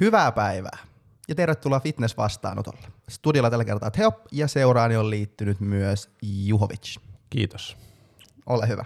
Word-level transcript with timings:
Hyvää 0.00 0.32
päivää 0.32 0.78
ja 1.28 1.34
tervetuloa 1.34 1.80
fitness-vastaanotolle. 1.80 2.86
Studiolla 3.08 3.50
tällä 3.50 3.64
kertaa 3.64 3.90
Teo 3.90 4.12
ja 4.32 4.48
seuraani 4.48 4.96
on 4.96 5.10
liittynyt 5.10 5.60
myös 5.60 6.10
Juhovic. 6.22 6.96
Kiitos. 7.30 7.76
Ole 8.46 8.68
hyvä. 8.68 8.84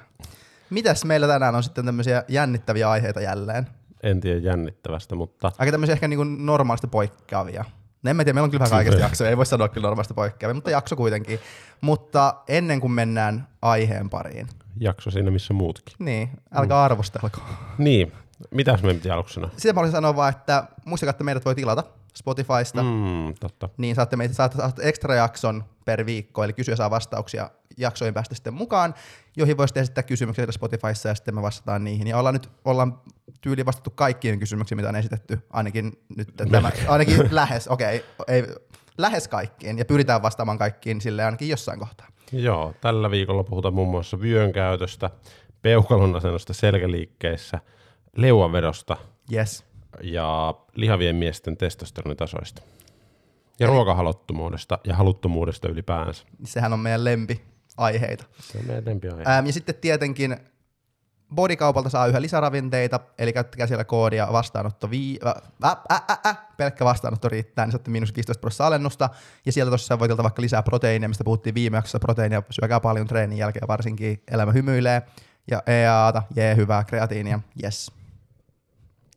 Mitäs 0.71 1.05
meillä 1.05 1.27
tänään 1.27 1.55
on 1.55 1.63
sitten 1.63 1.85
tämmöisiä 1.85 2.25
jännittäviä 2.29 2.91
aiheita 2.91 3.21
jälleen? 3.21 3.67
En 4.03 4.21
tiedä 4.21 4.41
jännittävästä, 4.41 5.14
mutta 5.14 5.53
Aika 5.59 5.71
tämmöisiä 5.71 5.93
ehkä 5.93 6.09
niin 6.09 6.17
kuin 6.17 6.46
normaalista 6.46 6.86
poikkeavia. 6.86 7.64
No 8.03 8.11
en 8.11 8.17
mä 8.17 8.25
tiedä, 8.25 8.35
meillä 8.35 8.45
on 8.45 8.50
kyllä 8.50 8.64
vähän 8.64 8.77
kaikesta 8.77 9.00
jaksoja, 9.00 9.31
ei 9.31 9.36
voi 9.36 9.46
sanoa 9.46 9.68
kyllä 9.68 9.86
normaalista 9.86 10.14
poikkeavia, 10.14 10.54
mutta 10.54 10.71
jakso 10.71 10.96
kuitenkin. 10.96 11.39
Mutta 11.81 12.35
ennen 12.49 12.81
kuin 12.81 12.93
mennään 12.93 13.49
aiheen 13.63 14.11
pariin, 14.11 14.46
jakso 14.81 15.11
siinä 15.11 15.31
missä 15.31 15.54
muutkin. 15.54 15.95
niin 15.99 16.31
älkää 16.54 16.82
arvostelko. 16.85 17.40
Niin, 17.79 18.13
mitäs 18.51 18.83
me 18.83 18.95
piti 18.95 19.11
aluksi 19.11 19.35
sanoa? 19.35 19.51
Sitä 19.57 19.73
mä 19.73 19.81
olisin 19.81 19.93
sanoa 19.93 20.17
vaan, 20.17 20.31
että 20.31 20.65
muistakaa, 20.85 21.11
että 21.11 21.25
meidät 21.25 21.45
voi 21.45 21.55
tilata 21.55 21.85
Spotifysta. 22.15 22.83
Mm. 22.83 23.35
Totta. 23.41 23.69
Niin 23.77 23.95
saatte, 23.95 24.17
meitä, 24.17 24.35
saatte, 24.35 24.57
saatte 24.57 24.89
ekstra 24.89 25.14
jakson 25.14 25.64
per 25.85 26.07
viikko, 26.07 26.45
eli 26.45 26.53
kysyä 26.53 26.77
saa 26.77 26.91
vastauksia 26.91 27.51
jaksoihin 27.77 28.14
päästä 28.14 28.35
sitten 28.35 28.55
mukaan, 28.55 28.95
joihin 29.37 29.57
voisitte 29.57 29.81
esittää 29.81 30.03
kysymyksiä 30.03 30.47
Spotifyssa 30.51 31.09
ja 31.09 31.14
sitten 31.14 31.35
me 31.35 31.43
vastataan 31.43 31.85
niihin. 31.85 32.06
Ja 32.06 32.19
ollaan 32.19 32.34
nyt 32.34 32.51
ollaan 32.64 33.01
tyyli 33.41 33.67
vastattu 33.67 33.91
kaikkiin 33.91 34.39
kysymyksiin, 34.39 34.77
mitä 34.77 34.89
on 34.89 34.97
esitetty, 34.97 35.39
ainakin 35.50 35.92
nyt 36.17 36.28
tämä, 36.53 36.70
ainakin 36.89 37.28
lähes, 37.31 37.69
okei, 37.69 38.05
okay, 38.19 38.34
ei, 38.34 38.55
lähes 38.98 39.28
kaikkiin, 39.28 39.78
ja 39.78 39.84
pyritään 39.84 40.23
vastaamaan 40.23 40.59
kaikkiin 40.59 41.00
sille 41.00 41.25
ainakin 41.25 41.48
jossain 41.48 41.78
kohtaa. 41.78 42.06
Joo, 42.33 42.75
tällä 42.81 43.11
viikolla 43.11 43.45
puhutaan 43.45 43.75
muun 43.75 43.89
muassa 43.89 44.20
vyön 44.20 44.53
käytöstä, 44.53 45.11
peukalon 45.62 46.17
asennosta 46.17 46.53
selkäliikkeissä, 46.53 47.59
leuanvedosta 48.17 48.96
Yes. 49.33 49.64
ja 50.02 50.55
lihavien 50.74 51.16
miesten 51.16 51.56
testosteronitasoista. 51.56 52.62
Ja 53.60 53.66
ruokahaluttomuudesta 53.66 54.78
ja 54.84 54.94
haluttomuudesta 54.96 55.69
ylipäänsä. 55.69 56.24
Sehän 56.44 56.72
on 56.72 56.80
meidän 56.80 57.05
lempiaiheita. 57.05 58.24
Se 58.41 58.58
on 58.58 58.66
meidän 58.66 58.84
lempiaihe. 58.84 59.22
Ähm, 59.22 59.46
ja 59.46 59.52
sitten 59.52 59.74
tietenkin 59.74 60.36
Bodikaupalta 61.34 61.88
saa 61.88 62.06
yhä 62.06 62.22
lisäravinteita, 62.22 63.00
eli 63.18 63.33
käyttäkää 63.33 63.66
siellä 63.66 63.84
koodia 63.84 64.28
vastaanotto 64.33 64.90
vii, 64.90 65.18
ä, 65.27 65.34
ä, 65.64 65.77
ä, 65.92 66.00
ä, 66.11 66.18
ä, 66.27 66.34
pelkkä 66.56 66.84
vastaanotto 66.84 67.28
riittää, 67.28 67.66
niin 67.66 67.72
saatte 67.72 67.90
miinus 67.90 68.14
15 68.16 68.40
prosenttia 68.40 68.66
alennusta, 68.66 69.11
ja 69.46 69.52
sieltä 69.52 69.70
tosiaan 69.70 70.00
voi 70.00 70.08
vaikka 70.08 70.42
lisää 70.42 70.62
proteiinia, 70.62 71.08
mistä 71.08 71.24
puhuttiin 71.24 71.55
viime 71.55 71.77
jaksossa, 71.77 71.98
proteiinia 71.98 72.42
syökää 72.50 72.80
paljon 72.80 73.06
treenin 73.06 73.38
jälkeen, 73.38 73.68
varsinkin 73.68 74.22
elämä 74.30 74.52
hymyilee, 74.52 75.02
ja 75.50 75.62
EAata, 75.66 76.22
jee, 76.36 76.56
hyvää, 76.56 76.84
kreatiinia, 76.84 77.40
yes. 77.62 77.92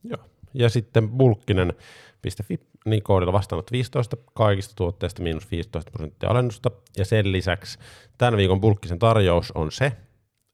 Joo. 0.04 0.22
Ja 0.54 0.70
sitten 0.70 1.10
bulkkinen.fi, 1.10 2.60
niin 2.86 3.04
koodilla 3.04 3.34
vastaanot 3.34 3.72
15 3.72 4.18
kaikista 4.34 4.74
tuotteista 4.76 5.24
miinus 5.24 5.52
15 5.52 5.92
prosenttia 5.92 6.30
alennusta. 6.30 6.72
Ja 6.98 7.06
sen 7.06 7.32
lisäksi 7.32 7.80
tämän 8.18 8.38
viikon 8.38 8.62
bulkkisen 8.62 9.00
tarjous 9.00 9.52
on 9.52 9.72
se, 9.72 9.92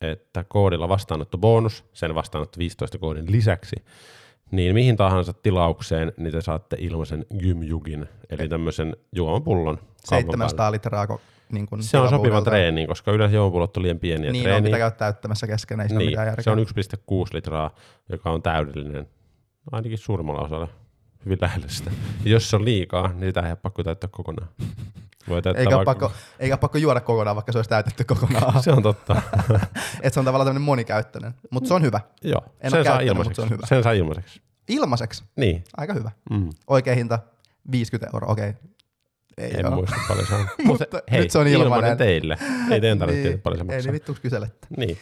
että 0.02 0.44
koodilla 0.48 0.90
vastaanotto 0.90 1.38
bonus, 1.38 1.86
sen 1.94 2.16
vastaanotto 2.16 2.60
15 2.60 2.98
koodin 2.98 3.32
lisäksi, 3.32 3.76
niin 4.52 4.74
mihin 4.74 4.98
tahansa 4.98 5.34
tilaukseen, 5.34 6.14
niin 6.18 6.32
te 6.32 6.42
saatte 6.42 6.78
ilmaisen 6.80 7.26
gymjugin, 7.40 8.10
eli 8.30 8.50
tämmöisen 8.50 8.96
juomapullon. 9.16 9.78
kaupan 9.78 9.86
päälle. 10.10 10.32
700 10.32 10.72
litraa 10.72 11.08
niin 11.52 11.66
kuin 11.66 11.84
Se 11.84 11.98
on 11.98 12.10
sopiva 12.10 12.42
treeniin, 12.42 12.88
koska 12.88 13.12
yleensä 13.12 13.36
juomapullot 13.36 13.78
on 13.78 13.84
liian 13.84 14.00
pieniä 14.00 14.32
Niin 14.32 14.40
on, 14.42 14.44
treeniin. 14.44 14.64
mitä 14.64 14.78
käy 14.78 14.92
täyttämässä 14.92 15.48
kesken, 15.48 15.80
ei 15.80 15.88
Niin, 15.88 16.10
mitään 16.10 16.28
järkeä. 16.28 16.44
se 16.44 16.50
on 16.50 16.58
1,6 16.60 16.66
litraa, 17.34 17.76
joka 18.10 18.32
on 18.32 18.42
täydellinen, 18.42 19.08
ainakin 19.72 19.98
suurimmalla 19.98 20.42
osalla, 20.42 20.68
hyvin 21.26 21.38
lähellä 21.42 21.68
sitä. 21.68 21.92
Ja 22.24 22.32
jos 22.32 22.50
se 22.50 22.56
on 22.56 22.66
liikaa, 22.66 23.08
niin 23.08 23.26
sitä 23.30 23.42
ei 23.42 23.50
ole 23.50 23.56
pakko 23.56 23.84
täyttää 23.84 24.10
kokonaan. 24.12 24.50
Voi 25.30 25.42
täyttää 25.42 25.62
eikä, 25.62 25.78
ole 25.78 25.86
vaikka... 25.86 26.08
pakko, 26.10 26.20
eikä 26.40 26.54
ole 26.54 26.60
pakko 26.60 26.78
juoda 26.78 27.02
kokonaan, 27.02 27.36
vaikka 27.36 27.52
se 27.52 27.58
olisi 27.58 27.70
täytetty 27.70 28.04
kokonaan. 28.04 28.64
Se 28.64 28.72
on 28.72 28.84
totta. 28.84 29.22
että 30.02 30.10
se 30.10 30.20
on 30.20 30.26
tavallaan 30.26 30.48
tämmöinen 30.48 30.66
monikäyttöinen. 30.66 31.34
Mutta 31.52 31.68
se 31.68 31.74
on 31.74 31.82
hyvä. 31.82 32.00
Joo, 32.24 32.42
En 32.62 32.72
sen 32.72 32.78
ole 32.80 32.86
saa 32.86 33.00
ilmaiseksi. 33.00 33.36
se 33.36 33.42
on 33.42 33.50
hyvä. 33.50 33.68
Sen 33.68 33.84
saa 33.84 33.92
ilmaiseksi. 33.92 34.42
Ilmaiseksi. 34.68 35.24
Niin, 35.36 35.64
Aika 35.78 35.94
hyvä. 35.94 36.12
mm. 36.30 36.50
Oikea 36.68 36.96
hinta 36.96 37.20
50 37.72 38.10
euroa. 38.14 38.32
Okei. 38.32 38.54
Ei 39.38 39.60
en 39.60 39.66
oo. 39.66 39.76
muista 39.76 39.96
paljon 40.08 40.28
se 40.28 40.36
on. 40.36 40.48
Mutta 40.66 40.86
nyt 41.12 41.32
se 41.32 41.40
on 41.40 41.48
ilmainen. 41.48 41.98
teille. 41.98 42.38
Ei 42.72 42.82
teidän 42.82 43.00
tarvitse 43.00 43.30
niin, 43.30 43.42
paljon 43.42 43.68
se 43.68 43.76
Ei 43.76 43.82
niin 43.82 43.94
vittu 43.94 44.18
kyselette. 44.22 44.68
Niin. 44.78 44.98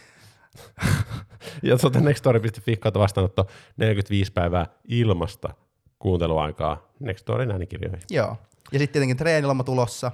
Ja 1.64 1.78
tuota 1.78 2.00
nextory.fi 2.00 2.78
kautta 2.78 3.00
vastaanotto 3.00 3.48
45 3.78 4.32
päivää 4.32 4.66
ilmasta 4.88 5.50
kuunteluaikaa 6.00 6.88
Nextorin 7.00 7.52
äänikirjoihin. 7.52 8.00
Joo. 8.12 8.38
Ja 8.72 8.80
sitten 8.80 8.94
tietenkin 8.94 9.18
treeniloma 9.18 9.64
tulossa. 9.64 10.12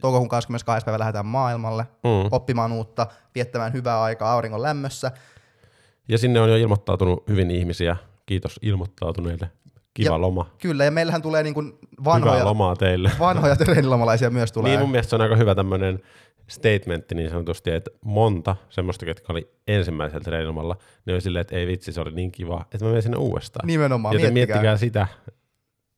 Toukokuun 0.00 0.28
22. 0.28 0.84
päivä 0.84 0.98
lähdetään 0.98 1.26
maailmalle 1.26 1.86
Mm. 2.04 2.28
oppimaan 2.30 2.72
uutta, 2.72 3.06
viettämään 3.34 3.72
hyvää 3.72 4.02
aikaa 4.02 4.32
auringon 4.32 4.62
lämmössä. 4.62 5.10
Ja 6.08 6.18
sinne 6.18 6.40
on 6.40 6.48
jo 6.50 6.56
ilmoittautunut 6.56 7.28
hyvin 7.28 7.50
ihmisiä. 7.50 7.96
Kiitos 8.26 8.58
ilmoittautuneille. 8.62 9.50
Kiva 9.94 10.14
Ja- 10.14 10.20
loma. 10.20 10.50
Kyllä, 10.58 10.84
ja 10.84 10.90
meillähän 10.90 11.22
tulee 11.22 11.42
niin 11.42 11.54
kuin 11.54 11.66
Hyvää 11.66 12.04
vanhoja, 12.04 12.44
lomaa 12.44 12.76
teille. 12.76 13.10
vanhoja 13.18 13.56
treenilomalaisia 13.64 14.30
myös 14.30 14.52
tulee. 14.52 14.70
Niin 14.70 14.80
mun 14.80 14.90
mielestä 14.90 15.10
se 15.10 15.16
on 15.16 15.22
aika 15.22 15.36
hyvä 15.36 15.54
tämmöinen 15.54 16.02
statementti 16.48 17.14
niin 17.14 17.30
sanotusti, 17.30 17.70
että 17.70 17.90
monta 18.04 18.56
semmoista, 18.70 19.04
ketkä 19.06 19.32
oli 19.32 19.50
ensimmäisellä 19.68 20.24
treenilomalla, 20.24 20.76
niin 21.06 21.14
oli 21.14 21.20
silleen, 21.20 21.40
että 21.40 21.56
ei 21.56 21.66
vitsi, 21.66 21.92
se 21.92 22.00
oli 22.00 22.10
niin 22.12 22.32
kiva, 22.32 22.60
että 22.72 22.84
mä 22.84 22.88
menen 22.88 23.02
sinne 23.02 23.16
uudestaan. 23.16 23.66
Nimenomaan, 23.66 24.14
Joten 24.14 24.32
miettikää. 24.32 24.62
miettikää 24.62 24.76
sitä. 24.76 25.06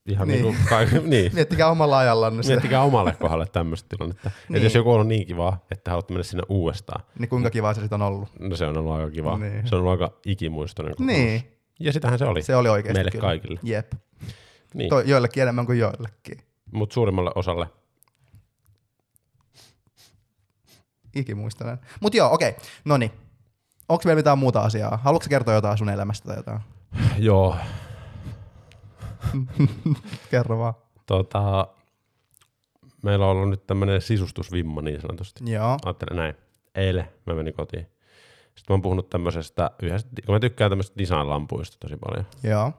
Ihan 0.06 0.28
Niin. 0.28 0.42
niin. 0.42 0.54
Niin, 0.54 0.66
kuin, 0.68 0.90
ka- 1.00 1.08
niin. 1.08 1.34
Miettikää 1.34 1.70
omalla 1.70 1.98
ajallanne 1.98 2.42
sitä. 2.42 2.52
Miettikää 2.52 2.82
omalle 2.82 3.12
kohdalle 3.20 3.46
tämmöistä 3.52 3.88
tilannetta. 3.88 4.28
Niin. 4.30 4.34
Niin. 4.48 4.56
Että 4.56 4.66
jos 4.66 4.74
joku 4.74 4.92
on 4.92 5.08
niin 5.08 5.26
kivaa, 5.26 5.64
että 5.70 5.90
haluat 5.90 6.10
mennä 6.10 6.22
sinne 6.22 6.42
uudestaan, 6.48 7.04
Niin 7.18 7.28
kuinka 7.28 7.50
kiva 7.50 7.74
se 7.74 7.80
sitten 7.80 8.02
on 8.02 8.08
ollut. 8.08 8.28
no 8.38 8.56
se 8.56 8.66
on 8.66 8.76
ollut 8.78 8.92
aika 8.92 9.10
kiva. 9.10 9.38
Niin. 9.38 9.52
Niin. 9.52 9.68
Se 9.68 9.74
on 9.74 9.80
ollut 9.82 9.92
aika 10.02 10.16
ikimuistoinen 10.26 10.94
kokemus. 10.96 11.12
Niin, 11.16 11.42
Ja 11.80 11.92
sitähän 11.92 12.18
se 12.18 12.24
oli. 12.24 12.42
se 12.42 12.56
oli 12.56 12.68
oikeasti 12.68 12.94
Meille 12.98 13.10
kyllä. 13.10 13.22
kaikille. 13.22 13.60
Jep. 13.62 13.92
Niin. 14.74 14.88
To, 14.90 15.00
joillekin 15.00 15.42
enemmän 15.42 15.66
kuin 15.66 15.78
joillekin. 15.78 16.38
Mutta 16.72 16.94
suurimmalle 16.94 17.30
osalle 17.34 17.66
Ikimuistainen. 21.16 21.78
Mut 22.00 22.14
joo, 22.14 22.32
okei. 22.32 22.48
Okay. 22.48 22.64
No 22.84 22.96
niin. 22.96 23.10
Onko 23.88 24.02
meillä 24.04 24.18
mitään 24.18 24.38
muuta 24.38 24.60
asiaa? 24.60 24.98
Haluatko 25.02 25.26
kertoa 25.30 25.54
jotain 25.54 25.78
sun 25.78 25.88
elämästä 25.88 26.28
tai 26.28 26.36
jotain? 26.36 26.60
Joo, 27.18 27.56
Kerro 30.30 30.58
vaan. 30.58 30.74
tota, 31.06 31.68
meillä 33.02 33.26
on 33.26 33.30
ollut 33.30 33.50
nyt 33.50 33.66
tämmöinen 33.66 34.00
sisustusvimma 34.00 34.82
niin 34.82 35.00
sanotusti. 35.00 35.52
Joo. 35.52 35.78
Ajattelen 35.84 36.16
näin. 36.16 36.34
Eilen 36.74 37.08
mä 37.26 37.34
menin 37.34 37.54
kotiin. 37.54 37.86
Sitten 38.44 38.64
mä 38.68 38.74
oon 38.74 38.82
puhunut 38.82 39.10
tämmöisestä, 39.10 39.70
yhdestä, 39.82 40.10
kun 40.26 40.34
mä 40.34 40.40
tykkään 40.40 40.70
tämmöistä 40.70 40.98
design-lampuista 40.98 41.76
tosi 41.80 41.96
paljon. 41.96 42.26
Joo. 42.42 42.72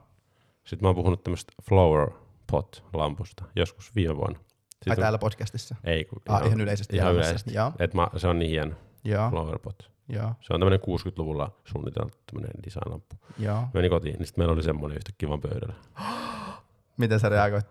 Sitten 0.64 0.84
mä 0.84 0.88
oon 0.88 0.96
puhunut 0.96 1.24
tämmöistä 1.24 1.52
flower 1.62 2.10
pot-lampusta 2.52 3.44
joskus 3.56 3.94
viime 3.94 4.16
vuonna. 4.16 4.38
Ai 4.78 4.84
Sitten 4.84 5.02
täällä 5.02 5.18
podcastissa. 5.18 5.74
Ei, 5.84 6.04
kun 6.04 6.22
Ah, 6.28 6.46
ihan 6.46 6.60
yleisesti 6.60 6.96
Ihan 6.96 7.14
yleisesti. 7.14 7.54
Joo. 7.54 7.72
Et 7.78 7.94
mä, 7.94 8.08
se 8.16 8.28
on 8.28 8.38
niin 8.38 8.50
hieno, 8.50 8.74
Joo. 9.04 9.30
flower 9.30 9.58
pot. 9.58 9.90
Joo. 10.08 10.32
Se 10.40 10.54
on 10.54 10.60
tämmöinen 10.60 10.80
60-luvulla 10.80 11.50
suunniteltu 11.64 12.18
tämmöinen 12.26 12.62
design-lamppu. 12.64 13.16
Joo. 13.38 13.62
Menin 13.74 13.90
kotiin, 13.90 14.14
niin 14.18 14.26
sitten 14.26 14.40
meillä 14.42 14.52
oli 14.54 14.62
semmoinen 14.62 14.96
yhtä 14.96 15.10
kivan 15.18 15.40
pöydällä. 15.40 15.74
Miten 16.96 17.20
sä 17.20 17.28
reagoit? 17.28 17.66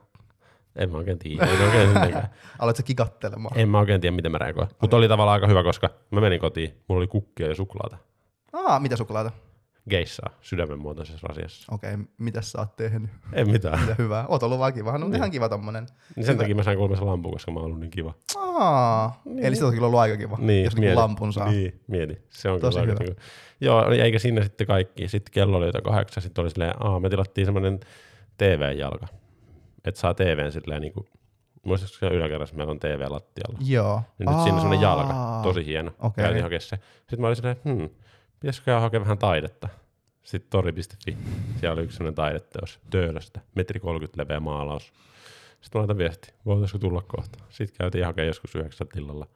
En 0.76 0.92
mä 0.92 0.98
oikein 0.98 1.20
tiedä. 1.20 1.46
En, 1.46 1.62
oikein 1.66 1.90
mitenkään. 1.90 2.30
Aloit 2.60 2.78
sä 2.78 2.84
kikattelemaan? 2.84 3.60
en 3.60 3.70
mä 3.70 3.80
oikein 3.80 4.02
tiedä, 4.02 4.16
miten 4.16 4.32
mä 4.32 4.38
reagoin. 4.38 4.68
Mutta 4.82 4.98
oli 4.98 5.08
tavallaan 5.08 5.34
aika 5.34 5.48
hyvä, 5.48 5.64
koska 5.64 5.90
mä 6.12 6.22
menin 6.22 6.40
kotiin, 6.40 6.84
mulla 6.88 7.00
oli 7.00 7.08
kukkia 7.08 7.48
ja 7.48 7.56
suklaata. 7.56 7.98
Aa, 8.54 8.80
mitä 8.80 8.96
suklaata? 8.96 9.32
Geissaa 9.90 10.30
sydämen 10.42 10.80
muotoisessa 10.80 11.28
rasiassa. 11.28 11.76
Okei, 11.76 11.94
okay, 11.94 12.06
mitä 12.18 12.42
sä 12.42 12.60
oot 12.60 12.76
tehnyt? 12.76 13.10
En 13.34 13.52
mitään. 13.52 13.80
Mitä 13.80 13.96
hyvää. 13.98 14.26
Oot 14.28 14.44
ollut 14.44 14.60
vaan 14.60 14.74
kiva. 14.74 14.98
No 14.98 15.06
Niin. 15.08 15.16
ihan 15.16 15.32
kiva 15.32 15.50
tommonen. 15.50 15.88
Niin 16.16 16.26
sen 16.26 16.38
takia 16.38 16.56
mä 16.56 16.64
sain 16.64 16.78
kuulemma 16.78 16.98
sen 16.98 17.08
lampun, 17.08 17.32
koska 17.32 17.52
mä 17.52 17.60
oon 17.60 17.66
ollut 17.66 17.80
niin 17.80 17.92
kiva. 17.92 18.14
Aa, 18.36 19.22
niin. 19.26 19.46
eli 19.46 19.56
se 19.56 19.66
on 19.66 19.74
kyllä 19.74 19.88
ollut 19.88 20.00
aika 20.00 20.18
kiva, 20.18 20.38
Niin, 20.40 20.64
jos 20.64 20.74
niinku 20.74 20.82
mieti. 20.86 20.96
lampun 20.96 21.34
saa. 21.34 21.52
Niin, 21.52 21.82
mieti. 21.88 22.22
Se 22.30 22.50
on 22.50 22.60
Tosi 22.62 22.80
kyllä 22.80 22.92
hyvä. 22.94 23.04
niinku- 23.04 23.22
Joo, 23.62 23.90
niin 23.90 24.02
eikä 24.04 24.20
siinä 24.20 24.44
sitten 24.44 24.68
kaikki. 24.68 25.08
Sitten 25.08 25.32
kello 25.32 25.58
oli 25.58 25.66
jotain 25.66 25.84
kahdeksan, 25.84 26.24
sitten 26.24 26.42
oli 26.42 26.50
silleen, 26.50 26.74
aa, 26.80 27.00
me 27.00 27.10
tilattiin 27.10 27.46
semmoinen 27.48 27.80
TV-jalka. 28.38 29.08
Että 29.86 30.00
saa 30.00 30.14
TVn 30.14 30.52
silleen 30.52 30.82
niinku, 30.82 31.06
muistatko 31.66 32.16
yläkerrassa 32.16 32.56
meillä 32.56 32.72
on 32.72 32.80
TV 32.80 33.06
lattialla. 33.10 33.60
Joo. 33.66 34.02
Niin 34.20 34.30
nyt 34.30 34.40
siinä 34.40 34.54
on 34.56 34.62
semmoinen 34.62 34.82
jalka, 34.82 35.14
Aa. 35.14 35.44
tosi 35.44 35.66
hieno. 35.66 35.92
Okei. 36.00 36.24
Käytiin 36.24 36.44
hakea 36.44 36.60
se. 36.60 36.78
Sitten 36.98 37.22
mä 37.22 37.28
olin 37.28 37.36
silleen, 37.36 37.58
hmm, 37.66 37.90
pitäisikö 38.40 38.80
hakea 38.80 39.00
vähän 39.00 39.18
taidetta. 39.18 39.70
Sitten 40.24 40.50
tori.fi, 40.50 41.18
siellä 41.60 41.74
oli 41.74 41.84
yksi 41.84 41.98
semmoinen 41.98 42.16
taideteos 42.16 42.80
Töölöstä, 42.90 43.40
metri 43.56 43.80
30 43.80 44.22
leveä 44.24 44.40
maalaus. 44.40 44.94
Sitten 45.62 45.80
mä 45.80 45.82
laitan 45.82 45.98
viesti, 45.98 46.34
voitaisiko 46.46 46.78
tulla 46.80 47.02
kohta. 47.02 47.44
Sitten 47.50 47.78
käytiin 47.78 48.06
hakea 48.06 48.26
joskus 48.26 48.56
yhdeksän 48.56 48.88
tilalla. 48.88 49.28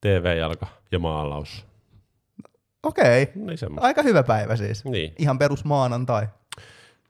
TV-jalka 0.00 0.66
ja 0.92 0.98
maalaus. 0.98 1.66
Okei. 2.82 3.28
Niin 3.34 3.58
semmoista. 3.58 3.86
Aika 3.86 4.02
hyvä 4.02 4.22
päivä 4.22 4.56
siis. 4.56 4.84
Niin. 4.84 5.14
Ihan 5.18 5.38
perus 5.38 5.64
maanantai. 5.64 6.26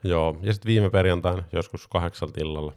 Joo, 0.05 0.39
ja 0.43 0.53
sitten 0.53 0.69
viime 0.69 0.91
perjantaina 0.91 1.43
joskus 1.53 1.89
kahdeksalta 1.89 2.41
illalla. 2.41 2.73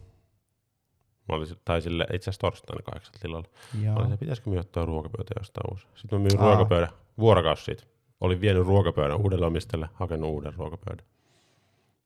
Mä 1.30 1.36
olin, 1.36 1.48
tai 1.66 1.82
sille 1.82 2.04
itse 2.14 2.30
asiassa 2.30 2.42
torstaina 2.42 2.84
kahdeksalta 2.84 3.20
illalla. 3.26 3.48
Mä 3.74 3.86
Joo. 3.86 3.96
olin, 3.96 4.06
että 4.06 4.20
pitäisikö 4.20 4.50
minä 4.50 4.60
ottaa 4.60 4.86
ruokapöytä 4.86 5.34
jostain 5.40 5.72
uusi. 5.72 5.88
Sitten 5.96 6.20
mä 6.20 6.24
myin 6.24 6.40
Aa. 6.40 6.46
ruokapöydän, 6.46 6.90
vuorokausi 7.20 7.64
siitä. 7.64 7.84
Olin 8.22 8.42
vienyt 8.42 8.66
ruokapöydän 8.68 9.18
uudelle 9.18 9.46
omistajalle, 9.46 9.90
hakenut 9.94 10.30
uuden 10.30 10.54
ruokapöydän. 10.54 11.06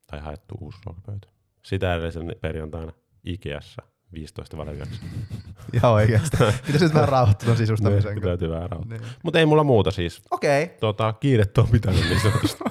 Tai 0.07 0.19
haettu 0.19 0.55
uusi 0.61 0.77
ruokapöytä. 0.85 1.27
Sitä 1.63 1.93
edellisen 1.95 2.35
perjantaina 2.41 2.91
Ikeassa 3.23 3.81
15 4.13 4.57
valioksi. 4.57 4.99
Ihan 5.73 5.91
oikeasti. 5.91 6.37
Pitäisi 6.65 6.85
nyt 6.85 6.93
vähän 6.93 7.09
rauhoittua 7.09 7.45
ton 7.47 7.57
sisustamisen. 7.57 8.03
kanssa. 8.03 8.21
Täytyy 8.27 8.49
vähän 8.49 8.69
rauhoittaa. 8.69 8.97
Niin. 8.97 9.09
Mutta 9.23 9.39
ei 9.39 9.45
mulla 9.45 9.63
muuta 9.63 9.91
siis. 9.91 10.21
Okei, 10.31 10.67
Tota, 10.79 11.13
kiirettä 11.13 11.61
on 11.61 11.67
pitänyt 11.67 12.03
niin 12.09 12.21
sanotusti. 12.21 12.63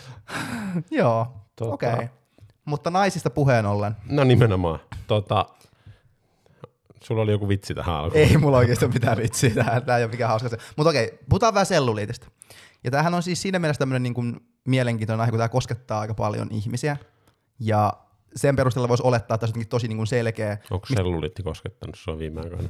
joo, 0.90 1.26
Tota- 1.64 1.72
okei. 1.72 2.08
Mutta 2.64 2.90
naisista 2.90 3.30
puheen 3.30 3.66
ollen. 3.66 3.96
No 4.10 4.24
nimenomaan. 4.24 4.80
Tota, 5.06 5.46
sulla 7.02 7.22
oli 7.22 7.30
joku 7.30 7.48
vitsi 7.48 7.74
tähän 7.74 7.94
alkuun. 7.94 8.24
Ei 8.24 8.36
mulla 8.36 8.56
oikeasti 8.58 8.84
ole 8.84 8.94
mitään 8.94 9.18
vitsiä 9.18 9.50
tähän, 9.50 9.84
tää 9.84 9.98
ei 9.98 10.04
ole 10.04 10.10
mikään 10.10 10.30
hauska 10.30 10.48
se. 10.48 10.58
Mutta 10.76 10.90
okei, 10.90 11.18
puhutaan 11.28 11.54
vähän 11.54 11.66
selluliitista. 11.66 12.30
Ja 12.84 12.90
tämähän 12.90 13.14
on 13.14 13.22
siis 13.22 13.42
siinä 13.42 13.58
mielessä 13.58 13.78
tämmöinen 13.78 14.02
niin 14.02 14.14
kuin 14.14 14.40
mielenkiintoinen 14.64 15.20
aihe, 15.20 15.30
kun 15.30 15.38
tämä 15.38 15.48
koskettaa 15.48 16.00
aika 16.00 16.14
paljon 16.14 16.48
ihmisiä. 16.50 16.96
Ja 17.60 17.92
sen 18.36 18.56
perusteella 18.56 18.88
voisi 18.88 19.02
olettaa, 19.06 19.34
että 19.34 19.46
se 19.46 19.52
on 19.56 19.66
tosi 19.66 19.88
niin 19.88 19.96
kuin 19.96 20.06
selkeä. 20.06 20.58
Onko 20.70 20.86
selluliitti 20.86 21.42
koskettanut 21.42 21.96
sua 21.98 22.18
viime 22.18 22.40
aikoina? 22.40 22.68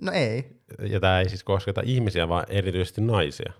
No 0.00 0.12
ei, 0.12 0.60
Ja 0.80 1.00
tämä 1.00 1.20
ei 1.20 1.28
siis 1.28 1.44
kosketa 1.44 1.82
ihmisiä, 1.84 2.28
vaan 2.28 2.44
erityisesti 2.48 3.00
naisia. 3.00 3.52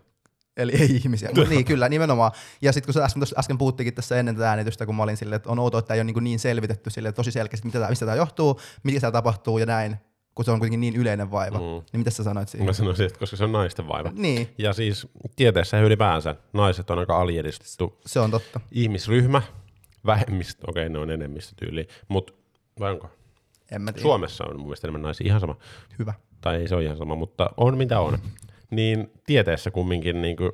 Eli 0.56 0.72
ei 0.72 0.96
ihmisiä. 0.96 1.30
Mutta 1.34 1.50
niin, 1.54 1.64
kyllä, 1.64 1.88
nimenomaan. 1.88 2.32
Ja 2.62 2.72
sitten 2.72 2.86
kun 2.86 2.94
sä 2.94 3.04
äsken, 3.04 3.22
äsken 3.38 3.58
puhuttiinkin 3.58 3.94
tässä 3.94 4.16
ennen 4.18 4.34
tätä 4.36 4.48
äänitystä, 4.48 4.86
kun 4.86 4.94
mä 4.94 5.02
olin 5.02 5.16
silleen, 5.16 5.36
että 5.36 5.50
on 5.50 5.58
outoa, 5.58 5.78
että 5.78 5.86
tämä 5.86 5.94
ei 5.94 6.00
ole 6.00 6.04
niin, 6.04 6.24
niin 6.24 6.38
selvitetty 6.38 6.90
sille 6.90 7.12
tosi 7.12 7.32
selkeästi, 7.32 7.66
mitä 7.66 7.78
tää, 7.80 7.88
mistä 7.88 8.06
tämä 8.06 8.16
johtuu, 8.16 8.60
mitä 8.82 9.00
siellä 9.00 9.12
tapahtuu 9.12 9.58
ja 9.58 9.66
näin, 9.66 9.96
kun 10.34 10.44
se 10.44 10.50
on 10.50 10.58
kuitenkin 10.58 10.80
niin 10.80 10.96
yleinen 10.96 11.30
vaiva. 11.30 11.58
Mm. 11.58 11.64
Niin 11.64 12.00
mitä 12.00 12.10
sä 12.10 12.24
sanoit 12.24 12.48
siihen? 12.48 12.66
Mä 12.66 12.72
sanoisin, 12.72 13.06
että 13.06 13.18
koska 13.18 13.36
se 13.36 13.44
on 13.44 13.52
naisten 13.52 13.88
vaiva. 13.88 14.10
Niin, 14.14 14.48
Ja 14.58 14.72
siis 14.72 15.06
tieteessä 15.36 15.80
ylipäänsä 15.80 16.34
naiset 16.52 16.90
on 16.90 16.98
aika 16.98 17.20
aliedistetty 17.20 17.98
se 18.06 18.20
on 18.20 18.30
totta. 18.30 18.60
ihmisryhmä, 18.72 19.42
vähemmistö, 20.06 20.64
okei 20.70 20.88
ne 20.88 20.98
on 20.98 21.10
enemmistö 21.10 21.52
tyyliin, 21.56 21.88
mutta 22.08 22.32
vai 22.80 22.92
onko? 22.92 23.10
En 23.70 23.82
mä 23.82 23.92
tiedä. 23.92 24.02
Suomessa 24.02 24.44
on 24.44 24.56
mun 24.56 24.66
mielestä 24.66 24.86
enemmän 24.86 25.02
naisia, 25.02 25.26
ihan 25.26 25.40
sama. 25.40 25.56
Hyvä. 25.98 26.14
Tai 26.40 26.56
ei 26.56 26.68
se 26.68 26.74
ole 26.74 26.84
ihan 26.84 26.96
sama, 26.96 27.14
mutta 27.14 27.50
on 27.56 27.78
mitä 27.78 28.00
on. 28.00 28.18
Niin 28.76 29.10
tieteessä 29.26 29.70
kumminkin 29.70 30.22
niin 30.22 30.36
kuin, 30.36 30.52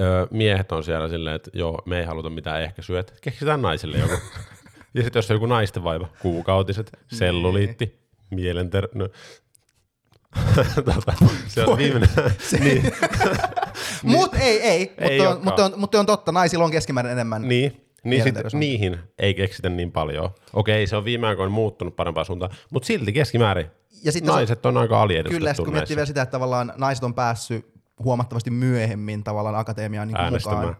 öö, 0.00 0.26
miehet 0.30 0.72
on 0.72 0.84
siellä 0.84 1.08
silleen, 1.08 1.36
että 1.36 1.50
joo, 1.52 1.82
me 1.86 1.98
ei 1.98 2.04
haluta 2.04 2.30
mitään 2.30 2.62
ehkäisyä, 2.62 3.00
että 3.00 3.12
keksitään 3.20 3.62
naisille 3.62 3.98
joku. 3.98 4.14
ja 4.94 5.02
sitten 5.02 5.18
jos 5.18 5.30
on 5.30 5.34
joku 5.34 5.46
naisten 5.46 5.84
vaiva, 5.84 6.08
kuukautiset, 6.18 6.98
selluliitti, 7.12 7.98
mielenter... 8.30 8.88
No. 8.94 9.08
tota, 10.84 11.12
se 11.46 11.64
on 11.64 11.78
viimeinen. 11.78 12.08
niin, 12.60 12.92
Mut 14.02 14.34
ei, 14.34 14.60
ei, 14.60 14.94
Ei 14.98 15.18
mutta, 15.18 15.30
on, 15.30 15.44
mutta, 15.44 15.64
on, 15.64 15.72
mutta 15.76 16.00
on 16.00 16.06
totta, 16.06 16.32
naisilla 16.32 16.64
on 16.64 16.70
keskimäärin 16.70 17.12
enemmän. 17.12 17.42
niin, 17.48 17.86
niin 18.04 18.22
sit, 18.22 18.34
niihin 18.52 18.98
ei 19.18 19.34
keksitä 19.34 19.68
niin 19.68 19.92
paljon. 19.92 20.30
Okei, 20.52 20.86
se 20.86 20.96
on 20.96 21.04
viime 21.04 21.26
aikoina 21.26 21.50
muuttunut 21.50 21.96
parempaan 21.96 22.26
suuntaan, 22.26 22.56
mutta 22.70 22.86
silti 22.86 23.12
keskimäärin 23.12 23.66
Ja 24.02 24.12
sitten 24.12 24.32
se- 24.32 24.36
naiset 24.36 24.66
on 24.66 24.76
aika 24.76 25.02
aliedustettu 25.02 25.38
Kyllä, 25.38 25.50
ja 25.50 25.54
kun 25.64 25.72
miettii 25.72 25.96
vielä 25.96 26.06
sitä, 26.06 26.22
että 26.22 26.30
tavallaan 26.32 26.72
naiset 26.76 27.04
on 27.04 27.14
päässyt 27.14 27.66
huomattavasti 28.04 28.50
myöhemmin 28.50 29.24
tavallaan 29.24 29.54
akatemiaan 29.56 30.08
niin 30.08 30.18
mukaan. 30.32 30.76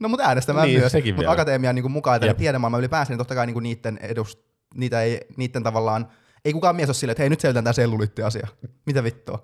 No 0.00 0.08
mutta 0.08 0.26
äänestämään 0.26 0.66
Niin, 0.66 0.80
myös, 0.80 0.92
mutta 0.92 1.16
vielä. 1.16 1.30
akatemiaan 1.32 1.74
niin 1.74 1.90
mukaan, 1.90 2.16
että 2.16 2.26
Jep. 2.26 2.36
tiedemaailma 2.36 2.78
ylipäänsä, 2.78 3.12
niin 3.12 3.18
totta 3.18 3.34
kai 3.34 3.46
niin 3.46 3.62
niiden, 3.62 3.98
edust, 4.02 4.38
niitä 4.74 5.02
ei, 5.02 5.20
niiden 5.36 5.62
tavallaan, 5.62 6.08
ei 6.44 6.52
kukaan 6.52 6.76
mies 6.76 6.88
ole 6.88 6.94
silleen, 6.94 7.12
että 7.12 7.22
hei 7.22 7.30
nyt 7.30 7.40
selvitään 7.40 7.64
tämä 7.64 7.72
selluliitti-asia. 7.72 8.48
Mitä 8.86 9.04
vittua? 9.04 9.42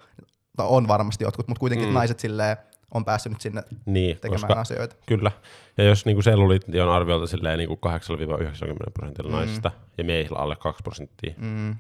Tai 0.57 0.67
on 0.69 0.89
varmasti 0.89 1.25
jotkut, 1.25 1.49
mutta 1.49 1.61
kuitenkin 1.61 1.89
mm. 1.89 1.95
naiset 1.95 2.21
silleen 2.21 2.57
on 2.95 3.05
päässyt 3.05 3.33
nyt 3.33 3.41
sinne 3.41 3.63
Niin, 3.87 4.17
tekemään 4.17 4.41
koska 4.41 4.61
asioita. 4.61 4.97
Kyllä. 5.07 5.31
Ja 5.79 5.85
jos 5.85 6.07
niinku 6.07 6.23
selluliitti 6.23 6.81
on 6.81 6.89
arviolta 6.89 7.27
silleen 7.27 7.59
niinku 7.59 7.79
8-90 7.87 8.91
prosentilla 8.95 9.31
mm. 9.31 9.37
naisista 9.37 9.71
ja 9.99 10.05
miehillä 10.05 10.39
alle 10.39 10.57
2 10.57 10.83
prosenttia, 10.83 11.35
Mm. 11.39 11.77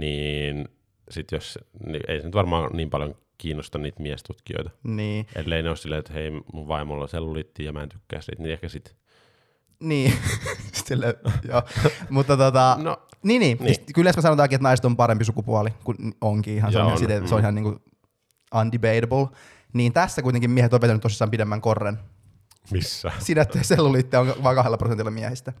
Niin 0.00 0.68
sit 1.10 1.32
jos, 1.32 1.58
niin 1.86 2.02
ei 2.08 2.20
se 2.20 2.26
nyt 2.26 2.34
varmaan 2.34 2.70
niin 2.76 2.90
paljon 2.90 3.14
kiinnosta 3.38 3.78
niitä 3.78 4.02
miestutkijoita. 4.02 4.70
Niin, 4.84 5.26
Ellei 5.34 5.62
ne 5.62 5.68
ole 5.68 5.76
silleen, 5.76 5.98
että 5.98 6.12
hei 6.12 6.30
mun 6.52 6.68
vaimolla 6.68 7.02
on 7.02 7.08
selluliitti 7.08 7.64
ja 7.64 7.72
mä 7.72 7.82
en 7.82 7.88
tykkää 7.88 8.20
siitä, 8.20 8.42
niin 8.42 8.52
ehkä 8.52 8.68
sit. 8.68 8.96
niin. 9.80 10.12
Silleen, 10.86 11.14
joo. 11.48 11.62
Mutta 12.10 12.36
tota, 12.36 12.76
No, 12.82 13.08
Niin, 13.22 13.40
niin. 13.40 13.58
Niin. 13.60 13.76
Kyllä 13.94 14.12
me 14.16 14.22
sanotaankin, 14.22 14.56
että 14.56 14.62
naiset 14.62 14.84
on 14.84 14.96
parempi 14.96 15.24
sukupuoli, 15.24 15.70
kun 15.84 16.14
onkin 16.20 16.54
ihan. 16.54 16.72
Se 16.72 16.78
on, 16.78 16.92
on, 16.92 16.98
siten, 16.98 17.28
se 17.28 17.34
on 17.34 17.40
mm. 17.40 17.42
ihan 17.42 17.54
niinku 17.54 17.80
undebatable. 18.54 19.38
Niin 19.72 19.92
tässä 19.92 20.22
kuitenkin 20.22 20.50
miehet 20.50 20.74
on 20.74 20.80
vetänyt 20.80 21.02
tosissaan 21.02 21.30
pidemmän 21.30 21.60
korren. 21.60 21.98
missä? 22.70 23.12
Siinä, 23.18 23.42
että 23.42 23.62
selluliitti 23.62 24.16
on 24.16 24.34
vain 24.42 24.56
kahdella 24.56 24.76
prosentilla 24.76 25.10
miehistä. 25.10 25.52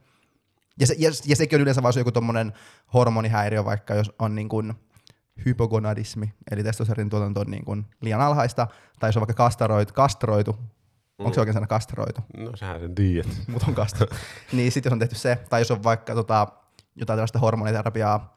Ja, 0.80 0.86
se, 0.86 0.94
ja, 0.98 1.10
ja 1.26 1.36
sekin 1.36 1.56
on 1.56 1.60
yleensä 1.62 1.82
vaan 1.82 1.94
joku 1.96 2.12
tommonen 2.12 2.52
hormonihäiriö, 2.94 3.64
vaikka 3.64 3.94
jos 3.94 4.12
on 4.18 4.34
niin 4.34 4.48
kuin 4.48 4.74
hypogonadismi, 5.46 6.32
eli 6.50 6.62
testosteronin 6.62 7.10
tuotanto 7.10 7.40
on 7.40 7.46
niin 7.50 7.64
kuin 7.64 7.86
liian 8.00 8.20
alhaista, 8.20 8.66
tai 9.00 9.08
jos 9.08 9.16
on 9.16 9.20
vaikka 9.20 9.34
kastaroitu, 9.34 9.92
kastroitu, 9.94 10.52
mm. 10.52 11.24
onko 11.24 11.34
se 11.34 11.40
oikein 11.40 11.54
sana 11.54 11.66
kastroitu? 11.66 12.20
No 12.36 12.56
sähän 12.56 12.80
sen 12.80 12.94
tiedät. 12.94 13.26
mut 13.52 13.62
on 13.68 13.74
kasta. 13.74 14.06
niin 14.52 14.72
sitten 14.72 14.90
jos 14.90 14.92
on 14.92 14.98
tehty 14.98 15.14
se, 15.14 15.38
tai 15.50 15.60
jos 15.60 15.70
on 15.70 15.82
vaikka 15.82 16.14
tota, 16.14 16.46
jotain 16.96 17.16
tällaista 17.16 17.38
hormoniterapiaa, 17.38 18.34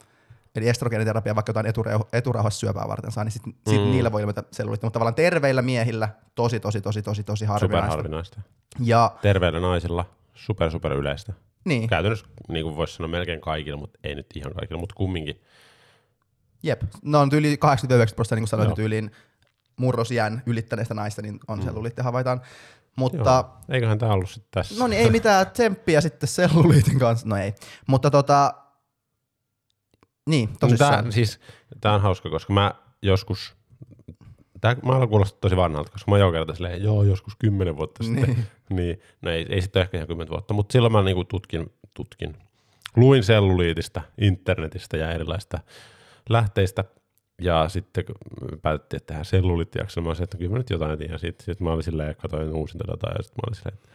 eli 0.55 0.69
estrogeeniterapiaa 0.69 1.35
vaikka 1.35 1.49
jotain 1.49 1.65
etureuh- 1.65 2.07
eturauhassyöpää 2.13 2.87
varten 2.87 3.11
saa, 3.11 3.23
niin 3.23 3.31
sit, 3.31 3.43
sit 3.45 3.81
Mm. 3.81 3.91
niillä 3.91 4.11
voi 4.11 4.21
ilmetä 4.21 4.43
selluliitti. 4.51 4.85
Mutta 4.85 4.93
tavallaan 4.93 5.15
terveillä 5.15 5.61
miehillä 5.61 6.09
tosi, 6.35 6.59
tosi, 6.59 6.81
tosi, 6.81 7.01
tosi, 7.01 7.23
tosi 7.23 7.45
harvinaista. 7.45 7.87
Superharvinaista. 7.87 8.41
Ja 8.79 9.15
Terveillä 9.21 9.59
naisilla 9.59 10.05
super 10.33 10.71
super 10.71 10.93
yleistä. 10.93 11.33
Niin, 11.65 11.89
Käytännössä 11.89 12.25
niin 12.47 12.63
kuin 12.63 12.75
voisi 12.75 12.95
sanoa 12.95 13.07
melkein 13.07 13.41
kaikilla, 13.41 13.79
mutta 13.79 13.99
ei 14.03 14.15
nyt 14.15 14.27
ihan 14.35 14.53
kaikilla, 14.53 14.79
mutta 14.79 14.95
kumminkin. 14.95 15.41
jep. 16.63 16.81
No 17.03 17.19
on 17.19 17.29
yli 17.33 17.57
80 17.57 18.15
prosenttia, 18.15 18.35
niin 18.35 18.41
kuin 18.41 18.49
sanoit, 18.49 18.67
Joo. 18.67 18.73
että 18.73 18.81
yliin 18.81 19.11
murrosiän 19.75 20.43
ylittäneistä 20.45 20.93
naista, 20.93 21.21
niin 21.21 21.39
on 21.47 21.59
mm. 21.59 21.65
selluliitti 21.65 22.01
havaitaan. 22.01 22.41
Mutta 22.97 23.17
Joo. 23.17 23.57
Eiköhän 23.69 23.97
tämä 23.97 24.13
ollut 24.13 24.29
sitten 24.29 24.51
tässä. 24.51 24.79
No 24.79 24.87
niin, 24.87 25.01
ei 25.01 25.09
mitään 25.09 25.51
tsemppiä 25.51 26.01
sitten 26.01 26.29
selluliitin 26.29 26.99
kanssa. 26.99 27.27
No 27.27 27.37
ei. 27.37 27.53
Mutta 27.87 28.11
tota, 28.11 28.53
niin, 30.29 30.49
tosissaan. 30.59 31.03
Tää, 31.03 31.11
siis, 31.11 31.39
tää 31.81 31.93
on 31.93 32.01
hauska, 32.01 32.29
koska 32.29 32.53
mä 32.53 32.73
joskus, 33.01 33.55
tää, 34.61 34.75
mä 34.85 34.95
alan 34.95 35.09
kuulostaa 35.09 35.39
tosi 35.41 35.55
vanhalta, 35.55 35.91
koska 35.91 36.11
mä 36.11 36.15
oon 36.15 36.19
joka 36.19 36.37
kerta 36.37 36.55
silleen, 36.55 36.83
joo, 36.83 37.03
joskus 37.03 37.35
kymmenen 37.39 37.77
vuotta 37.77 38.03
sitten. 38.03 38.23
Niin. 38.23 38.47
Niin. 38.75 38.99
No 39.21 39.31
ei, 39.31 39.45
ei 39.49 39.61
sitten 39.61 39.81
ehkä 39.81 39.97
ihan 39.97 40.07
kymmenen 40.07 40.31
vuotta, 40.31 40.53
mutta 40.53 40.73
silloin 40.73 40.91
mä 40.91 41.01
niinku 41.01 41.23
tutkin, 41.23 41.73
tutkin, 41.93 42.37
luin 42.95 43.23
selluliitista, 43.23 44.01
internetistä 44.21 44.97
ja 44.97 45.11
erilaista 45.11 45.59
lähteistä. 46.29 46.83
Ja 47.41 47.69
sitten 47.69 48.05
kun 48.05 48.15
päätettiin, 48.61 48.97
että 48.97 49.07
tehdään 49.07 49.25
selluliittijakso, 49.25 50.01
mä 50.01 50.09
olisin, 50.09 50.23
että 50.23 50.37
kyllä 50.37 50.51
mä 50.51 50.57
nyt 50.57 50.69
jotain 50.69 50.97
tiedän. 50.99 51.19
Sitten, 51.19 51.45
sitten 51.45 51.67
mä 51.67 51.73
olin 51.73 51.83
silleen, 51.83 52.07
ja 52.07 52.13
katsoin 52.13 52.53
uusinta 52.53 52.87
dataa, 52.87 53.11
ja 53.17 53.23
sitten 53.23 53.37
mä 53.37 53.47
olin 53.47 53.55
silleen, 53.55 53.73
että... 53.73 53.89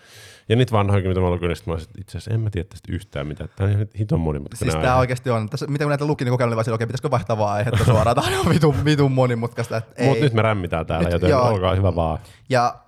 Ja 0.49 0.57
niitä 0.57 0.73
vanhoikin, 0.73 1.09
mitä 1.11 1.21
mä 1.21 1.31
lukin, 1.31 1.49
niin 1.49 1.57
mä 1.67 1.73
olisin, 1.73 1.89
että 1.89 2.01
itse 2.01 2.19
asiassa 2.19 2.35
en 2.35 2.41
mä 2.41 2.51
tiedä 2.51 2.69
tästä 2.69 2.93
yhtään 2.93 3.27
mitään. 3.27 3.51
Tämä 3.57 3.69
on 3.69 3.75
ihan 3.75 3.87
hiton 3.99 4.21
monimutkainen 4.21 4.59
Siis 4.59 4.75
aihe. 4.75 4.85
tämä 4.87 4.99
oikeasti 4.99 5.31
on. 5.31 5.51
Tässä, 5.51 5.67
mitä 5.67 5.85
kun 5.85 5.89
näitä 5.89 6.05
luki, 6.07 6.25
niin 6.25 6.31
kokeilin, 6.33 6.57
niin 6.57 6.67
vaan 6.67 6.75
okei, 6.75 6.87
pitäisikö 6.87 7.11
vaihtaa 7.11 7.39
vaan 7.39 7.53
aihetta 7.53 7.85
suoraan. 7.85 8.17
Tämä 8.17 8.41
on 8.41 8.49
vitun, 8.49 8.85
vitun 8.85 9.13
monimutkaista. 9.13 9.83
Mutta 10.05 10.25
nyt 10.25 10.33
me 10.33 10.43
rämmitään 10.43 10.87
täällä, 10.87 11.05
Nyt- 11.05 11.13
joten 11.13 11.31
joo. 11.31 11.49
olkaa 11.49 11.75
hyvä 11.75 11.95
vaan. 11.95 12.19
Ja 12.49 12.86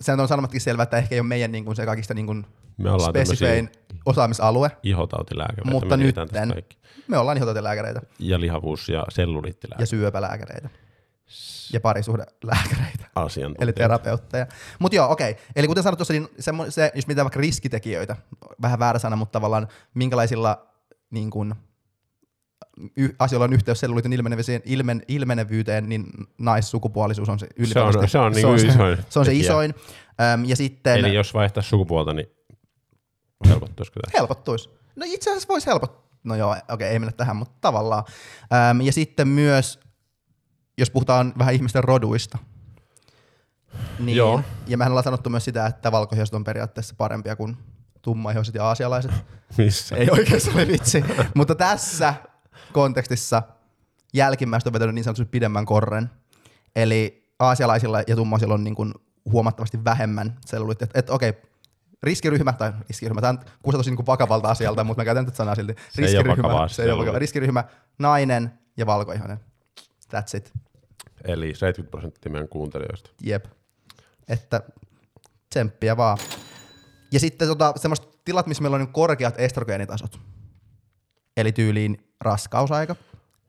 sen 0.00 0.20
on 0.20 0.28
sanomattakin 0.28 0.60
selvää, 0.60 0.82
että 0.82 0.96
ehkä 0.96 1.14
ei 1.14 1.20
ole 1.20 1.28
meidän 1.28 1.52
niin 1.52 1.64
kuin, 1.64 1.76
se 1.76 1.86
kaikista 1.86 2.14
niin 2.14 2.26
kuin, 2.26 2.46
Me 2.76 2.90
ollaan 2.90 3.12
spesifein 3.12 3.70
osaamisalue. 4.06 4.70
ihotautilääkäreitä. 4.82 5.70
Mutta 5.70 5.96
me 5.96 6.12
kaikki. 6.52 6.78
Me 7.08 7.18
ollaan 7.18 7.36
ihototilääkäreitä 7.36 8.00
Ja 8.18 8.40
lihavuus- 8.40 8.88
ja 8.88 9.04
selluliittilääkäreitä. 9.08 9.82
ja 9.82 9.86
syöpälääkäreitä 9.86 10.68
ja 11.72 11.80
parisuhdelääkäreitä. 11.80 13.04
Asiantuntijat. 13.14 13.62
Eli 13.62 13.72
terapeutteja. 13.72 14.46
Mutta 14.78 14.96
joo, 14.96 15.10
okei. 15.12 15.36
Eli 15.56 15.66
kuten 15.66 15.82
sanottu, 15.82 16.04
niin 16.08 16.28
semmo, 16.38 16.70
se, 16.70 16.92
jos 16.94 17.06
mitään 17.06 17.24
vaikka 17.24 17.40
riskitekijöitä, 17.40 18.16
vähän 18.62 18.78
väärä 18.78 18.98
sana, 18.98 19.16
mutta 19.16 19.32
tavallaan 19.32 19.68
minkälaisilla 19.94 20.66
niin 21.10 21.30
kun, 21.30 21.54
y- 22.96 23.08
asioilla 23.18 23.44
on 23.44 23.52
yhteys 23.52 23.80
selluliitin 23.80 24.12
ilmenevyyteen, 24.12 24.62
ilmen, 24.64 25.02
ilmenevyyteen, 25.08 25.88
niin 25.88 26.06
naissukupuolisuus 26.38 27.28
on 27.28 27.38
se 27.38 27.46
Se 27.46 27.80
on, 27.80 27.86
ylipäätään. 27.86 28.08
se 28.08 28.18
on, 28.18 28.32
niinku 28.32 28.58
se, 28.58 28.66
isoin. 28.66 28.98
se 29.08 29.18
on 29.18 29.24
se 29.24 29.34
isoin. 29.34 29.74
Öm, 30.34 30.44
ja 30.44 30.56
sitten 30.56 30.98
Eli 30.98 31.14
jos 31.14 31.34
vaihtaa 31.34 31.62
sukupuolta, 31.62 32.12
niin 32.14 32.26
helpottuisiko 33.48 34.00
tämä? 34.00 34.18
helpottuisi. 34.18 34.70
No 34.96 35.06
itse 35.08 35.30
asiassa 35.30 35.48
voisi 35.48 35.66
helpottaa. 35.66 36.08
No 36.24 36.34
joo, 36.34 36.56
okei, 36.68 36.88
ei 36.88 36.98
mennä 36.98 37.12
tähän, 37.12 37.36
mutta 37.36 37.54
tavallaan. 37.60 38.04
Öm, 38.70 38.80
ja 38.80 38.92
sitten 38.92 39.28
myös, 39.28 39.80
jos 40.78 40.90
puhutaan 40.90 41.32
vähän 41.38 41.54
ihmisten 41.54 41.84
roduista, 41.84 42.38
Niin, 43.98 44.16
Joo. 44.16 44.40
Ja 44.66 44.76
mehän 44.78 44.92
ollaan 44.92 45.04
sanottu 45.04 45.30
myös 45.30 45.44
sitä, 45.44 45.66
että 45.66 45.92
valkoihoiset 45.92 46.34
on 46.34 46.44
periaatteessa 46.44 46.94
parempia 46.98 47.36
kuin 47.36 47.56
tummaihoiset 48.02 48.54
ja 48.54 48.64
aasialaiset. 48.64 49.10
Missä? 49.58 49.96
Ei 49.96 50.08
oikeasti 50.10 50.50
ole 50.54 50.68
vitsi. 50.68 51.04
Mutta 51.34 51.54
tässä 51.54 52.14
kontekstissa 52.72 53.42
jälkimmäistä 54.14 54.68
on 54.68 54.72
vetänyt 54.72 54.94
niin 54.94 55.04
sanotusti 55.04 55.30
pidemmän 55.30 55.66
korren. 55.66 56.10
Eli 56.76 57.28
aasialaisilla 57.38 58.02
ja 58.06 58.16
tummaisilla 58.16 58.54
on 58.54 58.64
niin 58.64 58.74
kuin 58.74 58.94
huomattavasti 59.32 59.84
vähemmän 59.84 60.38
selluliittia. 60.46 60.84
Että 60.84 60.98
et, 60.98 61.10
okei, 61.10 61.32
riskiryhmä, 62.02 62.52
tai 62.52 62.72
riskiryhmä, 62.88 63.20
tämä 63.20 63.38
kuulostaa 63.62 63.78
tosi 63.78 63.90
niin 63.90 63.96
kuin 63.96 64.06
vakavalta 64.06 64.48
asialta, 64.48 64.84
mutta 64.84 65.00
mä 65.00 65.04
käytän 65.04 65.24
tätä 65.26 65.36
sanaa 65.36 65.54
silti. 65.54 65.74
Se 65.88 66.04
ei 66.04 66.16
ole 66.16 66.28
vakavaa, 66.28 66.68
se 66.68 66.82
ei 66.82 66.90
ole 66.90 66.98
vakavaa. 66.98 67.18
Riskiryhmä, 67.18 67.64
nainen 67.98 68.52
ja 68.76 68.86
valkoihoinen. 68.86 69.40
That's 70.14 70.36
it. 70.36 70.52
Eli 71.24 71.54
70 71.54 71.90
prosenttia 71.90 72.32
meidän 72.32 72.48
kuuntelijoista. 72.48 73.10
Jep. 73.22 73.44
Että 74.28 74.62
tsemppiä 75.50 75.96
vaan. 75.96 76.18
Ja 77.12 77.20
sitten 77.20 77.48
tota, 77.48 77.72
semmoiset 77.76 78.08
tilat, 78.24 78.46
missä 78.46 78.62
meillä 78.62 78.74
on 78.74 78.80
niin 78.80 78.92
korkeat 78.92 79.34
estrogeenitasot. 79.38 80.20
Eli 81.36 81.52
tyyliin 81.52 82.07
raskausaika, 82.20 82.96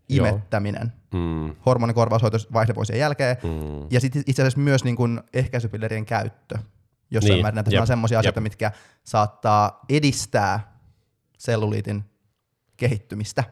imettäminen, 0.09 0.93
Mm, 1.13 1.55
hormonikorvaushoito 1.65 2.37
vaihdevuosien 2.53 2.99
jälkeen, 2.99 3.37
mm. 3.43 3.87
ja 3.91 3.99
sitten 3.99 4.23
itse 4.27 4.41
asiassa 4.41 4.59
myös 4.59 4.83
niin 4.83 4.95
kuin 4.95 5.21
ehkäisypillerien 5.33 6.05
käyttö. 6.05 6.57
Jossain 7.11 7.33
Niin, 7.33 7.41
määrin, 7.41 7.59
että 7.59 7.81
on 7.81 7.87
semmoisia 7.87 8.19
asioita, 8.19 8.37
jep. 8.39 8.43
mitkä 8.43 8.71
saattaa 9.03 9.79
edistää 9.89 10.73
selluliitin 11.37 12.03
kehittymistä. 12.77 13.43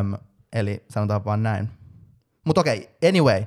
Öm, 0.00 0.14
eli 0.52 0.84
sanotaan 0.90 1.24
vaan 1.24 1.42
näin. 1.42 1.68
Mutta 2.44 2.60
okei, 2.60 2.90
anyway. 3.08 3.44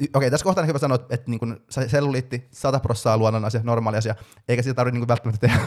Y- 0.00 0.06
Okei, 0.14 0.30
tässä 0.30 0.44
kohtaa 0.44 0.62
on 0.62 0.68
hyvä 0.68 0.78
sanoa, 0.78 0.94
että, 0.94 1.14
että 1.14 1.30
niin 1.30 1.38
kun 1.38 1.60
selluliitti 1.86 2.48
100 2.52 2.80
prosenttia 2.80 3.18
luonnon 3.18 3.44
asia, 3.44 3.60
normaali 3.64 3.96
asia, 3.96 4.14
eikä 4.48 4.62
sitä 4.62 4.74
tarvitse 4.74 4.98
niin 4.98 5.08
välttämättä 5.08 5.48
tehdä 5.48 5.62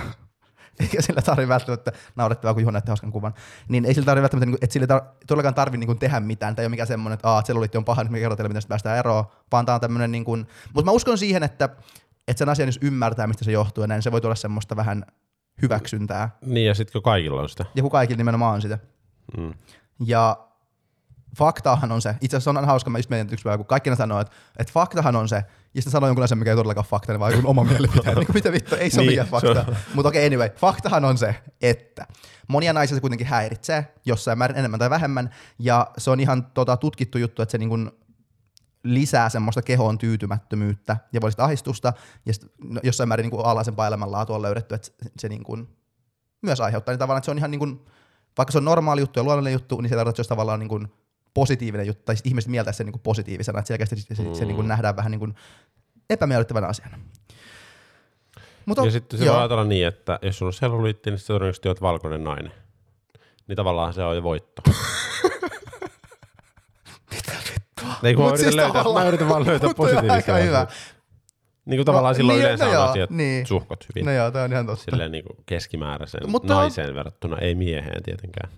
eikä 0.82 1.02
sillä 1.02 1.22
tarvitse 1.22 1.48
välttämättä 1.48 1.92
naurettavaa, 2.16 2.54
kun 2.64 2.74
näytti 2.74 2.90
hauskan 2.92 3.12
kuvan, 3.12 3.34
niin 3.68 3.86
ei 3.86 3.94
sillä 3.94 4.06
tarvitse 4.06 4.22
välttämättä, 4.22 4.46
niin 4.46 4.58
että 4.62 4.74
sillä 4.74 4.88
ei 4.96 5.00
tar- 5.00 5.06
todellakaan 5.28 5.54
tarvitse 5.54 5.86
niin 5.86 6.00
tehdä 6.00 6.20
mitään, 6.20 6.56
tai 6.56 6.64
ei 6.64 6.66
ole 6.66 6.70
mikään 6.70 6.88
semmoinen, 6.88 7.14
että 7.14 7.30
Aa, 7.30 7.44
selluliitti 7.46 7.78
on 7.78 7.86
paha, 7.86 8.04
nyt 8.04 8.12
me 8.12 8.20
kerrotaan 8.20 8.38
teille, 8.38 8.50
miten 8.50 8.62
sitä 8.62 8.70
päästään 8.70 8.98
eroon, 9.00 9.26
vaan 9.52 9.66
tämä 9.66 9.74
on 9.76 9.82
tämmöinen, 9.82 10.12
niin 10.12 10.26
kuin, 10.26 10.48
mutta 10.74 10.86
mä 10.86 10.92
uskon 10.92 11.18
siihen, 11.18 11.44
että, 11.44 11.70
että 12.28 12.40
sen 12.40 12.50
asian, 12.50 12.68
jos 12.68 12.80
ymmärtää, 12.82 13.28
mistä 13.28 13.46
se 13.46 13.52
johtuu, 13.52 13.84
ja 13.84 13.88
näin 13.88 14.02
se 14.02 14.12
voi 14.12 14.22
tulla 14.22 14.36
semmoista 14.36 14.76
vähän 14.76 15.06
hyväksyntää, 15.62 16.30
Niin 16.46 16.68
ja 16.68 16.74
sitten 16.76 16.94
kun 16.94 17.02
kaikilla 17.02 17.42
on 17.42 17.50
sitä. 17.50 17.66
ja 17.76 17.82
kun 17.82 17.92
kaikilla 17.92 18.18
nimenomaan 18.18 18.54
on 18.54 18.62
sitä. 18.62 18.80
Mm. 19.38 19.54
Ja 20.06 20.38
faktahan 21.38 21.92
on 21.92 22.02
se, 22.02 22.16
itse 22.22 22.38
asiassa 22.38 22.60
on 22.60 22.66
hauska, 22.66 22.90
mä 22.90 22.98
just 22.98 23.10
mietin 23.10 23.34
yksi 23.34 23.44
päivä, 23.44 23.58
kun 23.58 23.66
kaikki 23.66 23.96
sanoo, 23.96 24.20
että, 24.20 24.34
että 24.60 24.74
faktahan 24.74 25.16
on 25.16 25.30
se, 25.30 25.44
ja 25.78 25.82
sitten 25.82 25.92
sanoo 25.92 26.08
jonkun 26.08 26.24
asian, 26.24 26.38
mikä 26.38 26.52
ei 26.52 26.56
todellakaan 26.56 26.86
fakta, 26.86 27.14
niin 27.14 27.20
vaan 27.20 27.34
joku 27.34 27.50
oma 27.50 27.64
mielipite. 27.72 28.16
niin 28.16 28.28
mitä 28.34 28.52
vittu, 28.52 28.76
ei 28.76 28.90
se 28.90 29.00
ole 29.00 29.06
Niin, 29.06 29.12
mikään 29.12 29.28
se 29.28 29.32
fakta. 29.32 29.74
Mutta 29.94 30.10
okei, 30.10 30.28
okay, 30.28 30.28
anyway, 30.28 30.50
faktahan 30.58 31.06
on 31.06 31.18
se, 31.18 31.36
että 31.62 32.08
monia 32.48 32.74
naisia 32.74 32.96
se 32.96 33.02
kuitenkin 33.02 33.28
häiritsee, 33.28 33.94
jossain 34.06 34.38
määrin 34.38 34.58
enemmän 34.58 34.80
tai 34.80 34.90
vähemmän, 34.90 35.30
ja 35.60 35.88
se 35.98 36.12
on 36.12 36.20
ihan 36.20 36.46
tota, 36.46 36.78
tutkittu 36.78 37.18
juttu, 37.18 37.42
että 37.42 37.52
se 37.52 37.58
niin 37.58 37.70
kuin 37.70 37.92
lisää 38.84 39.30
semmoista 39.30 39.62
kehoon 39.62 39.98
tyytymättömyyttä 39.98 40.98
ja 41.14 41.22
voi 41.22 41.32
ahdistusta, 41.38 41.94
ja 42.26 42.34
sit, 42.34 42.52
no, 42.64 42.80
jossain 42.84 43.08
määrin 43.08 43.24
niin 43.24 43.32
kuin 43.32 43.46
alhaisempaa 43.46 43.88
elämänlaatua 43.88 44.36
on 44.36 44.42
löydetty, 44.42 44.76
että 44.76 44.88
se, 44.88 44.94
se 45.20 45.30
niin 45.30 45.44
kuin 45.44 45.68
myös 46.42 46.62
aiheuttaa, 46.62 46.92
niin 46.94 47.00
tavallaan, 47.00 47.20
että 47.20 47.26
se 47.26 47.32
on 47.32 47.38
ihan 47.38 47.52
niin 47.52 47.60
kuin, 47.60 47.86
vaikka 48.38 48.52
se 48.52 48.58
on 48.58 48.66
normaali 48.66 49.02
juttu 49.02 49.20
ja 49.20 49.24
luonnollinen 49.24 49.54
juttu, 49.54 49.82
niin 49.82 49.90
se 49.90 49.96
tarkoittaa, 49.96 50.12
että 50.12 50.20
olisi 50.22 50.30
tavallaan 50.30 50.60
niin 50.60 50.70
kuin 50.70 50.88
positiivinen 51.34 51.88
juttu, 51.88 52.04
tai 52.06 52.16
sit 52.16 52.28
ihmiset 52.28 52.52
mieltää 52.52 52.74
sen 52.74 52.86
niin 52.86 52.92
kuin 52.92 53.02
positiivisena, 53.02 53.60
että 53.60 53.68
selkeästi 53.68 53.96
se, 53.96 54.16
se, 54.16 54.24
se 54.34 54.46
niin 54.46 54.56
kuin 54.56 54.68
nähdään 54.68 54.96
vähän 54.96 55.12
niin 55.12 55.20
kuin 55.20 55.36
epämiellyttävänä 56.10 56.68
asiana. 56.68 57.00
Mutta 58.66 58.86
Ja 58.86 58.92
sitten 58.92 59.20
se 59.20 59.26
voi 59.26 59.36
ajatella 59.38 59.64
niin, 59.64 59.88
että 59.88 60.20
jos 60.22 60.38
sulla 60.38 60.50
on 60.50 60.54
selluliitti, 60.54 61.10
niin 61.10 61.18
sitten 61.18 61.34
todennäköisesti 61.34 61.68
olet 61.70 61.82
valkoinen 61.82 62.24
nainen. 62.24 62.52
Niin 63.48 63.56
tavallaan 63.56 63.94
se 63.94 64.04
on 64.04 64.16
jo 64.16 64.24
voitto. 64.24 64.62
Mitä 67.14 67.32
vittua? 67.54 67.94
Ei 68.04 68.16
kun 68.16 68.24
mä 68.26 68.30
yritän, 68.30 68.44
siis 68.52 68.56
löytää, 68.56 68.84
mä 68.94 69.08
yritän 69.08 69.30
vaan 69.30 69.46
löytää 69.46 69.70
on 69.70 69.76
positiivista. 69.76 70.14
aika 70.14 70.36
hyvä. 70.36 70.68
Niin 71.66 71.78
kuin 71.78 71.86
tavallaan 71.86 72.16
silloin 72.16 72.36
niin, 72.36 72.46
yleensä 72.46 72.64
no 72.66 72.70
on 72.70 72.76
joo, 72.76 72.84
asiat 72.84 73.10
niin. 73.10 73.46
suhkot 73.48 73.86
hyvin. 73.90 74.06
No 74.06 74.12
joo, 74.12 74.32
toi 74.32 74.42
on 74.42 74.52
ihan 74.54 74.66
totta. 74.66 74.84
Silleen 74.92 75.12
niin 75.12 75.24
kuin 75.24 75.38
keskimääräiseen 75.46 76.30
Mutta 76.30 76.56
on- 76.56 76.62
naiseen 76.62 76.96
verrattuna, 76.96 77.38
ei 77.38 77.56
mieheen 77.56 78.04
tietenkään. 78.04 78.50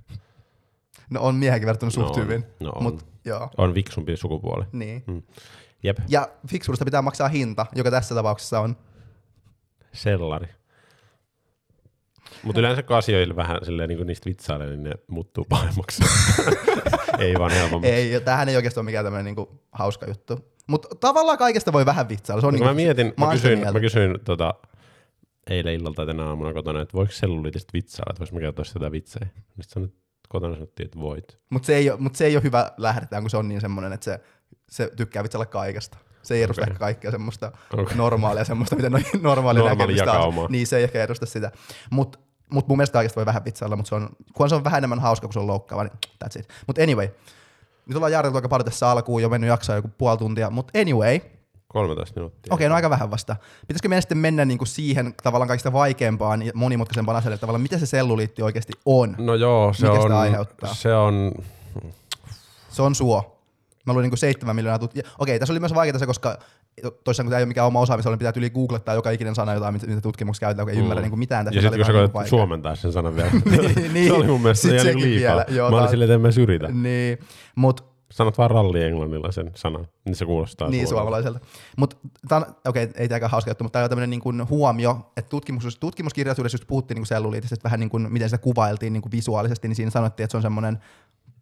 No 1.10 1.22
on 1.22 1.36
miehenkin 1.36 1.66
verrattuna 1.66 1.90
suht 1.90 2.06
No 2.16 2.22
on, 2.22 2.24
hyvin. 2.28 2.46
no 2.60 2.70
on. 2.76 2.84
Mut 2.84 3.06
joo, 3.26 3.50
On 3.58 3.74
viksumpi 3.76 4.18
sukupuoli. 4.18 4.66
niin. 4.72 5.04
Mm. 5.08 5.22
Jep, 5.84 5.98
Ja 6.08 6.30
fiksuudesta 6.48 6.86
pitää 6.86 7.02
maksaa 7.02 7.28
hinta, 7.28 7.66
joka 7.76 7.92
tässä 7.92 8.16
tapauksessa 8.16 8.60
on. 8.60 8.76
sellari. 9.94 10.48
Mutta 12.44 12.60
yleensä 12.60 12.84
kun 12.84 12.96
asioille 12.96 13.36
vähän 13.36 13.58
silleen, 13.66 13.90
niin 13.90 13.98
kuin 13.98 14.08
niistä 14.08 14.30
vitsailee, 14.30 14.68
niin 14.68 14.84
ne 14.84 14.92
muuttuu 15.08 15.46
pahemmaksi. 15.50 16.04
ei 17.20 17.34
vaan 17.40 17.52
helpommaksi. 17.52 17.92
Ei, 17.96 18.22
tämähän 18.22 18.50
ei 18.50 18.56
oikeastaan 18.56 18.82
ole 18.84 18.86
mikään 18.86 19.06
tämmöinen 19.06 19.26
niinku 19.26 19.62
hauska 19.72 20.06
juttu. 20.10 20.40
Mutta 20.68 20.96
tavallaan 20.96 21.38
kaikesta 21.38 21.74
voi 21.74 21.86
vähän 21.86 22.10
vitsailla. 22.10 22.42
Se 22.42 22.48
on 22.48 22.52
Kun 22.54 22.60
niinku, 22.60 22.68
mä 22.70 22.74
mietin, 22.74 23.14
mä 23.18 23.32
kysyin, 23.32 23.60
mä 23.74 23.80
kysyin 23.80 24.20
tota, 24.26 24.54
eilen 25.50 25.74
illalta 25.74 25.96
tai 25.96 26.06
tänä 26.06 26.26
aamuna 26.26 26.54
kotona, 26.54 26.82
että 26.82 26.94
voiko 26.94 27.12
selluliitista 27.12 27.72
vitsailla, 27.74 28.12
että 28.12 28.20
voisi 28.20 28.34
mä 28.34 28.40
kertoa 28.40 28.66
sitä 28.66 28.92
vitsejä. 28.92 29.28
Sitten 29.36 29.64
sanoin, 29.70 29.94
kotona 30.30 30.54
sanottiin, 30.54 30.86
että 30.86 31.00
voit. 31.00 31.40
Mutta 31.50 31.66
se, 31.66 31.76
ei 31.76 31.90
ole, 31.90 32.00
mut 32.00 32.16
se 32.16 32.26
ei 32.26 32.36
ole 32.36 32.44
hyvä 32.44 32.72
lähdetään, 32.78 33.24
kun 33.24 33.30
se 33.30 33.38
on 33.38 33.50
niin 33.50 33.62
semmoinen, 33.62 33.94
että 33.94 34.06
se, 34.06 34.20
se 34.70 34.92
tykkää 34.96 35.24
vitsailla 35.24 35.46
kaikesta. 35.46 35.98
Se 36.24 36.36
ei 36.36 36.44
edusta 36.44 36.62
Okei. 36.62 36.72
ehkä 36.72 36.80
kaikkea 36.80 37.12
semmoista 37.12 37.52
Okei. 37.74 37.98
normaalia, 37.98 38.44
semmoista, 38.44 38.76
miten 38.76 38.92
no, 38.92 39.00
normaali, 39.22 39.60
Normaali 39.60 39.98
jakaumaa. 39.98 40.48
Niin 40.50 40.68
se 40.68 40.78
ei 40.78 40.84
ehkä 40.84 41.04
edusta 41.04 41.26
sitä. 41.26 41.52
Mutta 41.90 42.20
mut 42.50 42.68
mun 42.68 42.78
mielestä 42.78 42.94
kaikesta 42.94 43.16
voi 43.16 43.26
vähän 43.26 43.46
vitsailla, 43.46 43.76
mutta 43.76 43.90
se 43.90 43.96
on, 43.96 44.10
kun 44.34 44.50
se 44.50 44.56
on 44.56 44.64
vähän 44.64 44.78
enemmän 44.78 45.00
hauska, 45.00 45.28
kun 45.28 45.34
se 45.34 45.40
on 45.40 45.48
loukkaava, 45.48 45.84
niin 45.84 45.94
that's 46.24 46.40
it. 46.40 46.50
Mutta 46.68 46.84
anyway, 46.84 47.10
nyt 47.86 47.96
ollaan 47.96 48.12
jaariteltu 48.12 48.38
aika 48.38 48.50
paljon 48.50 48.66
tässä 48.66 48.90
alkuun, 48.90 49.22
jo 49.22 49.30
mennyt 49.30 49.48
jaksoa 49.48 49.76
joku 49.76 49.90
puoli 49.98 50.18
tuntia, 50.18 50.50
mutta 50.50 50.80
anyway, 50.80 51.20
13 51.74 52.20
minuuttia. 52.20 52.54
Okei, 52.54 52.70
no 52.70 52.76
aika 52.76 52.90
vähän 52.90 53.12
vasta. 53.12 53.36
Pitäisikö 53.68 53.90
meidän 53.90 54.02
sitten 54.02 54.18
mennä 54.18 54.46
niinku 54.46 54.66
siihen 54.66 55.14
tavallaan 55.24 55.48
kaikista 55.48 55.74
vaikeampaan 55.74 56.42
ja 56.42 56.52
monimutkaisempaan 56.56 57.18
asialle, 57.18 57.38
tavallaan 57.38 57.62
mitä 57.62 57.78
se 57.78 57.86
selluliitti 57.86 58.42
oikeasti 58.42 58.74
on? 58.86 59.16
No 59.18 59.36
joo, 59.36 59.74
se 59.74 59.88
Mikä 59.88 60.02
sitä 60.02 60.14
on, 60.16 60.22
aiheuttaa? 60.22 60.74
se 60.74 60.96
on, 60.96 61.32
Se 62.70 62.82
on 62.82 62.96
suo. 62.96 63.36
Mä 63.86 63.94
luin 63.94 64.04
niinku 64.04 64.18
seitsemän 64.18 64.56
miljoonaa 64.56 64.78
tut- 64.80 65.00
Okei, 65.20 65.40
tässä 65.40 65.54
oli 65.54 65.60
myös 65.60 65.74
vaikeaa 65.76 66.00
se, 66.00 66.06
koska 66.06 66.38
toisaalta 67.04 67.24
kun 67.24 67.30
tämä 67.30 67.38
ei 67.40 67.44
ole 67.44 67.48
mikään 67.48 67.68
oma 67.68 67.80
osaamisala, 67.80 68.14
niin 68.14 68.20
pitää 68.20 68.34
yli 68.36 68.50
googlettaa 68.50 68.96
joka 68.96 69.10
ikinen 69.12 69.36
sana 69.36 69.54
jotain, 69.54 69.74
mitä 69.74 70.02
tutkimuksessa 70.02 70.40
käytetään, 70.46 70.66
kun 70.66 70.70
ei 70.72 70.76
Mm. 70.76 70.82
ymmärrä 70.82 71.02
niinku 71.02 71.18
mitään 71.18 71.46
tästä. 71.46 71.58
ja 71.58 71.62
sitten 71.62 71.80
kun 71.80 71.86
sä 71.86 71.92
koetat 71.92 72.28
suomentaa 72.28 72.76
sen 72.76 72.92
sanan 72.92 73.16
vielä. 73.16 73.32
Niin, 73.32 73.94
niin. 73.94 74.08
se 74.08 74.14
oli 74.14 74.28
mun 74.28 74.42
mielestä 74.42 74.68
ihan 74.68 74.80
sekin 74.80 75.02
liikaa. 75.02 75.36
vielä, 75.36 75.46
joo, 75.58 75.72
mä 75.72 75.78
olin 75.78 75.90
silleen, 75.90 76.06
että 76.08 76.16
en 76.16 76.22
mä 76.22 76.32
vaikeaa. 76.32 76.68
Niin, 76.72 77.20
mut 77.56 77.89
Sanot 78.12 78.38
vaan 78.38 78.52
ralli 78.52 78.84
englannilla 78.84 79.32
sen 79.32 79.52
sanan, 79.56 79.88
niin 80.06 80.16
se 80.16 80.26
kuulostaa 80.26 80.70
niin 80.70 80.88
suomalaiselta. 80.88 81.40
Mutta 81.78 81.96
okei, 82.66 82.84
okay, 82.84 82.88
ei 82.98 83.08
tämäkään 83.08 83.32
hauska 83.32 83.52
juttu, 83.52 83.64
mutta 83.64 83.74
tämä 83.74 83.84
on 83.84 83.90
tämmöinen 83.90 84.10
niin 84.10 84.50
huomio, 84.50 85.12
että 85.18 85.30
tutkimus, 85.30 85.78
tutkimuskirjallisuudessa 85.80 86.56
just 86.56 86.68
puhuttiin 86.68 86.96
niin 86.96 87.02
kuin 87.02 87.08
selluliitista, 87.08 87.54
että 87.54 87.64
vähän 87.64 87.80
niin 87.80 87.90
kuin, 87.90 88.14
miten 88.14 88.30
sitä 88.30 88.42
kuvailtiin 88.44 88.94
niin 88.94 89.02
kuin 89.02 89.12
visuaalisesti, 89.12 89.68
niin 89.68 89.76
siinä 89.76 89.92
sanottiin, 89.92 90.24
että 90.24 90.32
se 90.32 90.38
on 90.38 90.42
semmoinen 90.42 90.80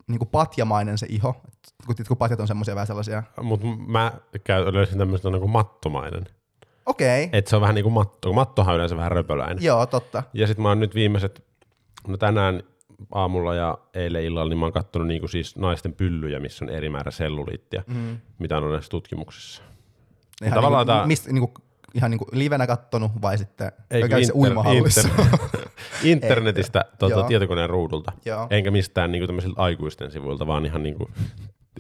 niin 0.08 0.20
kuin 0.20 0.30
patjamainen 0.30 0.98
se 0.98 1.08
iho. 1.10 1.36
Kun, 1.86 1.96
kun 2.08 2.18
patjat 2.18 2.40
on 2.40 2.48
semmoisia 2.48 2.76
vähän 2.76 2.88
sellaisia. 2.88 3.24
Mutta 3.42 3.68
mä 3.88 4.12
käyn, 4.44 4.74
löysin 4.74 4.98
tämmöistä 4.98 5.30
niin 5.30 5.42
kuin 5.42 5.52
mattomainen. 5.52 6.26
Okei, 6.86 7.24
okay. 7.24 7.40
Että 7.40 7.50
se 7.50 7.56
on 7.56 7.62
vähän 7.62 7.76
niin 7.76 7.84
kuin 7.84 7.94
matto, 7.94 8.30
kun 8.30 8.36
mattohan 8.36 8.74
on 8.74 8.76
yleensä 8.76 8.98
vähän 8.98 9.12
röpöläinen. 9.12 9.64
joo, 9.64 9.86
totta. 9.86 10.24
Ja 10.34 10.48
sitten 10.48 10.64
mä 10.64 10.70
oon 10.70 10.80
nyt 10.80 10.96
viimeiset, 10.96 11.44
no 12.08 12.18
tänään 12.18 12.64
aamulla 13.12 13.56
ja 13.56 13.78
eilen 13.94 14.24
illalla, 14.24 14.50
niin 14.50 14.58
mä 14.60 14.66
oon 14.66 14.74
kattonut 14.74 15.08
niinku 15.08 15.28
siis 15.28 15.56
naisten 15.58 15.94
pyllyjä, 15.94 16.40
missä 16.40 16.66
on 16.66 16.70
eri 16.70 16.90
määrä 16.90 17.12
selluliittia, 17.12 17.84
mm. 17.88 18.18
mitä 18.40 18.58
on 18.58 18.72
näissä 18.72 18.90
tutkimuksissa. 18.90 19.64
Ihan, 20.44 20.54
Tavallaan 20.56 20.88
niin 20.88 20.94
kuin, 20.94 20.98
tää- 21.00 21.08
mistä, 21.08 21.32
niin 21.32 21.50
kuin, 21.50 21.54
ihan 21.94 22.12
niin 22.12 22.20
kuin 22.20 22.30
livenä 22.32 22.68
kattonut 22.68 23.12
vai 23.22 23.38
sitten 23.38 23.72
Eikö 23.92 24.08
käykö 24.08 24.26
se 24.26 24.34
inter- 24.34 24.36
uimahallissa? 24.36 25.10
inter- 25.10 25.68
internetistä 26.04 26.86
Joo. 27.10 27.24
tietokoneen 27.24 27.70
ruudulta, 27.70 28.12
Joo. 28.26 28.48
enkä 28.50 28.72
mistään 28.72 29.12
niinku 29.12 29.28
tämmöisiltä 29.28 29.62
aikuisten 29.62 30.12
sivuilta, 30.12 30.48
vaan 30.48 30.66
ihan, 30.66 30.84
niinku, 30.84 31.10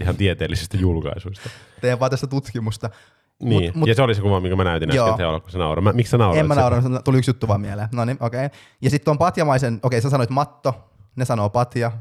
ihan 0.01 0.15
tieteellisistä 0.15 0.77
julkaisuista. 0.77 1.49
Teen 1.81 1.99
vaan 1.99 2.11
tästä 2.11 2.27
tutkimusta. 2.27 2.89
Niin, 3.43 3.71
Mut- 3.71 3.75
mut- 3.75 3.89
ja 3.89 3.95
se 3.95 4.01
oli 4.01 4.15
se 4.15 4.21
kuva, 4.21 4.39
minkä 4.39 4.55
mä 4.55 4.63
näytin 4.63 4.95
Joo. 4.95 5.05
äsken 5.05 5.17
teolla, 5.17 5.39
kun 5.39 5.51
sä 5.51 5.57
nauraa. 5.57 5.81
Mä, 5.81 5.93
miksi 5.93 6.11
sä 6.11 6.17
naurat? 6.17 6.39
En 6.39 6.47
mä 6.47 6.55
nauranut, 6.55 7.03
tuli 7.03 7.17
yksi 7.17 7.29
juttu 7.29 7.47
vaan 7.47 7.61
mieleen. 7.61 7.87
No 7.91 8.05
niin, 8.05 8.17
okei. 8.19 8.45
Okay. 8.45 8.59
Ja 8.81 8.89
sitten 8.89 9.11
on 9.11 9.17
patjamaisen, 9.17 9.73
okei 9.73 9.97
okay, 9.97 10.01
sä 10.01 10.09
sanoit 10.09 10.29
matto, 10.29 10.89
ne 11.17 11.25
sanoo 11.25 11.49
patja, 11.49 11.91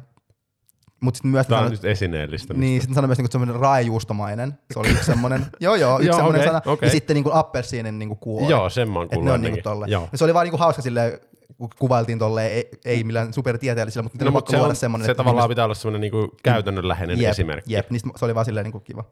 mutta 1.01 1.19
sitten 1.19 1.31
myös 1.31 1.47
Tämä 1.47 1.59
on 1.59 1.65
sanoit, 1.67 1.83
nyt 1.83 1.91
esineellistä. 1.91 2.55
Niin, 2.55 2.81
sitten 2.81 2.95
sanoi 2.95 3.09
myös 3.09 3.19
niinku 3.19 3.33
semmoinen 3.33 3.57
raajuustomainen. 3.57 4.59
Se 4.73 4.79
oli 4.79 4.89
yksi 4.91 5.05
semmoinen, 5.05 5.47
joo 5.61 5.75
joo, 5.75 5.97
yksi 5.99 6.07
Joo, 6.09 6.17
semmoinen 6.17 6.41
okei, 6.41 6.49
sana. 6.63 6.73
okei. 6.73 6.87
Ja 6.87 6.91
sitten 6.91 7.15
niinku 7.15 7.31
appelsiinin 7.35 7.99
niinku 7.99 8.17
kuori. 8.17 8.49
Joo, 8.51 8.71
sen 8.71 8.91
mä 8.91 8.99
oon 8.99 9.09
kuullut 9.09 9.33
on 9.35 9.43
niinku 9.43 9.61
tolle. 9.63 9.87
Joo. 9.89 10.09
Ja 10.13 10.19
se 10.19 10.25
oli 10.25 10.35
vaan 10.35 10.45
niinku 10.45 10.59
hauska 10.59 10.83
silleen, 10.83 11.19
kun 11.59 11.71
kuvailtiin 11.79 12.19
tolleen, 12.19 12.53
ei, 12.53 12.69
ei 12.85 13.05
millään 13.05 13.33
supertieteellisellä, 13.33 14.03
mutta 14.03 14.25
no, 14.25 14.31
mutta 14.31 14.51
se, 14.51 14.57
on, 14.61 14.77
semmoinen. 14.77 15.07
se 15.07 15.11
että 15.11 15.19
tavallaan 15.21 15.45
ihmiset- 15.45 15.49
pitää 15.55 15.65
olla 15.65 15.75
semmoinen 15.75 16.01
niinku 16.01 16.37
käytännönläheinen 16.43 17.21
jep, 17.21 17.31
esimerkki. 17.31 17.73
Jep, 17.73 17.91
niin 17.91 18.01
se 18.17 18.25
oli 18.25 18.35
vaan 18.35 18.45
silleen 18.45 18.65
niinku 18.65 18.81
kiva, 18.81 19.05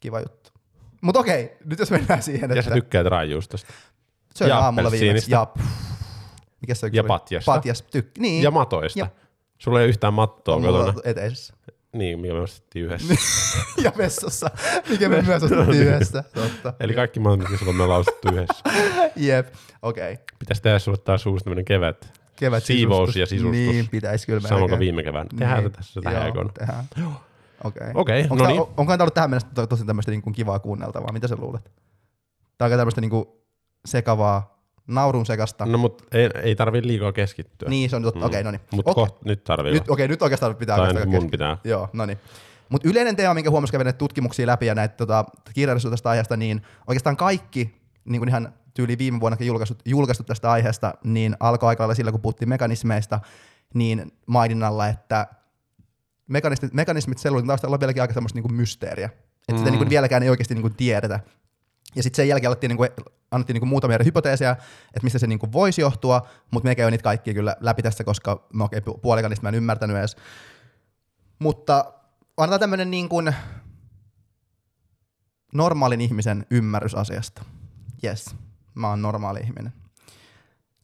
kiva 0.00 0.20
juttu. 0.20 0.50
Mutta 1.00 1.20
okei, 1.20 1.56
nyt 1.64 1.78
jos 1.78 1.90
mennään 1.90 2.22
siihen, 2.22 2.50
Ja 2.50 2.54
sä 2.54 2.60
että 2.60 2.74
tykkäät 2.74 3.06
raijuustosta. 3.06 3.68
söin 4.34 4.48
ja 4.48 4.58
aamulla 4.58 4.90
viimeksi. 4.90 5.30
Ja, 5.30 5.46
mikä 6.60 6.74
se 6.74 6.90
Ja 6.92 7.04
patjasta. 7.04 7.52
Patjas, 7.52 7.82
tyk, 7.82 8.10
niin. 8.18 8.42
Ja 8.42 8.50
matoista. 8.50 8.98
Ja- 8.98 9.08
Sulla 9.60 9.78
ei 9.78 9.84
ole 9.84 9.88
yhtään 9.88 10.14
mattoa 10.14 10.54
on 10.54 10.62
mulla 10.62 10.78
kotona. 10.78 11.00
eteisessä. 11.04 11.54
Niin, 11.92 12.20
mikä 12.20 12.34
me 12.34 12.40
ostettiin 12.40 12.84
yhdessä. 12.84 13.14
ja 13.84 13.92
vessassa, 13.98 14.50
mikä 14.88 15.08
me 15.08 15.22
myös 15.22 15.42
ostettiin 15.42 15.82
yhdessä. 15.82 16.24
Totta. 16.34 16.74
Eli 16.80 16.94
kaikki 16.94 17.20
maat, 17.20 17.38
mitkä 17.38 17.56
sulla 17.56 17.70
on 17.70 17.76
me 17.76 17.86
lausuttu 17.86 18.28
yhdessä. 18.32 18.62
Jep, 19.16 19.54
okei. 19.82 20.12
Okay. 20.12 20.24
Pitäisi 20.38 20.62
tehdä 20.62 20.78
sulle 20.78 20.98
taas 20.98 21.26
uusi 21.26 21.44
tämmöinen 21.44 21.64
kevät. 21.64 22.12
Kevät 22.36 22.64
Siivous 22.64 23.16
ja 23.16 23.26
sisustus. 23.26 23.52
Niin, 23.52 23.88
pitäisi 23.88 24.26
kyllä 24.26 24.40
Sama 24.40 24.68
kuin 24.68 24.78
viime 24.78 25.02
keväänä. 25.02 25.28
Tehdään 25.38 25.62
Niin. 25.64 25.72
tässä 25.72 26.00
tähän 26.00 26.16
Joo, 26.18 26.24
aikoina. 26.24 26.50
tehdään. 26.52 26.84
Okei. 27.64 27.86
Okei, 27.94 28.22
Onko 28.22 28.36
no 28.44 28.46
niin. 28.46 28.60
Onko 28.60 28.84
tämä 28.92 29.02
ollut 29.02 29.14
tähän 29.14 29.30
mennessä 29.30 29.48
to- 29.54 29.66
tosi 29.66 29.84
tämmöistä 29.84 30.10
niin 30.10 30.22
kuin 30.22 30.34
kivaa 30.34 30.58
kuunneltavaa? 30.58 31.12
Mitä 31.12 31.28
sä 31.28 31.36
luulet? 31.38 31.70
Tai 32.58 32.66
onko 32.66 32.76
tämmöistä 32.76 33.00
niin 33.00 33.10
kuin 33.10 33.24
sekavaa, 33.84 34.59
naurun 34.86 35.26
sekasta? 35.26 35.66
No 35.66 35.78
mut 35.78 36.02
ei, 36.12 36.30
ei 36.42 36.56
tarvii 36.56 36.86
liikaa 36.86 37.12
keskittyä. 37.12 37.68
Niin, 37.68 37.90
se 37.90 37.96
on 37.96 38.02
totta. 38.02 38.26
Okei, 38.26 38.44
no 38.44 38.50
niin. 38.50 38.60
Mutta 38.72 38.90
Okei. 38.90 39.04
kohta 39.04 39.20
nyt 39.24 39.44
tarvii. 39.44 39.72
Nyt, 39.72 39.90
okei, 39.90 40.08
nyt 40.08 40.22
oikeastaan 40.22 40.56
pitää 40.56 40.76
Tai 40.76 40.86
oikeastaan 40.86 41.22
mun 41.22 41.30
pitää. 41.30 41.56
Joo, 41.64 41.88
no 41.92 42.06
niin. 42.06 42.18
Mutta 42.68 42.88
yleinen 42.88 43.16
teema, 43.16 43.34
minkä 43.34 43.50
huomasi 43.50 43.72
kävin 43.72 43.94
tutkimuksia 43.94 44.46
läpi 44.46 44.66
ja 44.66 44.74
näitä 44.74 44.94
tota, 44.96 45.24
kirjallisuutta 45.54 45.92
tästä 45.92 46.10
aiheesta, 46.10 46.36
niin 46.36 46.62
oikeastaan 46.86 47.16
kaikki 47.16 47.80
niin 48.04 48.20
kuin 48.20 48.28
ihan 48.28 48.52
tyyli 48.74 48.98
viime 48.98 49.20
vuonna 49.20 49.36
julkaistut, 49.40 49.82
julkaistut 49.84 50.26
tästä 50.26 50.50
aiheesta, 50.50 50.94
niin 51.04 51.36
alkoi 51.40 51.68
aika 51.68 51.82
lailla 51.82 51.94
sillä, 51.94 52.10
kun 52.10 52.20
puhuttiin 52.20 52.48
mekanismeista, 52.48 53.20
niin 53.74 54.12
maininnalla, 54.26 54.88
että 54.88 55.26
mekanismit, 56.28 56.74
mekanismit 56.74 57.18
sellulitin 57.18 57.48
taustalla 57.48 57.76
on 57.76 57.80
vieläkin 57.80 58.02
aika 58.02 58.14
semmoista 58.14 58.36
niin 58.36 58.42
kuin 58.42 58.54
mysteeriä. 58.54 59.06
Että 59.06 59.52
mm. 59.52 59.58
sitä 59.58 59.70
niin 59.70 59.78
kuin 59.78 59.90
vieläkään 59.90 60.22
ei 60.22 60.30
oikeasti 60.30 60.54
niin 60.54 60.62
kuin 60.62 60.74
tiedetä. 60.74 61.20
Ja 61.96 62.02
sitten 62.02 62.16
sen 62.16 62.28
jälkeen 62.28 62.48
alettiin, 62.48 62.68
niin 62.68 62.76
kuin, 62.76 62.88
annettiin 63.30 63.54
niin 63.54 63.68
muutamia 63.68 63.94
eri 63.94 64.04
hypoteeseja, 64.04 64.52
että 64.86 65.00
mistä 65.02 65.18
se 65.18 65.26
niin 65.26 65.38
kuin 65.38 65.52
voisi 65.52 65.80
johtua, 65.80 66.26
mutta 66.50 66.68
me 66.68 66.74
käy 66.74 66.90
niitä 66.90 67.02
kaikkia 67.02 67.34
kyllä 67.34 67.56
läpi 67.60 67.82
tässä, 67.82 68.04
koska 68.04 68.46
mä 68.52 68.64
oikein 68.64 68.82
puolikaan 69.02 69.30
niistä 69.30 69.44
mä 69.44 69.48
en 69.48 69.54
ymmärtänyt 69.54 69.96
edes. 69.96 70.16
Mutta 71.38 71.92
annetaan 72.36 72.60
tämmöinen 72.60 72.90
niin 72.90 73.08
kuin 73.08 73.34
normaalin 75.54 76.00
ihmisen 76.00 76.46
ymmärrys 76.50 76.94
asiasta. 76.94 77.44
Yes, 78.04 78.36
mä 78.74 78.88
oon 78.88 79.02
normaali 79.02 79.40
ihminen. 79.40 79.72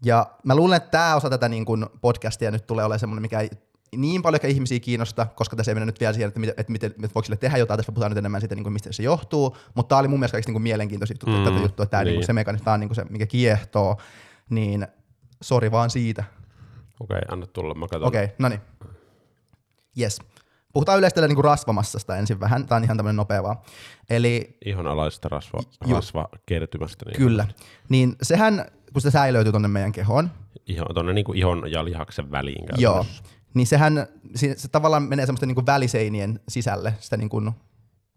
Ja 0.04 0.26
mä 0.44 0.54
luulen, 0.54 0.76
että 0.76 0.90
tämä 0.90 1.16
osa 1.16 1.30
tätä 1.30 1.48
niin 1.48 1.64
kuin 1.64 1.86
podcastia 2.00 2.50
nyt 2.50 2.66
tulee 2.66 2.84
olemaan 2.84 3.00
semmoinen, 3.00 3.22
mikä 3.22 3.40
ei 3.40 3.50
niin 3.96 4.22
paljon 4.22 4.40
ihmisiä 4.44 4.80
kiinnosta, 4.80 5.26
koska 5.26 5.56
tässä 5.56 5.70
ei 5.70 5.74
mennä 5.74 5.86
nyt 5.86 6.00
vielä 6.00 6.12
siihen, 6.12 6.28
että, 6.28 6.40
miten, 6.40 6.54
että, 6.56 6.72
miten, 6.72 6.90
että 6.90 7.14
voiko 7.14 7.22
sille 7.24 7.36
tehdä 7.36 7.56
jotain, 7.58 7.78
tässä 7.78 7.92
puhutaan 7.92 8.10
nyt 8.10 8.18
enemmän 8.18 8.40
siitä, 8.40 8.54
niin 8.54 8.62
kuin 8.62 8.72
mistä 8.72 8.92
se 8.92 9.02
johtuu, 9.02 9.56
mutta 9.74 9.88
tämä 9.88 9.98
oli 9.98 10.08
mun 10.08 10.18
mielestä 10.18 10.34
kaikista 10.34 10.52
niin 10.52 10.90
juttuja, 11.10 11.38
Mm, 11.38 11.44
tätä 11.44 11.58
juttua, 11.58 11.82
että 11.82 11.90
tämä 11.90 12.04
niin. 12.04 12.10
niin. 12.12 12.18
niin 12.18 12.26
se 12.26 12.32
mekanismi, 12.32 12.64
tämä 12.64 12.74
on 12.74 12.80
niin 12.80 12.88
kuin 12.88 12.96
se, 12.96 13.04
mikä 13.10 13.26
kiehtoo, 13.26 13.96
niin 14.50 14.86
sori 15.42 15.70
vaan 15.70 15.90
siitä. 15.90 16.24
Okei, 17.00 17.20
anna 17.28 17.46
tulla, 17.46 17.74
mä 17.74 17.86
katson. 17.88 18.08
Okei, 18.08 18.24
okay, 18.24 18.36
no 18.38 18.48
niin. 18.48 18.60
Yes. 20.00 20.18
Puhutaan 20.72 20.98
yleisesti 20.98 21.20
tällä 21.20 21.34
niin 21.34 21.44
rasvamassasta 21.44 22.16
ensin 22.16 22.40
vähän, 22.40 22.66
tämä 22.66 22.76
on 22.76 22.84
ihan 22.84 22.96
tämmöinen 22.96 23.16
nopea 23.16 23.42
vaan. 23.42 23.56
Eli 24.10 24.56
Ihonalaisesta 24.64 25.28
rasva, 25.28 25.60
Ju- 25.86 25.94
rasvakertymästä. 25.94 27.04
Niin 27.06 27.16
kyllä, 27.16 27.46
niin 27.88 28.16
sehän, 28.22 28.64
kun 28.92 29.02
se 29.02 29.10
säilöytyy 29.10 29.52
tonne 29.52 29.68
meidän 29.68 29.92
kehoon, 29.92 30.30
Ihon, 30.66 30.86
tonne 30.94 31.12
niinku 31.12 31.32
ihon 31.32 31.72
ja 31.72 31.84
lihaksen 31.84 32.30
väliin 32.30 32.64
Joo. 32.76 32.94
käytännössä. 32.94 33.22
Niin 33.56 33.66
sehän 33.66 34.06
se, 34.34 34.54
se 34.56 34.68
tavallaan 34.68 35.02
menee 35.02 35.26
semmoisten 35.26 35.48
niin 35.48 35.66
väliseinien 35.66 36.40
sisälle, 36.48 36.94
sitä 37.00 37.16
niin 37.16 37.28
kuin 37.28 37.50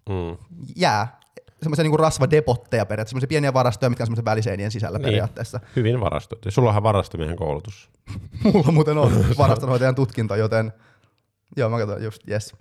Mm. 0.10 0.38
jää, 0.76 1.20
semmoisia 1.62 1.84
niin 1.84 2.00
rasvadepotteja 2.00 2.86
periaatteessa, 2.86 3.10
semmoisia 3.10 3.28
pieniä 3.28 3.54
varastoja, 3.54 3.90
mitkä 3.90 4.04
on 4.04 4.08
semmoisen 4.08 4.26
väliseinien 4.26 4.72
sisällä 4.72 4.98
Niin. 4.98 5.06
periaatteessa. 5.06 5.60
Hyvin 5.76 6.00
varastoitu. 6.00 6.52
Sulla 6.52 6.68
onhan 6.70 6.84
varastomiehen 6.84 7.36
koulutus. 7.38 7.90
Mulla 8.44 8.72
muuten 8.72 8.98
on 8.98 9.26
varastonhoitajan 9.38 9.96
tutkinto, 9.96 10.36
joten 10.36 10.74
joo, 11.58 11.70
mä 11.70 11.78
katson 11.78 12.04
just, 12.04 12.22
yes. 12.30 12.54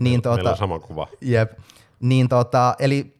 Niin, 0.00 0.20
Meillä 0.24 0.36
tuota, 0.36 0.50
on 0.50 0.56
sama 0.56 0.78
kuva. 0.78 1.08
Jep. 1.20 1.52
Niin 2.00 2.28
tota, 2.28 2.74
eli 2.78 3.16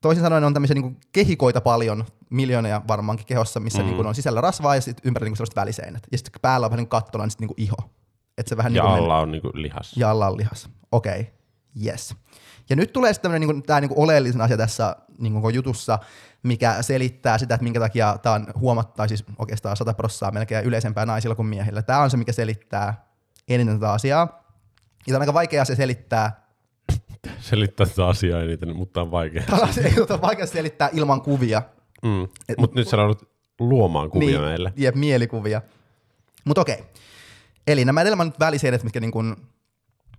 toisin 0.00 0.24
sanoen 0.24 0.44
on 0.44 0.54
tämmöisiä 0.54 0.74
niin 0.74 0.96
kehikoita 1.12 1.60
paljon, 1.60 2.04
miljoonia 2.30 2.82
varmaankin 2.88 3.26
kehossa, 3.26 3.60
missä 3.60 3.82
mm. 3.82 3.86
niin 3.88 4.06
on 4.06 4.14
sisällä 4.14 4.40
rasvaa 4.40 4.74
ja 4.74 4.80
sitten 4.80 5.08
ympärillä 5.08 5.30
niin 5.30 5.36
sellaiset 5.36 5.56
väliseinät. 5.56 6.02
Ja 6.12 6.18
sitten 6.18 6.40
päällä 6.42 6.64
on 6.64 6.70
vähän 6.70 6.82
niin 6.82 6.88
kattona, 6.88 7.24
niin 7.24 7.30
sitten 7.30 7.48
niin 7.48 7.66
iho. 7.66 7.76
Et 8.38 8.48
se 8.48 8.56
vähän 8.56 8.74
Ja 8.74 8.82
niin 8.82 8.92
kuin 8.92 9.02
alla 9.02 9.18
on 9.18 9.30
niinku 9.30 9.50
lihas. 9.54 9.96
ja 9.96 10.10
alla 10.10 10.26
on 10.26 10.36
lihas. 10.36 10.68
Okei, 10.92 11.20
okay. 11.20 11.32
yes. 11.86 12.14
Ja 12.70 12.76
nyt 12.76 12.92
tulee 12.92 13.12
sitten 13.12 13.40
niin 13.40 13.62
tämä 13.62 13.80
niin 13.80 13.90
oleellisen 13.96 14.40
asia 14.40 14.56
tässä 14.56 14.96
niin 15.18 15.34
koko 15.34 15.50
jutussa, 15.50 15.98
mikä 16.42 16.82
selittää 16.82 17.38
sitä, 17.38 17.54
että 17.54 17.64
minkä 17.64 17.80
takia 17.80 18.18
tämä 18.22 18.34
on 18.34 18.46
huomattaa, 18.54 19.08
siis 19.08 19.24
oikeastaan 19.38 19.76
100 19.76 19.94
prossaa 19.94 20.30
melkein 20.30 20.64
yleisempää 20.64 21.06
naisilla 21.06 21.34
kuin 21.34 21.46
miehillä. 21.46 21.82
Tämä 21.82 21.98
on 21.98 22.10
se, 22.10 22.16
mikä 22.16 22.32
selittää 22.32 23.04
eniten 23.48 23.80
tätä 23.80 23.92
asiaa. 23.92 24.44
Ja 25.06 25.12
tämä 25.12 25.16
on 25.16 25.22
aika 25.22 25.34
vaikea 25.34 25.62
asia 25.62 25.76
selittää. 25.76 26.44
Selittää 27.40 27.86
tätä 27.86 28.06
asiaa 28.06 28.42
eniten, 28.42 28.76
mutta 28.76 29.00
on 29.00 29.10
vaikea. 29.10 29.42
Tämä 29.42 29.62
on 29.62 29.68
jota 29.96 30.14
on 30.14 30.22
vaikea 30.22 30.46
selittää 30.46 30.88
ilman 30.92 31.22
kuvia. 31.22 31.62
Mm. 32.02 32.28
Mutta 32.58 32.80
nyt 32.80 32.88
sä 32.88 32.96
luomaan 33.60 34.10
kuvia 34.10 34.28
niin. 34.28 34.40
meille. 34.40 34.72
Jep, 34.76 34.94
mielikuvia. 34.94 35.62
Mutta 36.44 36.60
okei. 36.60 36.84
Eli 37.66 37.84
nämä 37.84 38.02
edelman 38.02 38.32
väliseinät, 38.40 38.82
mitkä 38.82 39.00
niin 39.00 39.12
kuin 39.12 39.36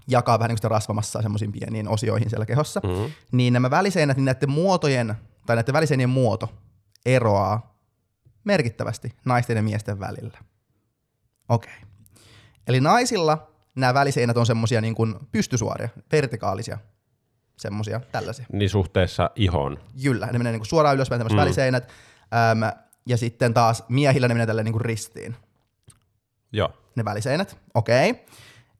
jakaa 0.07 0.39
vähän 0.39 0.49
niin 0.49 0.53
kuin 0.53 0.57
sitä 0.59 0.67
rasvamassa 0.69 1.21
semmoisiin 1.21 1.51
pieniin 1.51 1.87
osioihin 1.87 2.29
siellä 2.29 2.45
kehossa, 2.45 2.79
Mm. 2.83 3.11
niin 3.31 3.53
nämä 3.53 3.69
väliseinät, 3.71 4.17
niin 4.17 4.25
näiden 4.25 4.49
muotojen, 4.49 5.15
tai 5.45 5.55
näiden 5.55 5.73
väliseinien 5.73 6.09
muoto 6.09 6.53
eroaa 7.05 7.75
merkittävästi 8.43 9.13
naisten 9.25 9.55
ja 9.55 9.63
miesten 9.63 9.99
välillä. 9.99 10.37
Okei. 11.49 11.73
Eli 12.67 12.81
naisilla 12.81 13.51
nämä 13.75 13.93
väliseinät 13.93 14.37
on 14.37 14.45
semmoisia 14.45 14.81
niin 14.81 14.95
kuin 14.95 15.15
pystysuoria, 15.31 15.89
vertikaalisia, 16.11 16.77
semmoisia 17.57 17.99
tällaisia. 18.11 18.45
Niin 18.51 18.69
suhteessa 18.69 19.29
ihon. 19.35 19.79
Jyllä, 19.95 20.25
ne 20.27 20.37
menee 20.37 20.51
niin 20.51 20.59
kuin 20.59 20.67
suoraan 20.67 20.95
ylöspäin 20.95 21.19
tämmöiset 21.19 21.35
Mm. 21.35 21.39
mm. 21.39 21.45
väliseinät, 21.45 21.89
äm, 22.51 22.79
ja 23.05 23.17
sitten 23.17 23.53
taas 23.53 23.83
miehillä 23.89 24.27
ne 24.27 24.33
menee 24.33 24.47
tälleen 24.47 24.65
niin 24.65 24.73
kuin 24.73 24.85
ristiin, 24.85 25.35
Joo. 26.55 26.69
ne 26.95 27.05
väliseinät. 27.05 27.57
Okei. 27.73 28.09
Okay. 28.09 28.23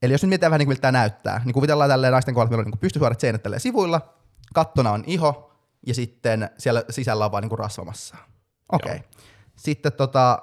Eli 0.01 0.13
jos 0.13 0.23
nyt 0.23 0.29
mietitään 0.29 0.51
vähän 0.51 0.59
niin 0.59 0.67
kuin 0.67 0.71
miltä 0.71 0.81
tämä 0.81 0.91
näyttää, 0.91 1.41
niin 1.45 1.53
kuvitellaan 1.53 1.89
tälleen 1.89 2.13
naisten 2.13 2.33
kohdalla, 2.33 2.47
että 2.47 2.57
meillä 2.57 2.67
on 2.67 2.71
niin 2.71 2.79
pystysuorat 2.79 3.19
seinät 3.19 3.43
tälleen 3.43 3.59
sivuilla, 3.59 4.13
kattona 4.53 4.91
on 4.91 5.03
iho, 5.07 5.51
ja 5.87 5.93
sitten 5.93 6.49
siellä 6.57 6.83
sisällä 6.89 7.25
on 7.25 7.31
vaan 7.31 7.43
niin 7.43 7.49
kuin 7.49 7.59
rasvamassa. 7.59 8.17
Okei. 8.71 8.95
Okay. 8.95 9.03
Sitten 9.55 9.93
tota, 9.93 10.39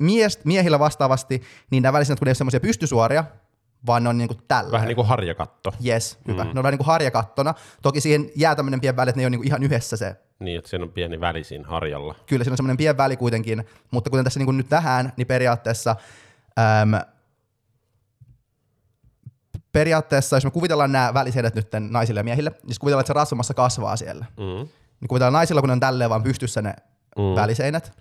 mies, 0.00 0.44
miehillä 0.44 0.78
vastaavasti, 0.78 1.42
niin 1.70 1.82
nämä 1.82 1.92
väliseinät, 1.92 2.18
kun 2.18 2.26
ne 2.26 2.28
ei 2.28 2.30
ole 2.30 2.34
semmoisia 2.34 2.60
pystysuoria, 2.60 3.24
vaan 3.86 4.02
ne 4.02 4.08
on 4.08 4.18
niin 4.18 4.28
kuin 4.28 4.40
tällä. 4.48 4.72
Vähän 4.72 4.88
niin 4.88 4.96
kuin 4.96 5.06
harjakatto. 5.06 5.72
Yes, 5.86 6.18
hyvä. 6.28 6.44
Mm. 6.44 6.50
Ne 6.54 6.60
on 6.60 6.62
vähän 6.62 6.72
niin 6.72 6.78
kuin 6.78 6.86
harjakattona. 6.86 7.54
Toki 7.82 8.00
siihen 8.00 8.30
jää 8.36 8.56
tämmöinen 8.56 8.80
pieni 8.80 8.96
väli, 8.96 9.08
että 9.08 9.20
ne 9.20 9.24
ole 9.24 9.30
niin 9.30 9.38
kuin 9.38 9.46
ihan 9.46 9.62
yhdessä 9.62 9.96
se 9.96 10.16
Niin, 10.38 10.58
että 10.58 10.70
siinä 10.70 10.84
on 10.84 10.92
pieni 10.92 11.20
väli 11.20 11.44
siinä 11.44 11.68
harjalla. 11.68 12.14
kyllä 12.26 12.44
siinä 12.44 12.52
on 12.52 12.56
semmoinen 12.56 12.76
pieni 12.76 12.96
väli 12.96 13.16
kuitenkin, 13.16 13.66
mutta 13.90 14.10
kuten 14.10 14.24
tässä 14.24 14.40
niin 14.40 14.46
kuin 14.46 14.56
nyt 14.56 14.68
tähän, 14.68 15.12
niin 15.16 15.26
periaatteessa, 15.26 15.96
äm, 16.58 16.90
periaatteessa, 19.72 20.36
jos 20.36 20.44
me 20.44 20.50
kuvitellaan 20.50 20.92
nämä 20.92 21.14
väliseinät 21.14 21.54
nyt 21.54 21.68
naisille 21.90 22.20
ja 22.20 22.24
miehille, 22.24 22.50
niin 22.50 22.76
kuvitellaan, 22.80 23.00
että 23.00 23.06
se 23.12 23.12
rasvamassa 23.12 23.54
kasvaa 23.54 23.96
siellä, 23.96 24.24
Mm. 24.36 24.68
niin 25.00 25.08
kuvitellaan 25.08 25.32
naisilla, 25.32 25.60
kun 25.60 25.68
ne 25.68 25.72
on 25.72 25.80
tälleen 25.80 26.10
vaan 26.10 26.22
pystyssä 26.22 26.62
ne 26.62 26.74
Mm. 27.18 27.22
väliseinät, 27.36 27.98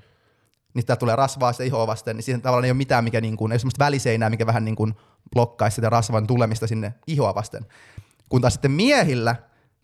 niin 0.73 0.85
tää 0.85 0.95
tulee 0.95 1.15
rasvaa 1.15 1.51
sitä 1.51 1.63
ihoa 1.63 1.87
vasten, 1.87 2.15
niin 2.15 2.23
siinä 2.23 2.39
tavallaan 2.41 2.65
ei 2.65 2.71
ole 2.71 2.77
mitään, 2.77 3.03
mikä 3.03 3.21
niin 3.21 3.37
kuin, 3.37 3.51
ei 3.51 3.53
ole 3.53 3.59
semmoista 3.59 3.85
väliseinää, 3.85 4.29
mikä 4.29 4.45
vähän 4.45 4.65
niin 4.65 4.75
kuin 4.75 4.95
blokkaisi 5.33 5.75
sitä 5.75 5.89
rasvan 5.89 6.27
tulemista 6.27 6.67
sinne 6.67 6.93
ihoa 7.07 7.35
vasten. 7.35 7.65
Kun 8.29 8.41
taas 8.41 8.53
sitten 8.53 8.71
miehillä 8.71 9.35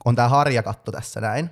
on 0.06 0.16
tämä 0.16 0.30
harjakatto 0.30 0.92
tässä 0.92 1.22
näin, 1.22 1.50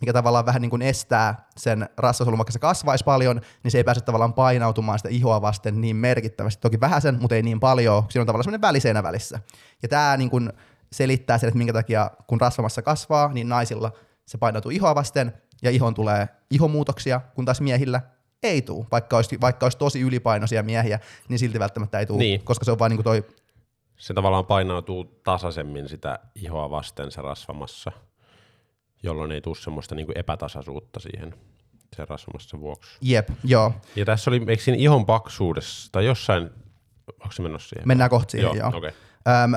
mikä 0.00 0.12
tavallaan 0.12 0.46
vähän 0.46 0.62
niin 0.62 0.70
kuin 0.70 0.82
estää 0.82 1.46
sen 1.56 1.88
rasvasolun, 1.96 2.38
vaikka 2.38 2.52
se 2.52 2.58
kasvaisi 2.58 3.04
paljon, 3.04 3.40
niin 3.62 3.70
se 3.70 3.78
ei 3.78 3.84
pääse 3.84 4.00
tavallaan 4.00 4.32
painautumaan 4.34 4.98
sitä 4.98 5.08
ihoa 5.08 5.42
vasten 5.42 5.80
niin 5.80 5.96
merkittävästi. 5.96 6.60
Toki 6.60 6.80
vähän 6.80 7.02
sen, 7.02 7.18
mutta 7.20 7.34
ei 7.34 7.42
niin 7.42 7.60
paljon. 7.60 8.04
Siinä 8.08 8.22
on 8.22 8.26
tavallaan 8.26 8.44
semmoinen 8.44 8.68
väliseinä 8.68 9.02
välissä. 9.02 9.40
Ja 9.82 9.88
tämä 9.88 10.16
niin 10.16 10.30
kuin 10.30 10.52
selittää 10.92 11.38
sen, 11.38 11.48
että 11.48 11.58
minkä 11.58 11.72
takia 11.72 12.10
kun 12.26 12.40
rasvamassa 12.40 12.82
kasvaa, 12.82 13.32
niin 13.32 13.48
naisilla 13.48 13.92
se 14.26 14.38
painautuu 14.38 14.70
ihoa 14.70 14.94
vasten 14.94 15.32
ja 15.62 15.70
ihon 15.70 15.94
tulee 15.94 16.28
ihomuutoksia, 16.50 17.20
kun 17.34 17.44
taas 17.44 17.60
miehillä 17.60 18.00
ei 18.42 18.62
tule. 18.62 18.86
Vaikka 18.92 19.16
olisi, 19.16 19.40
vaikka 19.40 19.66
olisi 19.66 19.78
tosi 19.78 20.00
ylipainoisia 20.00 20.62
miehiä, 20.62 20.98
niin 21.28 21.38
silti 21.38 21.58
välttämättä 21.58 21.98
ei 21.98 22.06
tule, 22.06 22.18
Niin. 22.18 22.44
koska 22.44 22.64
se 22.64 22.72
on 22.72 22.78
vain 22.78 22.90
niin 22.90 22.96
kuin 22.96 23.04
toi 23.04 23.24
Se 23.96 24.14
tavallaan 24.14 24.46
painautuu 24.46 25.04
tasaisemmin 25.04 25.88
sitä 25.88 26.18
ihoa 26.34 26.70
vasten 26.70 27.10
se 27.10 27.22
rasvamassa, 27.22 27.92
jolloin 29.02 29.32
ei 29.32 29.40
tule 29.40 29.56
semmoista 29.56 29.94
niinku 29.94 30.12
epätasaisuutta 30.14 31.00
siihen 31.00 31.34
sen 31.96 32.08
rasvamassa 32.08 32.60
vuoksi. 32.60 32.90
jep, 33.00 33.28
joo. 33.44 33.72
Ja 33.96 34.04
tässä 34.04 34.30
oli, 34.30 34.42
eikö 34.48 34.62
siinä 34.62 34.78
ihon 34.78 35.06
paksuudessa, 35.06 35.92
tai 35.92 36.06
jossain, 36.06 36.50
onko 37.06 37.32
se 37.32 37.42
menossa 37.42 37.68
siihen? 37.68 37.88
Mennään 37.88 38.10
kohta 38.10 38.30
siihen, 38.30 38.56
joo. 38.56 38.68
okei. 38.74 38.90
Öm, 39.44 39.52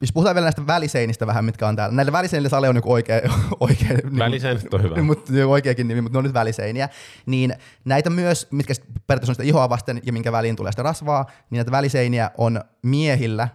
jos 0.00 0.12
puhutaan 0.12 0.34
vielä 0.34 0.44
näistä 0.44 0.66
väliseinistä 0.66 1.26
vähän, 1.26 1.44
mitkä 1.44 1.68
on 1.68 1.76
täällä. 1.76 1.96
Näillä 1.96 2.12
väliseinillä 2.12 2.48
sale 2.48 2.68
on 2.68 2.76
joku 2.76 2.92
oikea, 2.92 3.20
oikea 3.60 3.88
Väliseinät 4.18 4.74
on 4.74 4.82
hyvä. 4.82 4.94
Niin, 4.94 5.04
mutta 5.04 5.32
oikeakin 5.46 5.88
nimi, 5.88 6.00
mutta 6.00 6.14
ne 6.14 6.18
on 6.18 6.24
nyt 6.24 6.34
väliseiniä. 6.34 6.88
Niin 7.26 7.54
näitä 7.84 8.10
myös, 8.10 8.48
mitkä 8.50 8.74
periaatteessa 9.06 9.30
on 9.30 9.34
sitä 9.34 9.44
ihoa 9.44 9.68
vasten 9.68 10.00
ja 10.06 10.12
minkä 10.12 10.32
väliin 10.32 10.56
tulee 10.56 10.72
sitä 10.72 10.82
rasvaa, 10.82 11.26
niin 11.50 11.56
näitä 11.56 11.70
väliseiniä 11.70 12.30
on 12.38 12.60
miehillä 12.82 13.48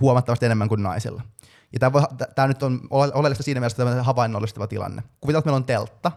huomattavasti 0.00 0.46
enemmän 0.46 0.68
kuin 0.68 0.82
naisilla. 0.82 1.22
Ja 1.72 1.78
tämä, 1.78 2.02
tämä 2.34 2.48
nyt 2.48 2.62
on 2.62 2.80
ole- 2.90 3.12
oleellista 3.14 3.42
siinä 3.42 3.60
mielessä 3.60 3.84
tämä 3.84 4.02
havainnollistava 4.02 4.66
tilanne. 4.66 5.02
Kuvitellaan, 5.20 5.40
että 5.42 5.48
meillä 5.48 5.56
on 5.56 5.88
teltta. 5.88 6.12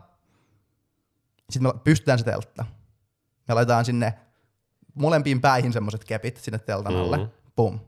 Sitten 1.49 1.63
me 1.75 1.79
pystytään 1.83 2.19
se 2.19 2.25
teltta. 2.25 2.65
Me 3.47 3.53
laitetaan 3.53 3.85
sinne 3.85 4.13
molempiin 4.95 5.41
päihin 5.41 5.73
semmoiset 5.73 6.03
kepit 6.05 6.37
sinne 6.37 6.59
teltan 6.59 6.95
alle. 6.95 7.17
Mhm. 7.17 7.25
Pum. 7.55 7.79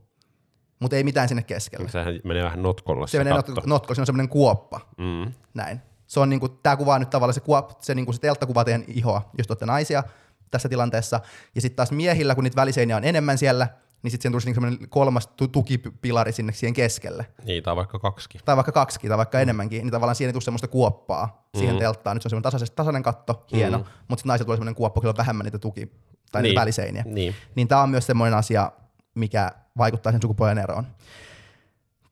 Mutta 0.79 0.95
ei 0.95 1.03
mitään 1.03 1.27
sinne 1.27 1.43
keskelle. 1.43 1.89
Sehän 1.89 2.19
menee 2.23 2.43
vähän 2.43 2.61
notkolla 2.63 3.07
Se 3.07 3.11
se 3.11 3.17
menee 3.17 3.33
katto. 3.33 3.51
not- 3.53 3.65
notko, 3.65 3.95
se 3.95 4.01
on 4.01 4.05
semmoinen 4.05 4.29
kuoppa. 4.29 4.79
Mm. 4.97 5.33
Näin. 5.53 5.81
Se 6.07 6.19
on 6.19 6.29
niinku, 6.29 6.49
tää 6.49 6.75
kuvaa 6.77 6.99
nyt 6.99 7.09
tavallaan 7.09 7.33
se, 7.33 7.39
kuop, 7.39 7.71
se, 7.81 7.95
niinku 7.95 8.13
se 8.13 8.19
teltta 8.19 8.45
kuvaa 8.45 8.63
teidän 8.65 8.83
ihoa, 8.87 9.29
jos 9.37 9.47
te 9.47 9.51
olette 9.51 9.65
naisia 9.65 10.03
tässä 10.51 10.69
tilanteessa. 10.69 11.19
Ja 11.55 11.61
sitten 11.61 11.75
taas 11.75 11.91
miehillä, 11.91 12.35
kun 12.35 12.43
niitä 12.43 12.55
väliseiniä 12.55 12.97
on 12.97 13.03
enemmän 13.03 13.37
siellä, 13.37 13.67
niin 14.03 14.11
sitten 14.11 14.33
siihen 14.33 14.53
tulisi 14.53 14.61
niinku 14.71 14.85
kolmas 14.89 15.27
tu- 15.27 15.47
tukipilari 15.47 16.31
sinne 16.31 16.53
siihen 16.53 16.73
keskelle. 16.73 17.25
Niin, 17.45 17.63
tai 17.63 17.75
vaikka 17.75 17.99
kaksikin. 17.99 18.41
Tai 18.45 18.55
vaikka 18.55 18.71
kaksi 18.71 18.99
tai 19.09 19.17
vaikka 19.17 19.39
enemmänkin, 19.39 19.79
niin 19.83 19.91
tavallaan 19.91 20.15
siihen 20.15 20.29
ei 20.29 20.33
tule 20.33 20.41
semmoista 20.43 20.67
kuoppaa 20.67 21.47
siihen 21.57 21.77
telttaan. 21.77 22.15
Nyt 22.15 22.21
se 22.23 22.27
on 22.27 22.29
semmoinen 22.29 22.43
tasainen, 22.51 22.75
tasainen 22.75 23.03
katto, 23.03 23.45
hieno, 23.51 23.77
mutta 23.77 24.15
sitten 24.15 24.27
naisilla 24.27 24.45
tulee 24.45 24.57
semmoinen 24.57 24.75
kuoppa, 24.75 25.01
kyllä 25.01 25.11
on 25.11 25.17
vähemmän 25.17 25.43
niitä 25.45 25.59
tuki- 25.59 25.91
tai 26.31 26.41
niitä 26.41 26.51
Niin. 26.51 26.61
väliseiniä. 26.61 27.03
Niin. 27.07 27.35
Niin 27.55 27.67
tämä 27.67 27.81
on 27.81 27.89
myös 27.89 28.05
semmoinen 28.07 28.37
asia, 28.39 28.71
mikä 29.15 29.51
vaikuttaa 29.77 30.11
sen 30.11 30.21
sukupuolen 30.21 30.57
eroon. 30.57 30.87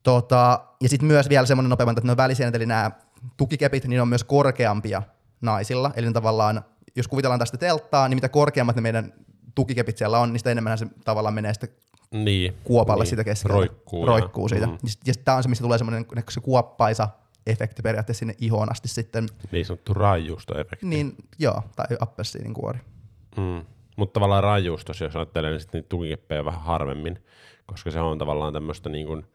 Tota, 0.03 0.59
ja 0.81 0.89
sitten 0.89 1.07
myös 1.07 1.29
vielä 1.29 1.45
semmoinen 1.45 1.69
nopeampi, 1.69 1.91
että 1.99 2.07
ne 2.07 2.17
väliseinät, 2.17 2.55
eli 2.55 2.65
nämä 2.65 2.91
tukikepit, 3.37 3.83
niin 3.83 3.95
ne 3.97 4.01
on 4.01 4.07
myös 4.07 4.23
korkeampia 4.23 5.01
naisilla. 5.41 5.91
Eli 5.95 6.13
tavallaan, 6.13 6.65
jos 6.95 7.07
kuvitellaan 7.07 7.39
tästä 7.39 7.57
telttaa, 7.57 8.07
niin 8.07 8.17
mitä 8.17 8.29
korkeammat 8.29 8.75
ne 8.75 8.81
meidän 8.81 9.13
tukikepit 9.55 9.97
siellä 9.97 10.19
on, 10.19 10.33
niin 10.33 10.39
sitä 10.39 10.51
enemmän 10.51 10.77
se 10.77 10.87
tavallaan 11.05 11.33
menee 11.33 11.53
sitten 11.53 11.69
Niin. 12.11 12.53
kuopalle 12.63 13.03
niin. 13.03 13.09
siitä 13.09 13.23
keskellä. 13.23 13.53
Roikkuu. 13.53 14.05
Roikkuu 14.05 14.49
siitä. 14.49 14.67
Mm. 14.67 14.77
Ja 15.05 15.13
tämä 15.25 15.37
on 15.37 15.43
se, 15.43 15.49
missä 15.49 15.63
tulee 15.63 15.77
semmoinen 15.77 16.05
se 16.29 16.41
kuoppaisa 16.41 17.09
efekti 17.47 17.81
periaatteessa 17.81 18.19
sinne 18.19 18.35
ihoon 18.41 18.71
asti 18.71 18.87
sitten. 18.87 19.27
Niin 19.51 19.65
sanottu 19.65 19.93
raajuustoefekti. 19.93 20.85
Niin, 20.85 21.15
joo, 21.39 21.63
tai 21.75 21.85
appelsiinin 21.99 22.53
kuori. 22.53 22.79
Mm. 23.37 23.65
Mutta 23.97 24.13
tavallaan 24.13 24.43
raajuustos, 24.43 25.01
jos 25.01 25.15
ajattelee, 25.15 25.51
niin 25.51 25.59
sitten 25.59 25.79
niitä 25.79 25.89
tukikeppejä 25.89 26.45
vähän 26.45 26.61
harvemmin, 26.61 27.19
koska 27.65 27.91
se 27.91 27.99
on 27.99 28.17
tavallaan 28.17 28.53
tämmöistä 28.53 28.89
niin 28.89 29.07
kuin, 29.07 29.25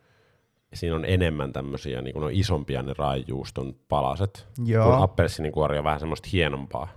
siinä 0.74 0.96
on 0.96 1.04
enemmän 1.04 1.52
tämmöisiä, 1.52 2.02
niin 2.02 2.14
kuin 2.14 2.24
on 2.24 2.33
isompia 2.33 2.83
ne 2.83 2.94
raajuuston 2.98 3.74
palaset, 3.88 4.46
Joo. 4.64 4.90
kun 4.90 5.02
appelsiinikuori 5.02 5.78
on 5.78 5.85
vähän 5.85 6.00
semmoista 6.00 6.28
hienompaa. 6.33 6.88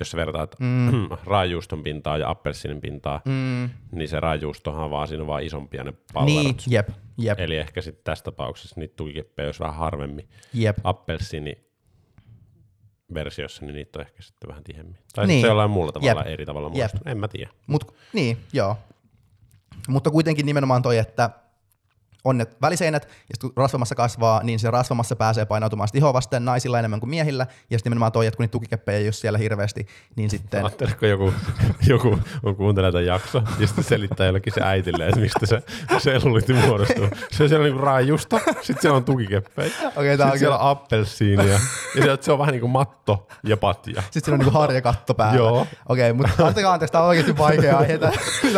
Jos 0.00 0.10
sä 0.10 0.16
vertaat 0.16 0.54
Mm. 0.60 0.90
raajuuston 1.26 1.82
pintaa 1.82 2.18
ja 2.18 2.30
appelsiinin 2.30 2.80
pintaa, 2.80 3.20
Mm. 3.24 3.70
niin 3.92 4.08
se 4.08 4.20
raajuustohan 4.20 4.90
vaan 4.90 5.08
siinä 5.08 5.22
on 5.22 5.26
vaan 5.26 5.42
isompia 5.42 5.84
ne 5.84 5.92
pallerot. 6.12 6.42
Niin, 6.44 6.56
jep, 6.66 6.88
jep, 7.18 7.40
Eli 7.40 7.56
ehkä 7.56 7.80
sitten 7.82 8.04
tässä 8.04 8.24
tapauksessa 8.24 8.80
niitä 8.80 8.94
tukikeppejä 8.96 9.48
olisi 9.48 9.60
vähän 9.60 9.74
harvemmin. 9.74 10.28
jep. 10.54 10.76
Appelsiini 10.84 11.64
versiossa, 13.14 13.64
niin 13.66 13.74
niitä 13.74 13.98
on 13.98 14.04
ehkä 14.06 14.22
sitten 14.22 14.48
vähän 14.48 14.64
tihemmin. 14.64 14.98
Tai 15.14 15.26
Niin. 15.26 15.40
se 15.40 15.46
jollain 15.46 15.70
muulla 15.70 15.92
tavalla 15.92 16.20
Jep. 16.20 16.26
eri 16.32 16.46
tavalla 16.46 16.68
muodostunut. 16.68 17.06
En 17.06 17.18
mä 17.18 17.28
tiedä. 17.28 17.50
Mut, 17.66 17.94
niin, 18.12 18.36
joo. 18.52 18.76
Mutta 19.88 20.10
kuitenkin 20.10 20.46
nimenomaan 20.46 20.82
toi, 20.82 20.98
että 20.98 21.30
on 22.24 22.38
ne 22.38 22.46
väliseinät, 22.62 23.02
ja 23.02 23.10
sitten 23.34 23.50
kun 23.50 23.62
rasvamassa 23.62 23.94
kasvaa, 23.94 24.42
niin 24.42 24.58
se 24.58 24.70
rasvamassa 24.70 25.16
pääsee 25.16 25.44
painautumaan 25.44 25.88
sit 25.88 25.96
ihoa 25.96 26.12
vasten 26.12 26.44
naisilla 26.44 26.78
enemmän 26.78 27.00
kuin 27.00 27.10
miehillä, 27.10 27.46
ja 27.70 27.78
sitten 27.78 27.90
nimenomaan 27.90 28.12
toi, 28.12 28.26
että 28.26 28.36
kun 28.36 28.44
niitä 28.44 28.52
tukikeppejä 28.52 28.98
ei 28.98 29.06
ole 29.06 29.12
siellä 29.12 29.38
hirveästi, 29.38 29.86
niin 30.16 30.30
sitten... 30.30 30.60
Ajatteletko 30.64 31.06
joku, 31.06 31.34
joku 31.88 32.18
on 32.42 32.56
kuuntelee 32.56 32.92
tämän 32.92 33.06
jakso 33.06 33.42
ja 33.58 33.66
sitten 33.66 33.84
selittää 33.84 34.26
jollekin 34.26 34.52
se 34.52 34.60
äitille, 34.64 35.08
että 35.08 35.20
mistä 35.20 35.46
se 35.46 35.62
selluliitti 35.98 36.52
muodostuu. 36.52 37.08
Se 37.30 37.42
on 37.42 37.48
siellä 37.48 37.64
niinku 37.64 37.80
raajusta, 37.82 38.40
sitten 38.62 38.82
siellä 38.82 38.96
on 38.96 39.04
tukikeppejä, 39.04 39.70
okay, 39.86 40.10
on 40.10 40.16
sitten 40.18 40.38
siellä 40.38 40.58
on 40.58 40.70
appelsiinia 40.70 41.52
ja 41.52 41.58
sieltä 42.02 42.24
se 42.24 42.32
on 42.32 42.38
vähän 42.38 42.52
niin 42.52 42.60
kuin 42.60 42.70
matto 42.70 43.28
ja 43.44 43.56
patja. 43.56 44.02
Sitten 44.02 44.24
siinä 44.24 44.34
on 44.34 44.38
niinku 44.38 44.58
harjakatto 44.58 45.14
päällä. 45.14 45.36
Joo. 45.36 45.66
Okei, 45.88 46.12
mutta 46.12 46.46
antakaa 46.46 46.72
anteeksi, 46.72 46.92
tämä 46.92 47.04
on 47.04 47.08
oikeasti 47.08 47.38
vaikea 47.38 47.78
aihe. 47.78 47.98
Tää 47.98 48.12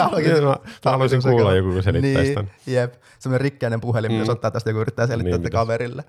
on 0.07 0.14
oikeasti- 0.14 0.40
Mä- 0.40 0.46
mä 0.46 0.57
on 0.85 0.92
haluaisin 0.92 1.22
kuulla 1.22 1.55
joku, 1.55 1.72
kun 1.72 1.83
selittäisi 1.83 2.22
niin, 2.22 2.35
tän. 2.35 2.50
Jep, 2.66 2.94
semmoinen 3.18 3.40
rikkeinen 3.56 3.80
puhelin, 3.80 4.12
mm. 4.12 4.18
jos 4.18 4.28
ottaa 4.28 4.50
tästä 4.50 4.70
joku 4.70 4.80
yrittää 4.80 5.06
selittää 5.06 5.38
Niin 5.38 5.50
kaverille. 5.50 6.04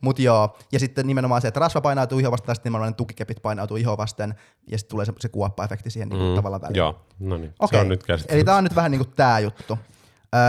Mut 0.00 0.18
joo, 0.18 0.56
ja 0.72 0.78
sitten 0.78 1.06
nimenomaan 1.06 1.42
se, 1.42 1.48
että 1.48 1.60
rasva 1.60 1.80
painautuu 1.80 2.18
ihoa 2.18 2.30
vasten, 2.30 2.54
sitten 2.54 2.70
nimenomaan 2.70 2.92
ne 2.92 2.96
tukikepit 2.96 3.42
painautuu 3.42 3.76
ihoa 3.76 3.96
vasten, 3.96 4.34
ja 4.70 4.78
sitten 4.78 4.90
tulee 4.90 5.06
se, 5.06 5.12
se 5.18 5.28
kuoppa-efekti 5.28 5.90
siihen 5.90 6.08
mm. 6.08 6.16
niin 6.18 6.34
tavallaan 6.36 6.62
väliin. 6.62 6.76
Joo, 6.76 7.00
no 7.18 7.36
niin. 7.36 7.54
Okei, 7.58 7.78
Se 7.78 7.80
on 7.82 7.88
nyt 7.88 8.02
käsitetty. 8.02 8.34
eli 8.34 8.44
tämä 8.44 8.56
on 8.56 8.64
nyt 8.64 8.76
vähän 8.76 8.90
niin 8.90 9.04
kuin 9.04 9.12
tämä 9.16 9.38
juttu. 9.38 9.78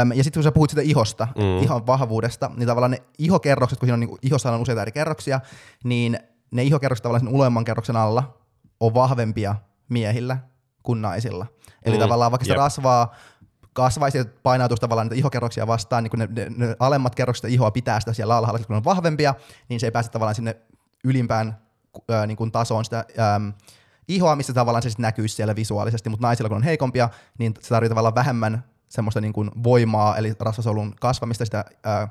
Öm, 0.02 0.12
ja 0.12 0.24
sitten 0.24 0.40
kun 0.40 0.44
sä 0.44 0.52
puhut 0.52 0.70
siitä 0.70 0.82
ihosta, 0.90 1.28
mm. 1.36 1.58
ihon 1.64 1.88
vahvuudesta, 1.88 2.52
niin 2.58 2.68
tavallaan 2.68 2.92
ne 2.92 3.04
ihokerrokset, 3.18 3.80
kun 3.80 3.88
siinä 3.88 3.94
on 3.94 4.00
niin 4.00 4.18
ihossa 4.22 4.52
on 4.52 4.62
useita 4.62 4.82
eri 4.82 4.92
kerroksia, 4.92 5.40
niin 5.84 6.20
ne 6.52 6.64
ihokerrokset 6.64 7.04
tavallaan 7.04 7.26
sen 7.26 7.36
uloimman 7.36 7.66
kerroksen 7.66 7.96
alla 7.96 8.38
on 8.80 8.94
vahvempia 8.94 9.56
miehillä 9.90 10.38
kuin 10.84 11.02
naisilla. 11.02 11.46
Eli 11.86 11.96
Mm, 11.96 12.00
tavallaan 12.00 12.32
vaikka 12.32 12.44
sitä 12.46 12.54
jep. 12.54 12.58
rasvaa 12.58 13.16
kasvaisi 13.74 14.18
ja 14.18 14.26
painautuisi 14.44 14.82
tavallaan 14.82 15.06
niitä 15.06 15.20
ihokerroksia 15.20 15.68
vastaan, 15.68 16.04
niin 16.04 16.12
kun 16.12 16.20
ne, 16.20 16.28
ne, 16.32 16.48
ne 16.58 16.76
alemmat 16.80 17.16
kerrokset 17.16 17.52
ihoa 17.52 17.72
pitää 17.72 18.00
sitä 18.00 18.14
siellä 18.14 18.38
alhaalla, 18.38 18.60
kun 18.60 18.74
ne 18.74 18.78
on 18.78 18.84
vahvempia, 18.84 19.36
niin 19.70 19.80
se 19.80 19.88
ei 19.88 19.92
pääse 19.92 20.12
tavallaan 20.12 20.36
sinne 20.36 20.56
ylimpään 21.04 21.58
ää, 22.10 22.28
niin 22.28 22.38
kuin 22.38 22.52
tasoon 22.52 22.86
sitä 22.86 23.06
äm, 23.36 23.54
ihoa, 24.08 24.36
missä 24.36 24.54
tavallaan 24.54 24.84
se 24.84 24.90
sitten 24.90 25.04
näkyisi 25.04 25.36
siellä 25.36 25.56
visuaalisesti, 25.56 26.10
mutta 26.10 26.28
naisilla 26.28 26.50
kun 26.50 26.58
on 26.58 26.64
heikompia, 26.64 27.10
niin 27.38 27.54
se 27.62 27.70
tarvitsee 27.70 27.90
tavallaan 27.90 28.16
vähemmän 28.16 28.64
semmoista 28.90 29.22
niin 29.22 29.34
kuin 29.34 29.52
voimaa, 29.64 30.18
eli 30.18 30.34
rasvasolun 30.40 30.96
kasvamista 31.00 31.46
sitä 31.46 31.66
ää, 31.84 32.08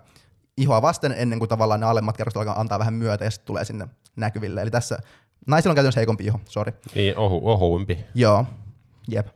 ihoa 0.56 0.82
vasten, 0.82 1.14
ennen 1.16 1.38
kuin 1.38 1.48
tavallaan 1.48 1.80
ne 1.80 1.86
alemmat 1.86 2.16
kerrokset 2.16 2.38
alkaa 2.38 2.60
antaa 2.60 2.78
vähän 2.78 2.94
myötä 2.94 3.24
ja 3.24 3.30
sitten 3.30 3.46
tulee 3.46 3.64
sinne 3.64 3.88
näkyville. 4.16 4.62
Eli 4.62 4.70
tässä 4.70 4.98
naisilla 5.46 5.72
on 5.72 5.74
käytännössä 5.74 6.00
heikompi 6.00 6.24
iho, 6.24 6.40
sori. 6.44 6.72
Niin, 6.94 7.18
ohu, 7.18 7.50
ohuimpi. 7.50 8.04
Joo, 8.14 8.46
jep. 9.08 9.26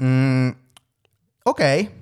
Mm, 0.00 0.54
okei, 1.48 1.80
okay. 1.80 1.92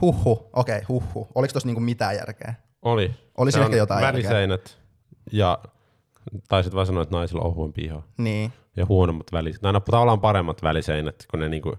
huhhuh, 0.00 0.50
okei, 0.52 0.76
okay, 0.76 0.86
huhhuh. 0.88 1.28
Oliko 1.34 1.52
tuossa 1.52 1.66
niinku 1.66 1.80
mitään 1.80 2.16
järkeä? 2.16 2.54
Oli. 2.82 3.14
Oli 3.36 3.52
siinä 3.52 3.64
ehkä 3.64 3.76
jotain 3.76 4.06
Väliseinät 4.06 4.78
ja 5.32 5.58
taisit 6.48 6.74
vaan 6.74 6.86
sanoa, 6.86 7.02
että 7.02 7.16
naisilla 7.16 7.42
on 7.42 7.50
ohuimpi 7.50 7.82
iho. 7.84 8.04
Niin, 8.18 8.52
Ja 8.76 8.86
huonommat 8.86 9.26
väliseinät. 9.32 9.64
Aina 9.64 9.80
tavallaan 9.80 10.20
paremmat 10.20 10.62
väliseinät, 10.62 11.26
kun 11.30 11.40
ne 11.40 11.48
niinku 11.48 11.76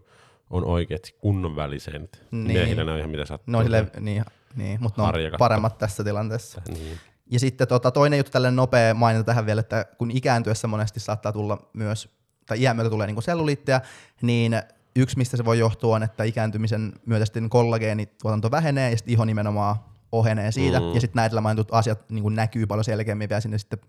on 0.50 0.66
oikeat 0.66 1.02
kunnon 1.18 1.56
väliseinät. 1.56 2.24
Niin. 2.32 2.48
Miehillä 2.48 2.84
ne 2.84 2.92
on 2.92 2.98
ihan 2.98 3.10
mitä 3.10 3.26
sattuu. 3.26 3.52
ne 3.52 3.58
on 3.58 3.64
silleen, 3.64 3.92
niin, 4.00 4.26
niin 4.56 4.78
mutta 4.82 5.02
ne 5.02 5.08
on 5.08 5.38
paremmat 5.38 5.78
tässä 5.78 6.04
tilanteessa. 6.04 6.62
Niin. 6.68 6.98
Ja 7.32 7.40
sitten 7.40 7.68
tota, 7.68 7.92
toinen 7.92 8.18
juttu 8.18 8.32
tällainen 8.32 8.56
nopea 8.56 8.94
mainita 8.94 9.24
tähän 9.24 9.46
vielä, 9.46 9.60
että 9.60 9.86
kun 9.98 10.12
ikääntyessä 10.12 10.68
monesti 10.68 11.00
saattaa 11.00 11.32
tulla 11.32 11.70
myös, 11.74 12.10
tai 12.46 12.62
iän 12.62 12.76
myötä 12.76 12.90
tulee 12.90 13.08
niin 13.08 13.22
selluliitteja, 13.22 13.82
niin 14.22 14.62
yksi 14.96 15.18
mistä 15.18 15.38
se 15.38 15.46
voi 15.46 15.60
johtua 15.60 15.96
on, 15.96 16.04
että 16.04 16.24
ikääntymisen 16.24 16.94
myötä 17.06 17.26
sitten 17.26 17.50
kollageenituotanto 17.50 18.52
vähenee 18.52 18.92
ja 18.92 18.98
sitten 18.98 19.14
iho 19.14 19.26
nimenomaan 19.26 19.76
ohenee 20.12 20.52
siitä. 20.52 20.80
Mm. 20.80 20.94
Ja 20.94 21.02
sitten 21.02 21.20
näitä 21.20 21.42
mainitut 21.42 21.74
asiat 21.74 22.10
niin 22.10 22.24
kuin 22.24 22.36
näkyy 22.36 22.66
paljon 22.66 22.84
selkeämmin 22.84 23.30
vielä 23.30 23.42
sinne 23.42 23.58
sitten 23.58 23.80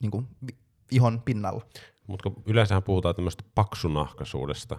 niin 0.00 0.10
kuin 0.10 0.28
ihon 0.90 1.22
pinnalla. 1.24 1.62
Mutta 2.06 2.30
yleensähän 2.46 2.82
puhutaan 2.82 3.14
tämmöistä 3.14 3.44
paksunahkaisuudesta. 3.54 4.78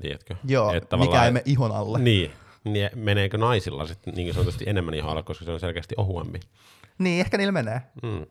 Tiedätkö? 0.00 0.36
Joo, 0.44 0.72
Et 0.72 0.88
mikä 0.98 1.24
ei 1.24 1.30
mene 1.30 1.42
ihon 1.46 1.72
alle. 1.72 1.98
Niin. 1.98 2.30
niin. 2.64 2.90
Meneekö 2.94 3.38
naisilla 3.38 3.86
sitten 3.86 4.14
niin 4.14 4.34
sanotusti 4.34 4.64
enemmän 4.66 4.94
ihoa 4.94 5.10
alle, 5.10 5.22
koska 5.22 5.44
se 5.44 5.50
on 5.50 5.60
selkeästi 5.60 5.94
ohuempi? 5.98 6.40
Niin, 6.98 7.20
ehkä 7.20 7.36
niillä 7.36 7.52
menee. 7.52 7.82
Mm. 8.02 8.26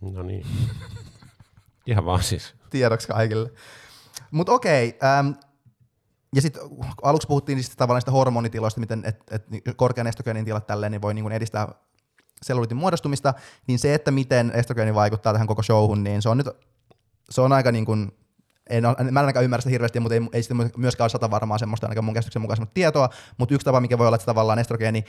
No 0.00 0.22
niin. 0.22 0.46
Ihan 1.86 2.04
vaan 2.04 2.22
siis. 2.22 2.54
tiedoksi 2.70 3.08
kaikille. 3.08 3.50
Mutta 4.30 4.52
okei, 4.52 4.98
ähm, 5.04 5.30
ja 6.34 6.42
sitten 6.42 6.62
aluksi 7.02 7.28
puhuttiin 7.28 7.58
siis 7.58 7.76
tavallaan 7.76 8.02
sitä 8.02 8.12
hormonitiloista, 8.12 8.80
miten 8.80 9.02
et, 9.06 9.22
et 9.30 9.46
korkean 9.76 10.06
estrogeenin 10.06 10.44
tilat 10.44 10.66
tälleen 10.66 10.92
niin 10.92 11.02
voi 11.02 11.14
niin 11.14 11.32
edistää 11.32 11.68
selluliitin 12.42 12.76
muodostumista, 12.76 13.34
niin 13.66 13.78
se, 13.78 13.94
että 13.94 14.10
miten 14.10 14.52
estrogeeni 14.54 14.94
vaikuttaa 14.94 15.32
tähän 15.32 15.48
koko 15.48 15.62
showhun, 15.62 16.04
niin 16.04 16.22
se 16.22 16.28
on 16.28 16.36
nyt 16.36 16.46
se 17.30 17.40
on 17.40 17.52
aika 17.52 17.72
niin 17.72 17.84
kuin, 17.84 18.12
en, 18.70 18.82
mä 18.82 18.94
en 18.98 19.18
ainakaan 19.18 19.44
ymmärrä 19.44 19.60
sitä 19.60 19.70
hirveästi, 19.70 20.00
mutta 20.00 20.14
ei, 20.14 20.20
ei 20.32 20.42
sitä 20.42 20.54
myöskään 20.76 21.04
ole 21.04 21.08
sata 21.08 21.30
varmaa 21.30 21.58
semmoista 21.58 21.86
ainakaan 21.86 22.04
mun 22.04 22.14
käsityksen 22.14 22.42
mukaan 22.42 22.68
tietoa, 22.74 23.08
mutta 23.38 23.54
yksi 23.54 23.64
tapa, 23.64 23.80
mikä 23.80 23.98
voi 23.98 24.06
olla, 24.06 24.14
että 24.14 24.26
tavallaan 24.26 24.58
estrogeeni 24.58 25.04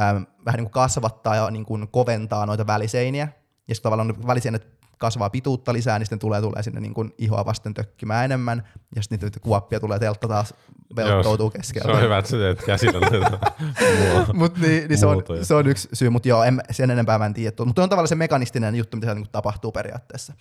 ähm, 0.00 0.22
vähän 0.44 0.58
niin 0.58 0.64
kuin 0.64 0.72
kasvattaa 0.72 1.36
ja 1.36 1.50
niin 1.50 1.64
kuin 1.64 1.88
koventaa 1.88 2.46
noita 2.46 2.66
väliseiniä, 2.66 3.28
ja 3.68 3.74
sitten 3.74 3.82
tavallaan 3.82 4.08
ne 4.08 4.26
väliseinet 4.26 4.77
kasvaa 4.98 5.30
pituutta 5.30 5.72
lisää, 5.72 5.98
niin 5.98 6.06
sitten 6.06 6.18
tulee, 6.18 6.40
tulee 6.40 6.62
sinne 6.62 6.80
niin 6.80 6.94
kuin 6.94 7.14
ihoa 7.18 7.44
vasten 7.44 7.74
tökkimään 7.74 8.24
enemmän, 8.24 8.68
ja 8.96 9.02
sitten 9.02 9.18
niitä 9.22 9.40
kuoppia 9.40 9.80
tulee 9.80 9.98
teltta 9.98 10.28
taas 10.28 10.54
velttoutuu 10.96 11.50
keskeltä. 11.50 11.88
Se 11.88 11.94
on 11.94 12.02
hyvä, 12.02 12.18
että 12.18 12.30
sä 12.30 12.36
teet 12.36 12.64
käsillä 12.64 13.00
Mutta 14.34 14.60
niin, 14.60 14.88
niin 14.88 14.98
se, 14.98 15.06
on, 15.06 15.22
se 15.42 15.54
on 15.54 15.66
yksi 15.66 15.88
syy, 15.92 16.10
mutta 16.10 16.28
joo, 16.28 16.42
en, 16.42 16.60
sen 16.70 16.90
enempää 16.90 17.18
mä 17.18 17.26
en 17.26 17.34
tiedä. 17.34 17.64
Mutta 17.64 17.82
on 17.82 17.88
tavallaan 17.88 18.08
se 18.08 18.14
mekanistinen 18.14 18.74
juttu, 18.74 18.96
mitä 18.96 19.06
siellä 19.06 19.20
niin 19.20 19.32
tapahtuu 19.32 19.72
periaatteessa. 19.72 20.32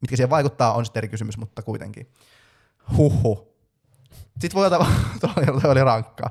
Mitkä 0.00 0.16
siihen 0.16 0.30
vaikuttaa, 0.30 0.72
on 0.72 0.84
sitten 0.84 1.00
eri 1.00 1.08
kysymys, 1.08 1.38
mutta 1.38 1.62
kuitenkin. 1.62 2.12
Huhhuh. 2.96 3.48
Sitten 4.40 4.54
voi 4.58 4.66
ottaa, 4.66 4.86
toi 5.20 5.30
oli, 5.36 5.60
toi 5.60 5.70
oli 5.70 5.84
rankkaa. 5.84 6.30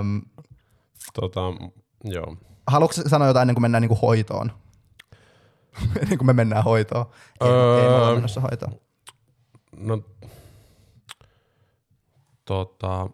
Öm, 0.00 0.22
tota, 1.20 1.40
joo. 2.04 2.36
haluatko 2.66 3.02
sanoa 3.06 3.28
jotain 3.28 3.42
ennen 3.42 3.54
kuin 3.54 3.62
mennään 3.62 3.82
niin 3.82 3.88
kuin 3.88 4.00
hoitoon? 4.00 4.52
ennen 6.02 6.18
kuin 6.18 6.26
me 6.26 6.32
mennään 6.32 6.64
hoitoon. 6.64 7.06
Ei, 7.40 7.48
Öö. 7.48 7.82
ei 7.82 7.88
me 7.88 7.94
olla 7.94 8.14
menossa 8.14 8.40
hoitoon. 8.40 8.72
No, 9.76 10.02
tota, 12.44 13.08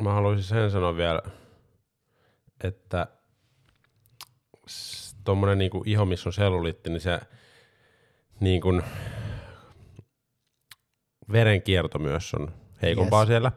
mä 0.00 0.12
haluaisin 0.12 0.44
sen 0.44 0.70
sanoa 0.70 0.96
vielä, 0.96 1.22
että 2.64 3.06
tommonen 5.24 5.58
niinku 5.58 5.82
iho, 5.86 6.04
missä 6.04 6.28
on 6.28 6.32
selluliitti, 6.32 6.90
niin 6.90 7.00
se 7.00 7.20
niinku 8.40 8.80
verenkierto 11.32 11.98
myös 11.98 12.34
on 12.34 12.52
heikompaa 12.82 13.20
Yes. 13.22 13.28
siellä. 13.28 13.52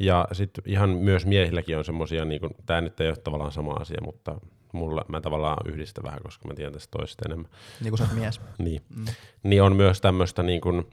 Ja 0.00 0.28
sitten 0.32 0.64
ihan 0.66 0.90
myös 0.90 1.26
miehilläkin 1.26 1.78
on 1.78 1.84
semmosia, 1.84 2.24
niinku, 2.24 2.48
tää 2.66 2.80
nyt 2.80 3.00
ei 3.00 3.08
ole 3.08 3.16
tavallaan 3.16 3.52
sama 3.52 3.72
asia, 3.72 4.00
mutta 4.04 4.40
mulla 4.72 5.04
mä 5.08 5.20
tavallaan 5.20 5.72
yhdistän 5.72 6.04
vähän, 6.04 6.22
koska 6.22 6.48
mä 6.48 6.54
tiedän 6.54 6.72
tästä 6.72 6.98
toisesta 6.98 7.22
enemmän. 7.26 7.50
Niin 7.80 7.90
kuin 7.90 7.98
sä 7.98 8.04
oot 8.04 8.12
mies. 8.12 8.40
Niin. 8.58 8.82
Mm. 8.96 9.04
Niin 9.42 9.62
on 9.62 9.76
myös 9.76 10.00
tämmöistä 10.00 10.42
niin 10.42 10.60
kuin 10.60 10.90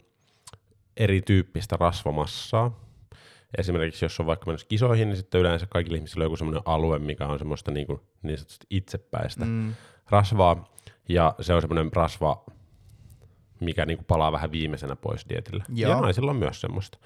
erityyppistä 0.98 1.78
rasvamassaa. 1.80 2.80
Esimerkiksi 3.58 4.06
jos 4.06 4.20
on 4.20 4.26
vaikka 4.26 4.46
menossa 4.46 4.68
kisoihin, 4.68 5.10
niin 5.10 5.18
sitten 5.18 5.42
yleensä 5.42 5.66
kaikilla 5.70 5.96
ihmisillä 5.96 6.22
on 6.22 6.26
joku 6.26 6.38
semmoinen 6.38 6.64
alue, 6.66 7.00
mikä 7.00 7.26
on 7.26 7.40
semmoista 7.40 7.72
niin, 7.72 7.88
kuin, 7.88 8.02
niin 8.22 8.38
sanotusti 8.38 8.66
itsepäistä. 8.70 9.46
Mm. 9.46 9.74
rasvaa. 10.10 10.74
Ja 11.10 11.36
se 11.42 11.54
on 11.54 11.62
semmoinen 11.62 11.94
rasva, 11.94 12.46
mikä 13.60 13.86
niin 13.86 13.98
kuin 13.98 14.06
palaa 14.06 14.32
vähän 14.32 14.52
viimeisenä 14.52 14.96
pois 14.96 15.30
dietillä. 15.30 15.64
Joo. 15.70 15.92
Ja 15.92 16.02
naisilla 16.02 16.32
on 16.32 16.38
myös 16.38 16.62
semmoista. 16.62 16.98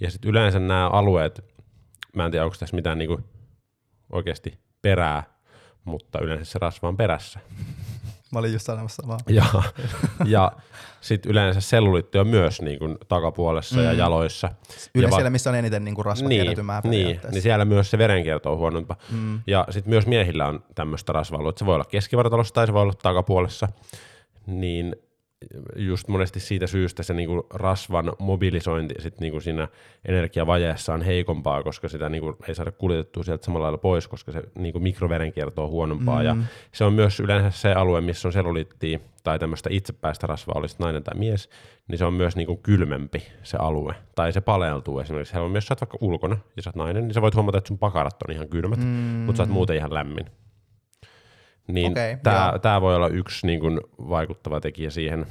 Ja 0.00 0.10
sitten 0.10 0.30
yleensä 0.30 0.58
nämä 0.58 0.88
alueet, 0.88 1.44
mä 2.16 2.24
en 2.24 2.30
tiedä 2.30 2.44
onko 2.44 2.56
tässä 2.58 2.76
mitään 2.76 2.98
niin 2.98 3.08
kuin 3.08 3.24
oikeasti 4.12 4.58
perää, 4.82 5.33
mutta 5.84 6.18
yleensä 6.20 6.52
se 6.52 6.58
rasva 6.58 6.88
on 6.88 6.96
perässä. 6.96 7.40
Mä 8.32 8.38
olin 8.38 8.52
just 8.52 8.66
sanomassa 8.66 9.02
samaa. 9.02 9.18
Ja, 9.28 9.44
ja 10.24 10.52
sitten 11.00 11.30
yleensä 11.30 11.60
selluliitti 11.60 12.18
on 12.18 12.26
myös 12.28 12.62
niin 12.62 12.78
kuin 12.78 12.98
takapuolessa 13.08 13.76
mm. 13.76 13.82
ja 13.82 13.92
jaloissa. 13.92 14.50
Yleensä 14.94 15.10
va- 15.10 15.16
siellä, 15.16 15.30
missä 15.30 15.50
on 15.50 15.56
eniten 15.56 15.84
niin 15.84 15.94
kuin 15.94 16.04
rasvat 16.04 16.28
niin, 16.28 16.44
kertymään 16.46 16.82
niin, 16.84 17.20
niin 17.30 17.42
siellä 17.42 17.64
myös 17.64 17.90
se 17.90 17.98
verenkierto 17.98 18.52
on 18.52 18.58
huonompaa. 18.58 18.96
Mm. 19.10 19.40
Ja 19.46 19.66
sitten 19.70 19.90
myös 19.90 20.06
miehillä 20.06 20.46
on 20.46 20.64
tämmöistä 20.74 21.12
rasvaa, 21.12 21.48
että 21.48 21.58
se 21.58 21.66
voi 21.66 21.74
olla 21.74 21.84
keskivartalossa 21.84 22.54
tai 22.54 22.66
se 22.66 22.72
voi 22.72 22.82
olla 22.82 22.94
takapuolessa. 23.02 23.68
Niin 24.46 24.96
just 25.76 26.08
monesti 26.08 26.40
siitä 26.40 26.66
syystä 26.66 27.02
se 27.02 27.14
niinku 27.14 27.46
rasvan 27.54 28.12
mobilisointi 28.18 28.94
sit 28.98 29.20
niinku 29.20 29.40
siinä 29.40 29.68
energiavajeessa 30.08 30.94
on 30.94 31.02
heikompaa, 31.02 31.62
koska 31.62 31.88
sitä 31.88 32.08
niinku 32.08 32.36
ei 32.48 32.54
saada 32.54 32.72
kuljetettua 32.72 33.22
sieltä 33.22 33.44
samalla 33.44 33.62
lailla 33.62 33.78
pois, 33.78 34.08
koska 34.08 34.32
se 34.32 34.42
niinku 34.54 34.80
mikroverenkierto 34.80 35.64
on 35.64 35.70
huonompaa. 35.70 36.18
Mm. 36.18 36.24
Ja 36.24 36.36
se 36.72 36.84
on 36.84 36.92
myös 36.92 37.20
yleensä 37.20 37.50
se 37.50 37.72
alue, 37.72 38.00
missä 38.00 38.28
on 38.28 38.32
selluliittia 38.32 38.98
tai 39.22 39.38
tämmöistä 39.38 39.70
itsepäistä 39.72 40.26
rasvaa, 40.26 40.58
olisi 40.58 40.76
nainen 40.78 41.04
tai 41.04 41.18
mies, 41.18 41.50
niin 41.88 41.98
se 41.98 42.04
on 42.04 42.14
myös 42.14 42.36
niinku 42.36 42.56
kylmempi 42.56 43.22
se 43.42 43.56
alue. 43.60 43.94
Tai 44.14 44.32
se 44.32 44.40
paleltuu 44.40 44.98
esimerkiksi. 44.98 45.30
Siellä 45.30 45.44
on 45.46 45.52
myös, 45.52 45.66
sä 45.66 45.72
oot 45.72 45.80
vaikka 45.80 45.98
ulkona 46.00 46.36
ja 46.56 46.62
sä 46.62 46.70
oot 46.70 46.76
nainen, 46.76 47.04
niin 47.04 47.14
sä 47.14 47.22
voit 47.22 47.34
huomata, 47.34 47.58
että 47.58 47.68
sun 47.68 47.78
pakarat 47.78 48.22
on 48.22 48.34
ihan 48.34 48.48
kylmät, 48.48 48.78
mm. 48.78 48.84
mutta 48.84 49.36
sä 49.36 49.42
oot 49.42 49.50
muuten 49.50 49.76
ihan 49.76 49.94
lämmin. 49.94 50.26
Niin 51.66 51.92
Okei, 51.92 52.16
tämä, 52.62 52.80
voi 52.80 52.96
olla 52.96 53.08
yksi 53.08 53.46
niin 53.46 53.60
kuin, 53.60 53.80
vaikuttava 53.98 54.60
tekijä 54.60 54.90
siihen, 54.90 55.26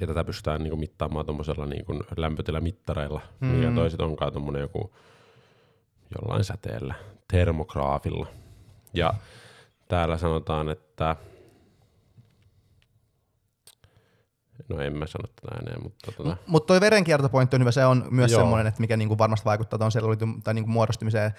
ja 0.00 0.06
tätä 0.06 0.24
pystytään 0.24 0.60
niin 0.62 0.70
kuin, 0.70 0.80
mittaamaan 0.80 1.26
tuommoisella 1.26 1.66
niin 1.66 1.84
kuin, 1.84 2.00
lämpötilamittareilla, 2.16 3.20
mm. 3.40 3.48
mikä 3.48 3.72
toiset 3.74 4.00
onkaan 4.00 4.32
tuommoinen 4.32 4.60
joku 4.60 4.94
jollain 6.14 6.44
säteellä, 6.44 6.94
termograafilla. 7.32 8.26
Ja 8.94 9.14
täällä 9.88 10.18
sanotaan, 10.18 10.68
että 10.68 11.16
no 14.68 14.80
en 14.80 14.96
mä 14.96 15.06
sano 15.06 15.26
tätä 15.26 15.54
ääneen, 15.54 15.82
mutta 15.82 16.12
tota, 16.12 16.36
Mutta 16.46 16.66
toi 16.66 16.80
verenkiertopointti 16.80 17.56
on 17.56 17.60
hyvä, 17.60 17.70
se 17.70 17.86
on 17.86 18.04
myös 18.10 18.32
Joo. 18.32 18.40
semmoinen, 18.40 18.66
että 18.66 18.80
mikä 18.80 18.96
niinku 18.96 19.18
varmasti 19.18 19.44
vaikuttaa 19.44 19.78
tuon 19.78 19.92
selluliitin 19.92 20.42
tai 20.42 20.54
niinku 20.54 20.70
muodostumiseen, 20.70 21.32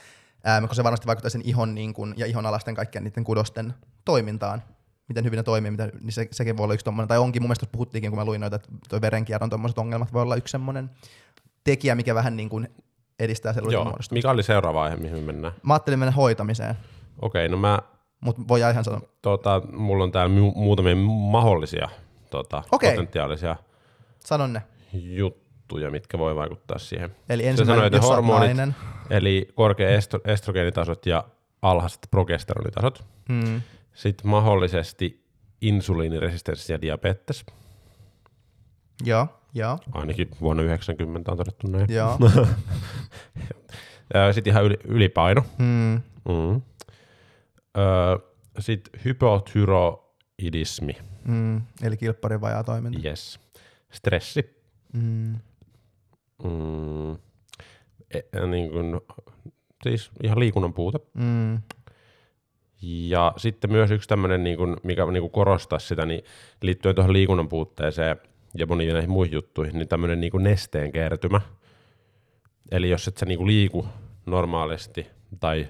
ää, 0.43 0.61
koska 0.61 0.75
se 0.75 0.83
varmasti 0.83 1.07
vaikuttaa 1.07 1.29
sen 1.29 1.41
ihon 1.45 1.75
niinku, 1.75 2.05
ja 2.15 2.25
ihon 2.25 2.45
alasten 2.45 2.75
kaikkien 2.75 3.03
niiden 3.03 3.23
kudosten 3.23 3.73
toimintaan. 4.05 4.63
Miten 5.07 5.23
hyvin 5.25 5.37
ne 5.37 5.43
toimii, 5.43 5.71
miten, 5.71 5.91
niin 6.01 6.11
se, 6.11 6.27
sekin 6.31 6.57
voi 6.57 6.63
olla 6.63 6.73
yksi 6.73 6.83
tommonen, 6.85 7.07
tai 7.07 7.17
onkin 7.17 7.41
mun 7.41 7.47
mielestä 7.47 7.65
puhuttiinkin, 7.71 8.11
kun 8.11 8.19
mä 8.19 8.25
luin 8.25 8.41
noita, 8.41 8.55
että 8.55 8.69
toi 8.89 9.01
verenkierron 9.01 9.49
tommoset 9.49 9.77
ongelmat 9.77 10.13
voi 10.13 10.21
olla 10.21 10.35
yksi 10.35 10.51
semmoinen 10.51 10.89
tekijä, 11.63 11.95
mikä 11.95 12.15
vähän 12.15 12.35
niin 12.37 12.49
kuin 12.49 12.67
edistää 13.19 13.53
selluliitin 13.53 13.83
muodostumista. 13.87 14.13
Mikä 14.13 14.31
oli 14.31 14.43
seuraava 14.43 14.83
aihe, 14.83 14.95
mihin 14.95 15.17
me 15.17 15.21
mennään? 15.25 15.53
Mä 15.63 15.73
ajattelin 15.73 15.99
mennä 15.99 16.11
hoitamiseen, 16.11 16.75
Okei, 17.21 17.49
no 17.49 17.57
mä, 17.57 17.79
mutta 18.19 18.41
voi 18.47 18.59
ihan 18.59 18.83
sanoa. 18.83 19.01
tota, 19.21 19.61
mulla 19.73 20.03
on 20.03 20.11
täällä 20.11 20.35
mu- 20.35 20.57
muutamia 20.57 20.95
mahdollisia 21.31 21.89
tota, 22.29 22.63
Okei. 22.71 22.91
potentiaalisia 22.91 23.55
Sanon 24.19 24.53
ne. 24.53 24.61
Juttuja, 25.63 25.91
mitkä 25.91 26.17
voi 26.17 26.35
vaikuttaa 26.35 26.77
siihen. 26.77 27.15
Eli 27.29 27.47
ensimmäinen, 27.47 27.75
sanoi, 27.75 27.87
että 27.87 27.99
hormonit, 28.07 28.57
eli 29.09 29.47
korkea 29.55 29.89
estro- 29.99 30.21
estrogeenitasot 30.31 31.05
ja 31.05 31.23
alhaiset 31.61 32.07
progesteronitasot. 32.11 33.05
Mm. 33.29 33.61
Sitten 33.93 34.27
mahdollisesti 34.31 35.25
insuliiniresistenssi 35.61 36.73
ja 36.73 36.81
diabetes. 36.81 37.45
Joo, 39.05 39.27
joo, 39.53 39.79
Ainakin 39.91 40.29
vuonna 40.41 40.63
90 40.63 41.31
on 41.31 41.37
todettu 41.37 41.67
näin. 41.67 41.87
joo. 41.93 42.17
Sitten 44.33 44.51
ihan 44.51 44.63
yli, 44.65 44.77
ylipaino. 44.85 45.45
mm. 45.57 46.01
Mm. 46.29 46.61
Sitten 48.59 49.01
hypothyroidismi. 49.05 50.97
Mm. 51.25 51.61
Eli 51.83 51.97
kilpparin 51.97 52.41
vajaa 52.41 52.63
toiminta. 52.63 52.99
Yes. 53.07 53.39
Stressi. 53.91 54.63
Mm. 54.93 55.35
Mm. 56.43 57.11
E, 58.13 58.45
niin 58.47 58.71
kuin, 58.71 59.01
siis 59.83 60.11
ihan 60.23 60.39
liikunnan 60.39 60.73
puute. 60.73 60.99
Mm. 61.13 61.61
Ja 62.81 63.33
sitten 63.37 63.71
myös 63.71 63.91
yksi 63.91 64.09
tämmöinen, 64.09 64.43
niin 64.43 64.57
kuin, 64.57 64.77
mikä 64.83 65.05
niin 65.05 65.21
kuin 65.21 65.31
korostaa 65.31 65.79
sitä, 65.79 66.05
niin 66.05 66.23
liittyen 66.61 66.95
tuohon 66.95 67.13
liikunnan 67.13 67.49
puutteeseen 67.49 68.15
ja 68.57 68.67
moniin 68.67 68.93
näihin 68.93 69.09
muihin 69.09 69.33
juttuihin, 69.33 69.77
niin 69.77 69.87
tämmöinen 69.87 70.19
niin 70.19 70.31
kuin 70.31 70.43
nesteen 70.43 70.91
kertymä. 70.91 71.41
Eli 72.71 72.89
jos 72.89 73.07
et 73.07 73.17
sä 73.17 73.25
niin 73.25 73.37
kuin 73.37 73.47
liiku 73.47 73.85
normaalisti 74.25 75.07
tai 75.39 75.67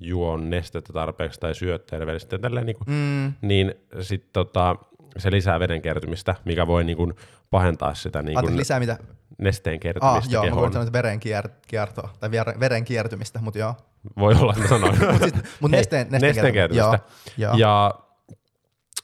juo 0.00 0.36
nestettä 0.36 0.92
tarpeeksi 0.92 1.40
tai 1.40 1.54
syö 1.54 1.78
terveellisesti 1.78 2.38
tälleen, 2.38 2.66
niin, 2.66 2.76
kuin, 2.76 2.86
Mm. 2.88 3.32
niin 3.48 3.74
sit, 4.00 4.32
tota, 4.32 4.76
se 5.16 5.30
lisää 5.30 5.60
veden 5.60 5.82
kertymistä, 5.82 6.34
mikä 6.44 6.66
voi 6.66 6.84
niin 6.84 6.96
kuin, 6.96 7.14
pahentaa 7.50 7.94
sitä 7.94 8.22
niin 8.22 8.40
kuin, 8.40 8.56
lisää 8.56 8.80
mitä? 8.80 8.98
Nesteen 9.38 9.74
Ah, 9.74 9.80
kertymistä 9.80 10.34
joo, 10.34 10.42
mä 10.42 10.46
kehoon. 10.46 10.60
voin 10.60 10.72
sanoa, 10.72 10.82
että 10.86 10.92
veren 10.98 11.20
kier- 11.20 11.50
kiertoa, 11.68 12.08
tai 12.20 12.30
veren, 12.60 12.84
kiertymistä, 12.84 13.38
mutta 13.42 13.58
joo. 13.58 13.74
Voi 14.18 14.34
olla, 14.34 14.52
että 14.52 14.62
mä 14.62 14.68
sanoin. 14.68 14.92
Mut 15.60 15.70
Hei, 15.70 15.78
nesteen, 15.78 16.06
nesteen, 16.10 16.20
nesteen 16.34 16.52
kertymistä. 16.52 16.98
Joo, 17.36 17.50
joo. 17.50 17.56
Ja 17.58 17.94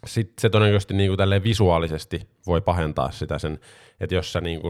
sitten 0.07 0.35
se 0.41 0.51
todennäköisesti 0.51 0.95
niinku 0.95 1.17
tälleen 1.17 1.45
visuaalisesti 1.45 2.29
voi 2.47 2.61
pahentaa 2.61 3.11
sitä 3.11 3.39
sen, 3.39 3.59
että 4.01 4.15
jos 4.15 4.33
sä 4.33 4.41
niinku, 4.41 4.69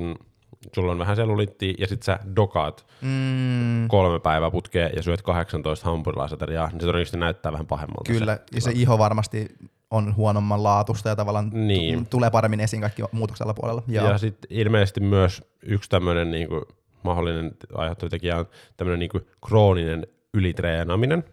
sulla 0.74 0.92
on 0.92 0.98
vähän 0.98 1.16
selluliittia 1.16 1.74
ja 1.78 1.86
sit 1.86 2.02
sä 2.02 2.18
dokaat 2.36 2.86
Mm, 3.00 3.88
kolme 3.88 4.20
päivää 4.20 4.50
putkeen 4.50 4.90
ja 4.96 5.02
syöt 5.02 5.22
18 5.22 5.90
hampurilaisateriaa, 5.90 6.66
niin 6.68 6.80
se 6.80 6.86
todennäköisesti 6.86 7.16
näyttää 7.18 7.52
vähän 7.52 7.66
pahemmalta. 7.66 8.12
kyllä, 8.12 8.34
Se. 8.36 8.42
ja 8.54 8.60
se 8.60 8.70
iho 8.74 8.98
varmasti 8.98 9.48
on 9.92 10.16
huonomman 10.16 10.62
laatusta 10.62 11.08
ja 11.08 11.16
tavallaan 11.16 11.50
Niin. 11.52 12.06
tulee 12.06 12.30
paremmin 12.30 12.60
esiin 12.60 12.80
kaikki 12.80 13.02
muutoksella 13.12 13.54
puolella. 13.54 13.82
Joo. 13.88 14.08
Ja 14.08 14.18
sitten 14.18 14.50
ilmeisesti 14.50 15.00
myös 15.00 15.42
yksi 15.62 15.90
tämmöinen 15.90 16.30
niinku 16.30 16.62
mahdollinen 17.02 17.56
aiheuttava 17.74 18.10
tekijä 18.10 18.36
on 18.38 18.46
tämmöinen 18.76 18.98
niinku 18.98 19.20
krooninen 19.46 20.06
ylitreenaaminen. 20.34 21.24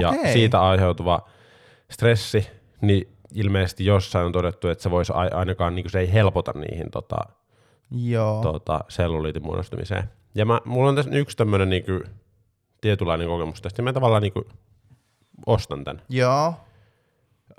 Ja 0.00 0.08
Okei. 0.08 0.32
siitä 0.32 0.60
aiheutuva 0.62 1.28
stressi, 1.90 2.46
niin 2.80 3.16
ilmeisesti 3.34 3.84
jossain 3.84 4.26
on 4.26 4.32
todettu, 4.32 4.68
että 4.68 4.82
se 4.82 4.90
voisi 4.90 5.12
ai- 5.12 5.30
ainakaan, 5.32 5.74
niinku 5.74 5.88
se 5.88 6.00
ei 6.00 6.12
helpota 6.12 6.52
niihin 6.52 6.90
tota, 6.90 7.16
joo. 7.90 8.42
tota, 8.42 8.84
selluliitin 8.88 9.42
muodostumiseen. 9.42 10.04
Ja 10.34 10.44
mä, 10.46 10.60
mulla 10.64 10.88
on 10.88 10.96
tässä 10.96 11.10
yksi 11.14 11.36
tämmöinen 11.36 11.70
niinku, 11.70 11.92
tietynlainen 12.80 13.28
kokemus 13.28 13.62
tästä, 13.62 13.80
ja 13.80 13.84
mä 13.84 13.92
tavallaan 13.92 14.22
niinku 14.22 14.44
ostan 15.46 15.84
tämän. 15.84 16.02
Joo. 16.08 16.54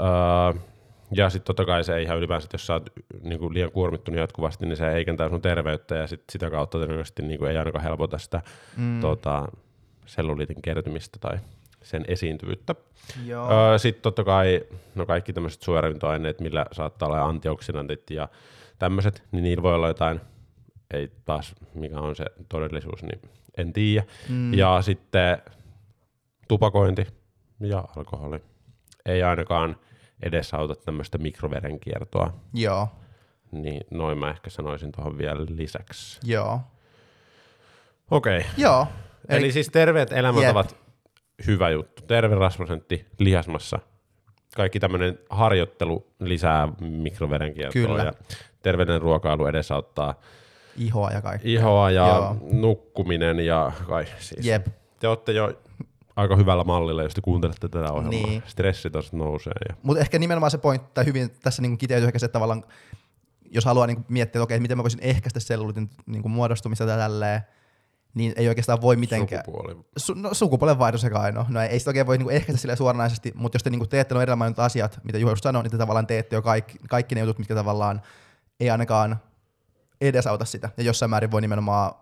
Öö, 0.01 0.61
Ja 1.11 1.29
sitten 1.29 1.45
totta 1.47 1.65
kai 1.65 1.83
se 1.83 2.01
ihan 2.01 2.17
ylipäänsä, 2.17 2.47
jos 2.53 2.67
sä 2.67 2.73
oot 2.73 2.89
niin 3.21 3.39
kuin 3.39 3.53
liian 3.53 3.71
kuormittunut 3.71 4.19
jatkuvasti, 4.19 4.65
niin 4.65 4.77
se 4.77 4.91
heikentää 4.91 5.29
sun 5.29 5.41
terveyttä 5.41 5.95
ja 5.95 6.07
sit 6.07 6.23
sitä 6.31 6.49
kautta 6.49 6.77
todennäköisesti 6.77 7.21
niin 7.21 7.39
kuin 7.39 7.51
ei 7.51 7.57
ainakaan 7.57 7.83
helpota 7.83 8.17
sitä 8.17 8.41
mm. 8.77 9.01
tota, 9.01 9.47
selluliitin 10.05 10.61
kertymistä 10.61 11.17
tai 11.21 11.37
sen 11.83 12.05
esiintyvyyttä. 12.07 12.75
Öö, 13.51 13.77
sitten 13.77 14.01
totta 14.01 14.23
kai 14.23 14.61
no 14.95 15.05
kaikki 15.05 15.33
tämmöiset 15.33 15.61
suoravintoaineet, 15.61 16.39
millä 16.41 16.65
saattaa 16.71 17.07
olla 17.07 17.21
antioksidantit 17.21 18.09
ja 18.09 18.29
tämmöiset, 18.79 19.23
niin 19.31 19.43
niillä 19.43 19.63
voi 19.63 19.75
olla 19.75 19.87
jotain, 19.87 20.21
ei 20.93 21.11
taas 21.25 21.55
mikä 21.73 21.99
on 21.99 22.15
se 22.15 22.25
todellisuus, 22.49 23.03
niin 23.03 23.21
en 23.57 23.73
tiedä. 23.73 24.03
Mm. 24.29 24.53
Ja 24.53 24.81
sitten 24.81 25.37
tupakointi 26.47 27.07
ja 27.59 27.85
alkoholi 27.97 28.39
ei 29.05 29.23
ainakaan 29.23 29.75
edesauta 30.21 30.75
tämmöistä 30.75 31.17
mikroverenkiertoa. 31.17 32.34
Joo. 32.53 32.88
Niin 33.51 33.81
noin 33.91 34.17
mä 34.17 34.29
ehkä 34.29 34.49
sanoisin 34.49 34.91
tuohon 34.91 35.17
vielä 35.17 35.45
lisäksi. 35.49 36.19
Joo. 36.23 36.60
Okei. 38.12 38.38
Okay. 38.38 38.51
Joo. 38.57 38.88
Eli, 39.29 39.39
Eli 39.39 39.51
siis 39.51 39.69
terveet 39.69 40.12
elämäntavat, 40.12 40.75
hyvä 41.47 41.69
juttu. 41.69 42.03
Terve 42.07 42.36
rasvasprosentti 42.36 43.05
lihasmassa. 43.19 43.79
Kaikki 44.55 44.79
tämmöinen 44.79 45.19
harjoittelu 45.29 46.07
lisää 46.19 46.67
mikroverenkiertoa 46.79 47.81
Kyllä. 47.81 48.03
ja 48.03 48.13
terveellinen 48.62 49.01
ruokailu 49.01 49.45
edesauttaa 49.45 50.19
Ihoa 50.77 51.12
ja 51.12 51.21
kaikkea. 51.21 51.51
ihoa 51.51 51.91
ja 51.91 52.07
Joo. 52.07 52.38
nukkuminen 52.51 53.39
ja 53.39 53.71
kai 53.88 54.05
siis. 54.19 54.45
Jep. 54.45 54.67
Te 54.99 55.07
olette 55.07 55.31
jo 55.31 55.62
aika 56.15 56.36
hyvällä 56.36 56.63
mallilla, 56.63 57.04
jos 57.04 57.13
te 57.13 57.21
kuuntelette 57.21 57.69
tätä 57.69 57.91
ohjelmaa. 57.91 58.10
Niin. 58.10 58.43
Stressitaso 58.45 59.17
nousee. 59.17 59.54
Ja... 59.69 59.76
Mutta 59.84 60.02
ehkä 60.02 60.19
nimenomaan 60.19 60.52
se 60.52 60.58
pointti, 60.58 60.91
tai 60.93 61.06
hyvin 61.06 61.32
tässä 61.43 61.62
niin 61.62 61.78
kiteytyy 61.78 62.08
ehkä 62.08 62.19
se, 62.19 62.26
että 62.26 62.34
tavallaan, 62.34 62.63
jos 63.52 63.65
haluaa 63.65 63.88
niin 63.88 64.06
miettiä, 64.10 64.39
että 64.39 64.43
okei, 64.43 64.60
miten 64.60 64.78
mä 64.78 64.84
voisin 64.84 65.04
ehkäistä 65.04 65.39
selluliitin 65.39 65.89
niin 66.06 66.32
muodostumista 66.32 66.86
tai 66.86 66.97
tälleen, 66.97 67.41
niin 68.13 68.34
ei 68.36 68.47
oikeastaan 68.47 68.82
voi 68.82 68.95
mitenkään. 68.95 69.43
Sukupuoli. 69.45 69.78
Su, 69.97 70.13
no, 70.13 70.34
sukupuolen 70.34 70.80
vaihdos 70.80 71.02
sekä 71.02 71.19
ainoa. 71.19 71.45
No 71.50 71.62
ei, 71.62 71.67
ei 71.67 71.80
sitä 71.80 71.89
oikein 71.89 72.08
voi 72.08 72.17
niinku 72.17 72.30
ehkäistä 72.30 72.62
sille 72.62 72.76
suoranaisesti, 72.76 73.32
mutta 73.36 73.56
jos 73.56 73.63
te 73.63 73.69
niinku 73.69 73.88
teette 73.88 74.13
nuo 74.13 74.21
edellä 74.21 74.36
mainitut 74.36 74.63
asiat, 74.65 75.00
mitä 75.04 75.17
Juha 75.17 75.32
just 75.32 75.43
sanoi, 75.43 75.63
niin 75.63 75.71
te 75.71 75.78
tavallaan 75.78 76.08
teette 76.08 76.36
jo 76.36 76.41
kaikki, 76.41 76.78
kaikki 76.89 77.15
ne 77.15 77.21
jutut, 77.21 77.39
mitkä 77.39 77.56
tavallaan 77.56 78.02
ei 78.60 78.69
ainakaan 78.69 79.19
edesauta 80.02 80.45
sitä. 80.45 80.69
Ja 80.78 80.84
jossain 80.84 81.10
määrin 81.10 81.32
voi 81.32 81.41
nimenomaan 81.41 81.93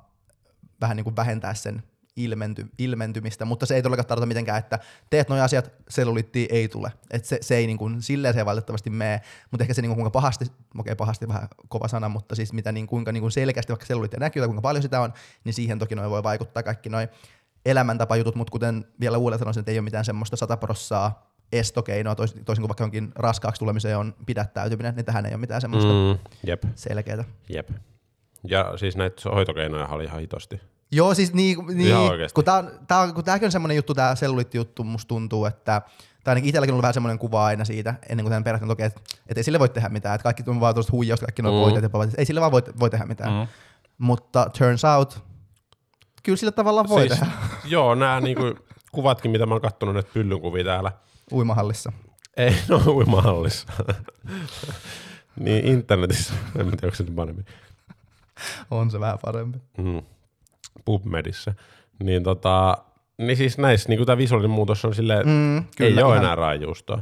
vähän 0.82 0.98
niinku 0.98 1.14
vähentää 1.16 1.54
sen 1.54 1.84
ilmenty, 2.24 2.66
ilmentymistä, 2.78 3.46
mutta 3.46 3.66
se 3.66 3.76
ei 3.76 3.82
todellakaan 3.82 4.06
tarkoita 4.06 4.26
mitenkään, 4.26 4.60
että 4.60 4.80
teet 5.10 5.30
nuo 5.30 5.42
asiat, 5.42 5.72
selluliittia 5.90 6.48
ei 6.50 6.68
tule. 6.68 6.92
Et 7.12 7.26
se, 7.26 7.38
se 7.42 7.56
ei 7.56 7.68
niinku, 7.68 7.90
silleen 8.00 8.34
se 8.34 8.40
ei 8.40 8.46
valitettavasti 8.46 8.90
mene, 8.90 9.22
mutta 9.52 9.64
ehkä 9.64 9.74
se 9.74 9.82
niinku, 9.82 9.96
kuinka 9.96 10.12
pahasti, 10.12 10.46
okei 10.78 10.96
pahasti 10.96 11.28
vähän 11.28 11.48
kova 11.70 11.88
sana, 11.88 12.10
mutta 12.10 12.36
siis 12.36 12.54
mitä 12.54 12.72
niin, 12.72 12.88
kuinka 12.88 13.12
niinku 13.12 13.30
selkeästi 13.30 13.72
vaikka 13.72 13.86
selluliittia 13.86 14.20
näkyy 14.20 14.42
tai 14.42 14.48
kuinka 14.48 14.62
paljon 14.62 14.82
sitä 14.82 15.02
on, 15.02 15.14
niin 15.44 15.54
siihen 15.54 15.80
toki 15.80 15.96
noin 15.96 16.10
voi 16.10 16.24
vaikuttaa 16.24 16.64
kaikki 16.64 16.90
noin 16.90 17.08
elämäntapajutut, 17.66 18.36
mutta 18.36 18.52
kuten 18.52 18.86
vielä 19.00 19.18
uudelleen 19.18 19.40
sanoisin, 19.40 19.62
että 19.62 19.72
ei 19.72 19.78
ole 19.78 19.84
mitään 19.84 20.06
semmoista 20.06 20.36
sataprossaa 20.36 21.30
estokeinoa, 21.52 22.16
toisin, 22.16 22.46
toisin 22.46 22.62
kuin 22.62 22.70
vaikka 22.70 22.84
jonkin 22.84 23.12
raskaaksi 23.16 23.60
tulemiseen 23.60 23.98
on 23.98 24.16
pidättäytyminen, 24.26 24.96
niin 24.96 25.06
tähän 25.06 25.26
ei 25.26 25.32
ole 25.32 25.40
mitään 25.40 25.62
semmoista 25.62 25.90
mm. 25.90 25.96
Mm, 25.96 26.18
jep, 26.48 26.64
selkeää. 26.76 27.24
jep. 27.50 27.70
Ja 28.44 28.78
siis 28.78 28.98
näitä 28.98 29.30
hoitokeinoja 29.30 29.88
oli 29.88 30.04
ihan 30.04 30.20
hitosti. 30.20 30.62
Joo, 30.92 31.14
siis 31.14 31.34
niin, 31.34 31.58
niin 31.74 31.96
kun, 32.34 32.44
tää 32.44 32.56
on, 32.56 32.72
tää 32.88 33.00
on, 33.00 33.14
kun 33.14 33.24
tämäkin 33.24 33.46
on 33.46 33.52
semmoinen 33.52 33.76
juttu, 33.76 33.94
tämä 33.94 34.16
selluliitti-juttu, 34.16 34.84
musta 34.84 35.08
tuntuu, 35.08 35.46
että 35.46 35.82
tai 36.24 36.32
ainakin 36.32 36.50
itselläkin 36.50 36.72
on 36.72 36.76
ollut 36.76 36.82
vähän 36.82 36.94
semmoinen 36.94 37.20
kuva 37.20 37.46
aina 37.46 37.66
siitä, 37.66 37.96
ennen 38.10 38.24
kuin 38.24 38.44
tämän 38.44 38.56
että, 38.56 38.74
okei, 38.74 38.86
että, 38.86 39.02
että 39.28 39.40
ei 39.40 39.44
sille 39.44 39.60
voi 39.60 39.70
tehdä 39.70 39.90
mitään, 39.90 40.16
että 40.16 40.24
kaikki 40.24 40.44
on 40.48 40.60
vaan 40.60 40.74
tuosta 40.74 40.92
huijausta, 40.92 41.26
kaikki 41.26 41.42
nuo 41.42 41.70
Mm. 41.70 41.84
ja 41.84 41.90
pavat, 41.90 42.10
ei 42.18 42.26
sille 42.26 42.42
vaan 42.42 42.52
voi, 42.52 42.62
voi 42.80 42.90
tehdä 42.90 43.06
mitään. 43.06 43.34
Mm. 43.34 43.48
Mutta 43.98 44.50
turns 44.58 44.86
out, 44.86 45.24
kyllä 46.24 46.38
sillä 46.38 46.52
tavallaan 46.52 46.90
voi 46.90 47.08
siis, 47.08 47.20
tehdä 47.20 47.32
Joo, 47.66 47.96
nämä 47.96 48.22
niinku 48.22 48.56
kuvatkin, 48.92 49.32
mitä 49.32 49.46
mä 49.46 49.54
oon 49.54 49.62
kattonut 49.62 49.96
näitä 49.96 50.10
pyllynkuvia 50.14 50.64
täällä. 50.64 50.92
uimahallissa. 51.32 51.92
Ei, 52.38 52.56
no 52.68 52.82
uimahallissa. 52.88 53.68
niin 55.46 55.66
internetissä, 55.66 56.34
en 56.60 56.66
tiedä, 56.66 56.78
onko 56.84 56.96
se 56.96 57.04
nyt 57.04 57.16
paremmin. 57.16 57.46
On 58.72 58.92
se 58.92 59.00
vähän 59.00 59.20
parempi. 59.26 59.60
Mm. 59.78 60.02
PubMedissä. 60.86 61.54
Niin 62.04 62.24
tota, 62.24 62.78
niin 63.18 63.38
siis 63.38 63.58
näissä 63.58 63.90
niin 63.90 64.06
tämä 64.06 64.18
visuaalinen 64.18 64.52
muutos 64.52 64.86
on 64.86 64.96
silleen, 64.96 65.26
mm, 65.28 65.32
Mm, 65.32 65.58
ei 65.58 65.64
kyllä, 65.78 66.06
ole 66.06 66.14
ihan- 66.16 66.26
enää 66.26 66.36
raajuustoa. 66.36 67.02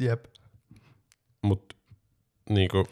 Jep. 0.00 0.24
Mutta 1.42 1.76
niinku, 2.50 2.86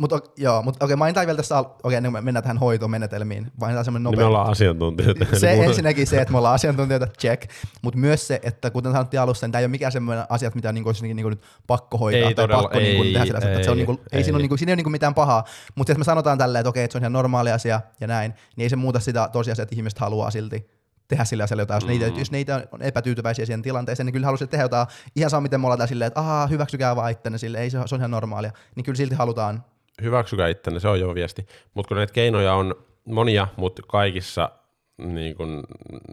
Mutta 0.00 0.20
joo, 0.36 0.62
mutta 0.62 0.84
okei, 0.84 0.96
mainitaan 0.96 1.26
vielä 1.26 1.36
tässä, 1.36 1.58
al- 1.58 1.64
okei, 1.82 2.00
me 2.00 2.20
mennään 2.20 2.42
tähän 2.42 2.58
hoitomenetelmiin, 2.58 3.52
mainitaan 3.60 3.84
semmoinen 3.84 4.04
niin 4.10 4.18
me 4.18 4.22
nopea. 4.22 4.26
ollaan 4.28 4.50
asiantuntijoita. 4.50 5.24
se 5.38 5.52
ensinnäkin 5.52 6.06
se, 6.06 6.20
että 6.20 6.32
me 6.32 6.38
ollaan 6.38 6.54
asiantuntijoita, 6.54 7.06
check, 7.20 7.50
mutta 7.82 7.98
myös 7.98 8.26
se, 8.26 8.40
että 8.42 8.70
kuten 8.70 8.92
sanottiin 8.92 9.20
alussa, 9.20 9.46
niin 9.46 9.52
tämä 9.52 9.60
ei 9.60 9.64
ole 9.64 9.70
mikään 9.70 9.92
semmoinen 9.92 10.24
asia, 10.28 10.50
mitä 10.54 10.72
niinku 10.72 10.88
olisi 10.88 11.14
niinku 11.14 11.28
nyt 11.30 11.42
pakko 11.66 11.98
hoitaa 11.98 12.28
Ei 12.28 12.34
tai 12.34 12.44
todella, 12.44 12.62
pakko 12.62 12.78
niinku 12.78 13.02
ei, 13.02 13.12
tehdä 13.12 13.26
sillä, 13.26 13.38
että 13.38 13.62
se 13.64 13.70
on 13.70 13.78
ei, 13.78 13.86
niinku, 13.86 14.02
ei, 14.12 14.18
ei. 14.18 14.24
siinä, 14.24 14.36
ole 14.36 14.42
niinku, 14.42 14.56
siinä 14.56 14.70
ei 14.70 14.72
ole 14.72 14.76
niinku 14.76 14.90
mitään 14.90 15.14
pahaa, 15.14 15.44
mutta 15.74 15.90
jos 15.90 15.98
me 15.98 16.04
sanotaan 16.04 16.38
tälleen, 16.38 16.60
että 16.60 16.70
okei, 16.70 16.84
että 16.84 16.92
se 16.92 16.98
on 16.98 17.02
ihan 17.02 17.12
normaali 17.12 17.52
asia 17.52 17.80
ja 18.00 18.06
näin, 18.06 18.34
niin 18.56 18.62
ei 18.62 18.70
se 18.70 18.76
muuta 18.76 19.00
sitä 19.00 19.28
tosiasiaa, 19.32 19.62
että 19.62 19.74
ihmiset 19.76 19.98
haluaa 19.98 20.30
silti 20.30 20.70
tehdä 21.08 21.24
sillä 21.24 21.44
asialla 21.44 21.62
jotain. 21.62 21.76
Jos, 21.76 21.84
Mm. 21.84 21.90
niitä, 21.90 22.06
jos 22.06 22.30
niitä 22.30 22.66
on 22.72 22.82
epätyytyväisiä 22.82 23.46
siihen 23.46 23.62
tilanteeseen, 23.62 24.06
niin 24.06 24.12
kyllä 24.12 24.26
haluaisin 24.26 24.48
tehdä 24.48 24.64
jotain. 24.64 24.86
Ihan 25.16 25.30
sama, 25.30 25.40
miten 25.40 25.60
me 25.60 25.66
ollaan 25.66 25.88
silleen, 25.88 26.06
että 26.06 26.20
ahaa, 26.20 26.46
hyväksykää 26.46 26.96
vaan 26.96 27.10
ittenne 27.10 27.38
sille, 27.38 27.58
ei 27.58 27.70
se, 27.70 27.78
se 27.86 27.94
on 27.94 28.00
ihan 28.00 28.10
normaalia. 28.10 28.52
Niin 28.76 28.84
kyllä 28.84 28.96
silti 28.96 29.14
halutaan. 29.14 29.64
Hyväksykää 30.02 30.48
ittenne, 30.48 30.80
se 30.80 30.88
on 30.88 31.00
jo 31.00 31.14
viesti. 31.14 31.46
Mutta 31.74 31.88
kun 31.88 31.96
näitä 31.96 32.12
keinoja 32.12 32.54
on 32.54 32.74
monia, 33.04 33.48
mutta 33.56 33.82
kaikissa 33.88 34.50
niin 34.98 35.36
kun, 35.36 35.64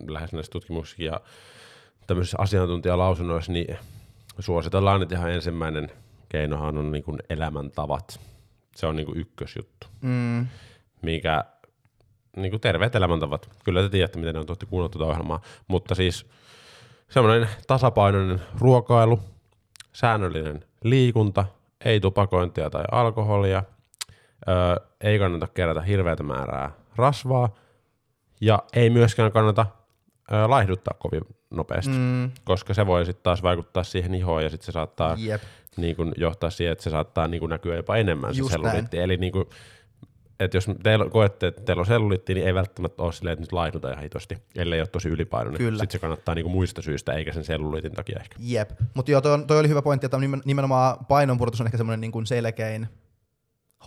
lähes 0.07 0.33
näissä 0.33 0.51
tutkimuksissa 0.51 1.03
ja 1.03 1.21
tämmöisissä 2.07 2.37
asiantuntijalausunnoissa, 2.39 3.51
niin 3.51 3.77
suositellaan, 4.39 5.01
että 5.01 5.15
ihan 5.15 5.31
ensimmäinen 5.31 5.91
keinohan 6.29 6.77
on 6.77 6.91
niin 6.91 7.03
kun 7.03 7.19
elämäntavat. 7.29 8.19
Se 8.75 8.87
on 8.87 8.95
niin 8.95 9.05
kun 9.05 9.17
ykkösjuttu, 9.17 9.87
Mm, 10.01 10.47
mikä 11.01 11.43
niin 12.35 12.51
kuin 12.51 12.61
terveet 12.61 12.95
elämäntavat. 12.95 13.49
Kyllä 13.63 13.81
te 13.81 13.89
tiedätte, 13.89 14.19
miten 14.19 14.33
ne 14.33 14.39
on 14.39 14.45
tuotti 14.45 14.65
kuunnella 14.65 14.89
tuota 14.89 15.11
ohjelmaa. 15.11 15.41
Mutta 15.67 15.95
siis 15.95 16.25
semmoinen 17.09 17.49
tasapainoinen 17.67 18.41
ruokailu, 18.59 19.19
säännöllinen 19.93 20.65
liikunta, 20.83 21.45
ei 21.85 21.99
tupakointia 21.99 22.69
tai 22.69 22.83
alkoholia, 22.91 23.63
öö, 24.47 24.75
ei 25.01 25.19
kannata 25.19 25.47
kerätä 25.47 25.81
hirveätä 25.81 26.23
määrää 26.23 26.71
rasvaa 26.95 27.55
ja 28.41 28.59
ei 28.73 28.89
myöskään 28.89 29.31
kannata 29.31 29.65
öö, 30.31 30.47
laihduttaa 30.47 30.93
kovin 30.99 31.21
nopeasti, 31.49 31.93
mm. 31.97 32.31
koska 32.43 32.73
se 32.73 32.85
voi 32.85 33.05
sitten 33.05 33.23
taas 33.23 33.43
vaikuttaa 33.43 33.83
siihen 33.83 34.15
ihoon 34.15 34.43
ja 34.43 34.49
sitten 34.49 34.65
se 34.65 34.71
saattaa 34.71 35.15
jep. 35.19 35.41
niin 35.77 35.95
kuin 35.95 36.11
johtaa 36.17 36.49
siihen, 36.49 36.71
että 36.71 36.83
se 36.83 36.89
saattaa 36.89 37.27
niin 37.27 37.39
kuin 37.39 37.49
näkyä 37.49 37.75
jopa 37.75 37.95
enemmän 37.97 38.33
se 38.33 38.39
Just 38.39 38.51
selluliitti. 38.51 38.99
Eli 38.99 39.17
niin 39.17 39.31
kuin, 39.31 39.45
että 40.39 40.57
jos 40.57 40.65
teillä 40.83 41.09
koette, 41.09 41.47
että 41.47 41.61
teillä 41.61 41.79
on 41.79 41.85
selluliitti, 41.85 42.33
niin 42.33 42.47
ei 42.47 42.53
välttämättä 42.53 43.03
ole 43.03 43.13
silleen, 43.13 43.33
että 43.33 43.43
nyt 43.43 43.51
laihduta 43.51 43.91
ihan 43.91 44.03
hitosti, 44.03 44.37
ellei 44.55 44.79
ole 44.79 44.87
tosi 44.87 45.09
ylipainoinen. 45.09 45.57
Kyllä. 45.57 45.79
Sitten 45.79 45.91
se 45.91 45.99
kannattaa 45.99 46.35
niin 46.35 46.43
kuin 46.43 46.51
muista 46.51 46.81
syistä, 46.81 47.13
eikä 47.13 47.33
sen 47.33 47.43
selluliitin 47.43 47.91
takia 47.91 48.19
ehkä. 48.19 48.35
Jep, 48.39 48.69
mutta 48.93 49.11
joo, 49.11 49.21
toi, 49.21 49.33
on- 49.33 49.47
toi 49.47 49.59
oli 49.59 49.69
hyvä 49.69 49.81
pointti, 49.81 50.05
että 50.05 50.17
nimen- 50.17 50.41
nimenomaan 50.45 51.05
painonpudotus 51.05 51.61
on 51.61 51.67
ehkä 51.67 51.77
semmoinen 51.77 52.01
niin 52.01 52.25
selkein 52.27 52.87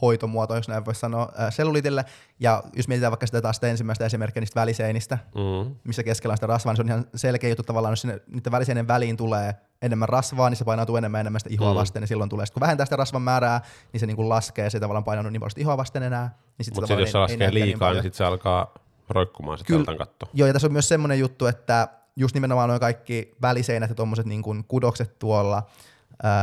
hoitomuoto, 0.02 0.56
jos 0.56 0.68
näin 0.68 0.84
voisi 0.84 1.00
sanoa, 1.00 1.28
selluliitille. 1.50 2.04
Ja 2.40 2.62
jos 2.76 2.88
mietitään 2.88 3.10
vaikka 3.10 3.26
sitä 3.26 3.42
taas 3.42 3.56
sitä 3.56 3.66
ensimmäistä 3.66 4.06
esimerkkiä 4.06 4.40
niistä 4.40 4.60
väliseinistä, 4.60 5.18
Mm. 5.34 5.74
missä 5.84 6.02
keskellä 6.02 6.32
on 6.32 6.36
sitä 6.36 6.46
rasvaa, 6.46 6.72
niin 6.72 6.76
se 6.76 6.82
on 6.82 6.88
ihan 6.88 7.04
selkeä 7.14 7.50
juttu 7.50 7.62
tavallaan, 7.62 7.92
jos 7.92 8.00
sinne, 8.00 8.20
niiden 8.26 8.52
väliseinen 8.52 8.88
väliin 8.88 9.16
tulee 9.16 9.54
enemmän 9.82 10.08
rasvaa, 10.08 10.50
niin 10.50 10.56
se 10.56 10.64
painautuu 10.64 10.96
enemmän 10.96 11.18
ja 11.18 11.20
enemmän 11.20 11.40
sitä 11.40 11.54
ihoa 11.54 11.72
Mm. 11.72 11.78
vasten, 11.78 12.02
niin 12.02 12.08
silloin 12.08 12.30
tulee. 12.30 12.46
Sitten 12.46 12.60
kun 12.60 12.66
vähentää 12.66 12.86
sitä 12.86 12.96
rasvan 12.96 13.22
määrää, 13.22 13.60
niin 13.92 14.00
se 14.00 14.06
niin 14.06 14.16
kuin 14.16 14.28
laskee 14.28 14.70
se 14.70 14.76
ei 14.76 14.80
tavallaan 14.80 15.04
painanut 15.04 15.32
niin 15.32 15.40
paljon 15.40 15.50
sitä 15.50 15.60
ihoa 15.60 15.76
vasten 15.76 16.02
enää. 16.02 16.38
Niin 16.58 16.64
sit 16.64 16.74
Mutta 16.74 16.86
sitten 16.86 17.00
jos 17.02 17.12
se 17.12 17.18
ei- 17.18 17.20
ei 17.20 17.22
laskee 17.22 17.36
näykään 17.38 17.54
liikaa, 17.54 17.66
niin, 17.68 17.78
paljon. 17.78 18.02
sitten 18.02 18.18
se 18.18 18.24
alkaa 18.24 18.74
roikkumaan 19.08 19.58
se 19.58 19.64
Kyllä. 19.64 19.96
katto. 19.96 20.28
Joo, 20.34 20.46
ja 20.46 20.52
tässä 20.52 20.66
on 20.68 20.72
myös 20.72 20.88
semmoinen 20.88 21.18
juttu, 21.18 21.46
että 21.46 21.88
just 22.16 22.34
nimenomaan 22.34 22.68
nuo 22.68 22.80
kaikki 22.80 23.34
väliseinät 23.42 23.90
ja 23.90 23.94
tuommoiset 23.96 24.26
niin 24.26 24.42
kudokset 24.68 25.18
tuolla 25.18 25.62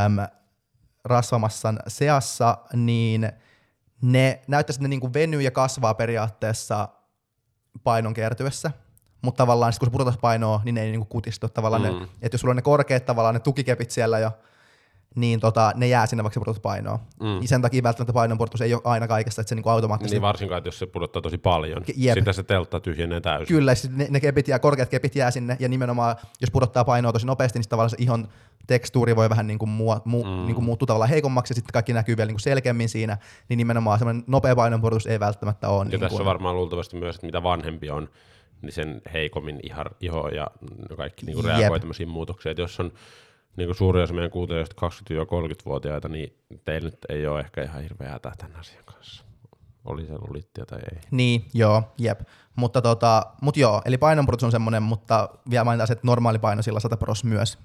äm, 0.05 0.27
rasvamassan 1.07 1.79
seassa, 1.87 2.57
niin 2.73 3.31
ne 4.01 4.41
näyttäisi, 4.47 4.77
että 4.77 4.87
ne 4.87 4.87
niin 4.87 5.13
venyy 5.13 5.41
ja 5.41 5.51
kasvaa 5.51 5.93
periaatteessa 5.93 6.89
painon 7.83 8.13
kertyessä, 8.13 8.71
mutta 9.21 9.37
tavallaan 9.37 9.73
sit 9.73 9.79
kun 9.79 9.87
sä 9.87 9.91
pudotat 9.91 10.21
painoa, 10.21 10.61
niin 10.65 10.75
ne 10.75 10.81
ei 10.81 10.91
niin 10.91 10.99
kuin 10.99 11.07
kutistu. 11.07 11.49
Tavallaan 11.49 11.83
mm. 11.83 11.99
Ne, 11.99 12.07
että 12.21 12.35
jos 12.35 12.41
sulla 12.41 12.51
on 12.51 12.55
ne 12.55 12.61
korkeat 12.61 13.05
tavallaan 13.05 13.33
ne 13.33 13.39
tukikepit 13.39 13.91
siellä 13.91 14.19
jo, 14.19 14.31
niin 15.15 15.39
tota, 15.39 15.71
ne 15.75 15.87
jää 15.87 16.05
sinne, 16.05 16.23
vaikka 16.23 16.39
pudotat 16.39 16.61
painoa. 16.61 16.99
Mm. 17.19 17.27
Mm. 17.27 17.45
Sen 17.45 17.61
takia 17.61 17.83
välttämättä 17.83 18.13
painonpudotus 18.13 18.61
ei 18.61 18.73
ole 18.73 18.81
aina 18.83 19.07
kaikessa, 19.07 19.41
että 19.41 19.49
se 19.49 19.55
niin 19.55 19.67
automaattisesti 19.67 20.15
Niin 20.15 20.21
varsinkaan, 20.21 20.57
että 20.57 20.67
jos 20.67 20.79
se 20.79 20.85
pudottaa 20.85 21.21
tosi 21.21 21.37
paljon, 21.37 21.83
Jep. 21.95 22.17
sitten 22.17 22.33
se 22.33 22.43
teltta 22.43 22.79
tyhjenee 22.79 23.21
täysin. 23.21 23.47
Kyllä, 23.47 23.73
ne, 23.89 24.07
ne 24.09 24.19
kepit 24.19 24.47
jää, 24.47 24.59
korkeat 24.59 24.89
kepit 24.89 25.15
jää 25.15 25.31
sinne, 25.31 25.57
ja 25.59 25.69
nimenomaan, 25.69 26.15
jos 26.41 26.51
pudottaa 26.51 26.85
painoa 26.85 27.13
tosi 27.13 27.25
nopeasti, 27.25 27.59
niin 27.59 27.69
tavallaan 27.69 27.89
se 27.89 27.97
ihon 27.99 28.27
tekstuuri 28.67 29.15
voi 29.15 29.29
vähän 29.29 29.47
niin 29.47 29.59
kuin 29.59 29.69
mua, 29.69 30.01
mu, 30.05 30.23
mm. 30.23 30.45
niin 30.45 30.55
kuin 30.55 30.65
muuttua 30.65 30.85
tavallaan 30.85 31.09
heikommaksi 31.09 31.51
ja 31.51 31.55
sitten 31.55 31.73
kaikki 31.73 31.93
näkyy 31.93 32.17
vielä 32.17 32.27
niin 32.27 32.35
kuin 32.35 32.41
selkeämmin 32.41 32.89
siinä, 32.89 33.17
niin 33.49 33.57
nimenomaan 33.57 33.99
semmoinen 33.99 34.23
nopea 34.27 34.55
painonpudotus 34.55 35.07
ei 35.07 35.19
välttämättä 35.19 35.69
ole. 35.69 35.85
Ja 35.85 35.89
niin 35.89 35.99
tässä 35.99 36.09
kuin, 36.09 36.21
on 36.21 36.25
varmaan 36.25 36.55
luultavasti 36.55 36.97
myös, 36.97 37.15
että 37.15 37.27
mitä 37.27 37.43
vanhempi 37.43 37.89
on, 37.89 38.09
niin 38.61 38.71
sen 38.71 39.01
heikommin 39.13 39.59
ihar, 39.63 39.89
iho 39.99 40.29
ja 40.29 40.47
kaikki 40.97 41.25
niin 41.25 41.35
kuin 41.35 41.45
reagoi 41.45 41.79
tämmöisiin 41.79 42.09
muutoksiin. 42.09 42.51
Et 42.51 42.57
jos 42.57 42.79
on 42.79 42.91
niin 43.57 43.67
kuin 43.67 43.75
suurin 43.75 44.03
osa 44.03 44.13
meidän 44.13 44.31
kuuntelijoista 44.31 44.87
20-30-vuotiaita, 44.87 46.09
niin 46.09 46.37
teillä 46.65 46.89
nyt 46.89 47.05
ei 47.09 47.27
ole 47.27 47.39
ehkä 47.39 47.63
ihan 47.63 47.81
hirveä 47.81 48.11
hätä 48.11 48.31
tämän 48.37 48.59
asian 48.59 48.83
kanssa. 48.85 49.25
Oli 49.85 50.05
se 50.05 50.13
lulittia 50.27 50.65
tai 50.65 50.79
ei. 50.91 50.99
Niin, 51.11 51.45
joo, 51.53 51.83
jep. 51.97 52.19
Mutta 52.55 52.81
tota, 52.81 53.25
mut 53.41 53.57
joo, 53.57 53.81
eli 53.85 53.97
painonpudotus 53.97 54.43
on 54.43 54.51
semmoinen, 54.51 54.83
mutta 54.83 55.29
vielä 55.49 55.63
mainitaan 55.63 55.87
se, 55.87 55.93
että 55.93 56.07
normaali 56.07 56.39
paino 56.39 56.61
sillä 56.61 56.79
100 56.79 56.97
pros 56.97 57.23
myös. 57.23 57.57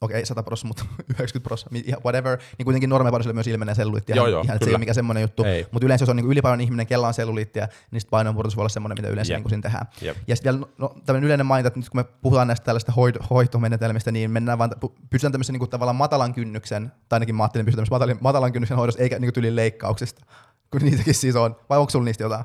Okei, 0.00 0.16
okay, 0.16 0.26
100 0.26 0.42
pros, 0.42 0.64
mutta 0.64 0.84
90 1.14 1.40
pros, 1.40 1.66
ihan 1.72 2.02
whatever. 2.04 2.38
Niin 2.58 2.64
kuitenkin 2.64 2.90
normaali 2.90 3.12
paino 3.12 3.22
sillä 3.22 3.34
myös 3.34 3.46
ilmenee 3.46 3.74
selluliittia. 3.74 4.16
Joo, 4.16 4.26
joo, 4.26 4.42
ihan, 4.42 4.58
se 4.58 4.64
ei 4.64 4.72
ole 4.72 4.78
mikään 4.78 4.94
semmoinen 4.94 5.20
juttu. 5.20 5.44
Mutta 5.70 5.86
yleensä 5.86 6.02
jos 6.02 6.08
on 6.08 6.16
niin 6.16 6.26
ylipainon 6.26 6.60
ihminen, 6.60 6.86
kella 6.86 7.06
on 7.06 7.14
selluliittia, 7.14 7.68
niin 7.90 8.00
sitten 8.00 8.10
painonpudotus 8.10 8.56
voi 8.56 8.62
olla 8.62 8.68
semmoinen, 8.68 8.98
mitä 8.98 9.08
yleensä 9.08 9.32
Jep. 9.32 9.40
niin 9.42 9.48
siinä 9.48 9.62
tehdään. 9.62 9.86
Jep. 10.00 10.16
Ja 10.26 10.36
sitten 10.36 10.54
vielä 10.54 10.66
no, 10.78 10.94
tämmöinen 11.06 11.26
yleinen 11.26 11.46
mainita, 11.46 11.68
että 11.68 11.80
nyt 11.80 11.88
kun 11.88 12.00
me 12.00 12.04
puhutaan 12.04 12.46
näistä 12.46 12.64
tällaista 12.64 12.92
hoid- 12.92 13.26
hoitomenetelmistä, 13.30 14.12
niin 14.12 14.30
mennään 14.30 14.58
vaan, 14.58 14.70
pysytään 15.10 15.32
tämmöisen 15.32 15.52
niin 15.52 15.70
tavallaan 15.70 15.96
matalan 15.96 16.34
kynnyksen, 16.34 16.92
tai 17.08 17.16
ainakin 17.16 17.34
mä 17.34 17.42
ajattelin 17.42 17.66
pysytään 17.66 17.86
matalan, 17.90 18.18
matalan 18.20 18.52
kynnyksen 18.52 18.76
hoidossa, 18.76 19.02
eikä 19.02 19.18
niin 19.18 19.32
tyylin 19.32 19.56
leikkauksista, 19.56 20.24
kun 20.70 20.80
niitäkin 20.82 21.14
siis 21.14 21.36
on. 21.36 21.56
Vai 21.70 21.78
onko 21.78 21.90
sulla 21.90 22.04
niistä 22.04 22.24
jotain? 22.24 22.44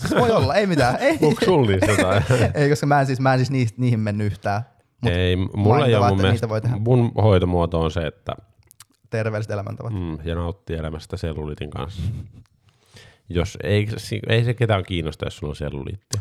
Siis 0.00 0.14
voi 0.14 0.30
olla, 0.30 0.54
ei 0.54 0.66
mitään. 0.66 0.96
Ei, 1.00 1.18
Onko 1.22 1.44
sulla 1.44 1.70
niistä 1.70 1.86
jotain? 1.86 2.22
ei 2.54 2.70
koska 2.70 2.86
mä 2.86 3.00
en 3.00 3.06
siis, 3.06 3.20
mä 3.20 3.34
en 3.34 3.46
siis 3.46 3.76
niihin 3.76 4.00
mennyt 4.00 4.26
yhtään. 4.26 4.62
Mut 5.02 5.12
ei, 5.12 5.36
mulla 5.36 5.86
ei 5.86 5.94
ole 5.94 6.08
mun 6.08 6.20
mielestä, 6.20 6.48
voi 6.48 6.60
tehdä. 6.60 6.76
mun 6.76 7.12
hoitomuoto 7.22 7.80
on 7.80 7.90
se, 7.90 8.06
että 8.06 8.32
terveelliset 9.10 9.50
elämäntavat. 9.50 9.92
Mm. 9.92 9.98
mm, 9.98 10.18
ja 10.24 10.34
nauttii 10.34 10.76
elämästä 10.76 11.16
selluliitin 11.16 11.70
kanssa. 11.70 12.02
Jos 13.28 13.58
ei, 13.62 13.88
ei 14.28 14.44
se 14.44 14.54
ketään 14.54 14.84
kiinnosta, 14.84 15.26
jos 15.26 15.36
sulla 15.36 15.50
on 15.50 15.56
selluliittia. 15.56 16.20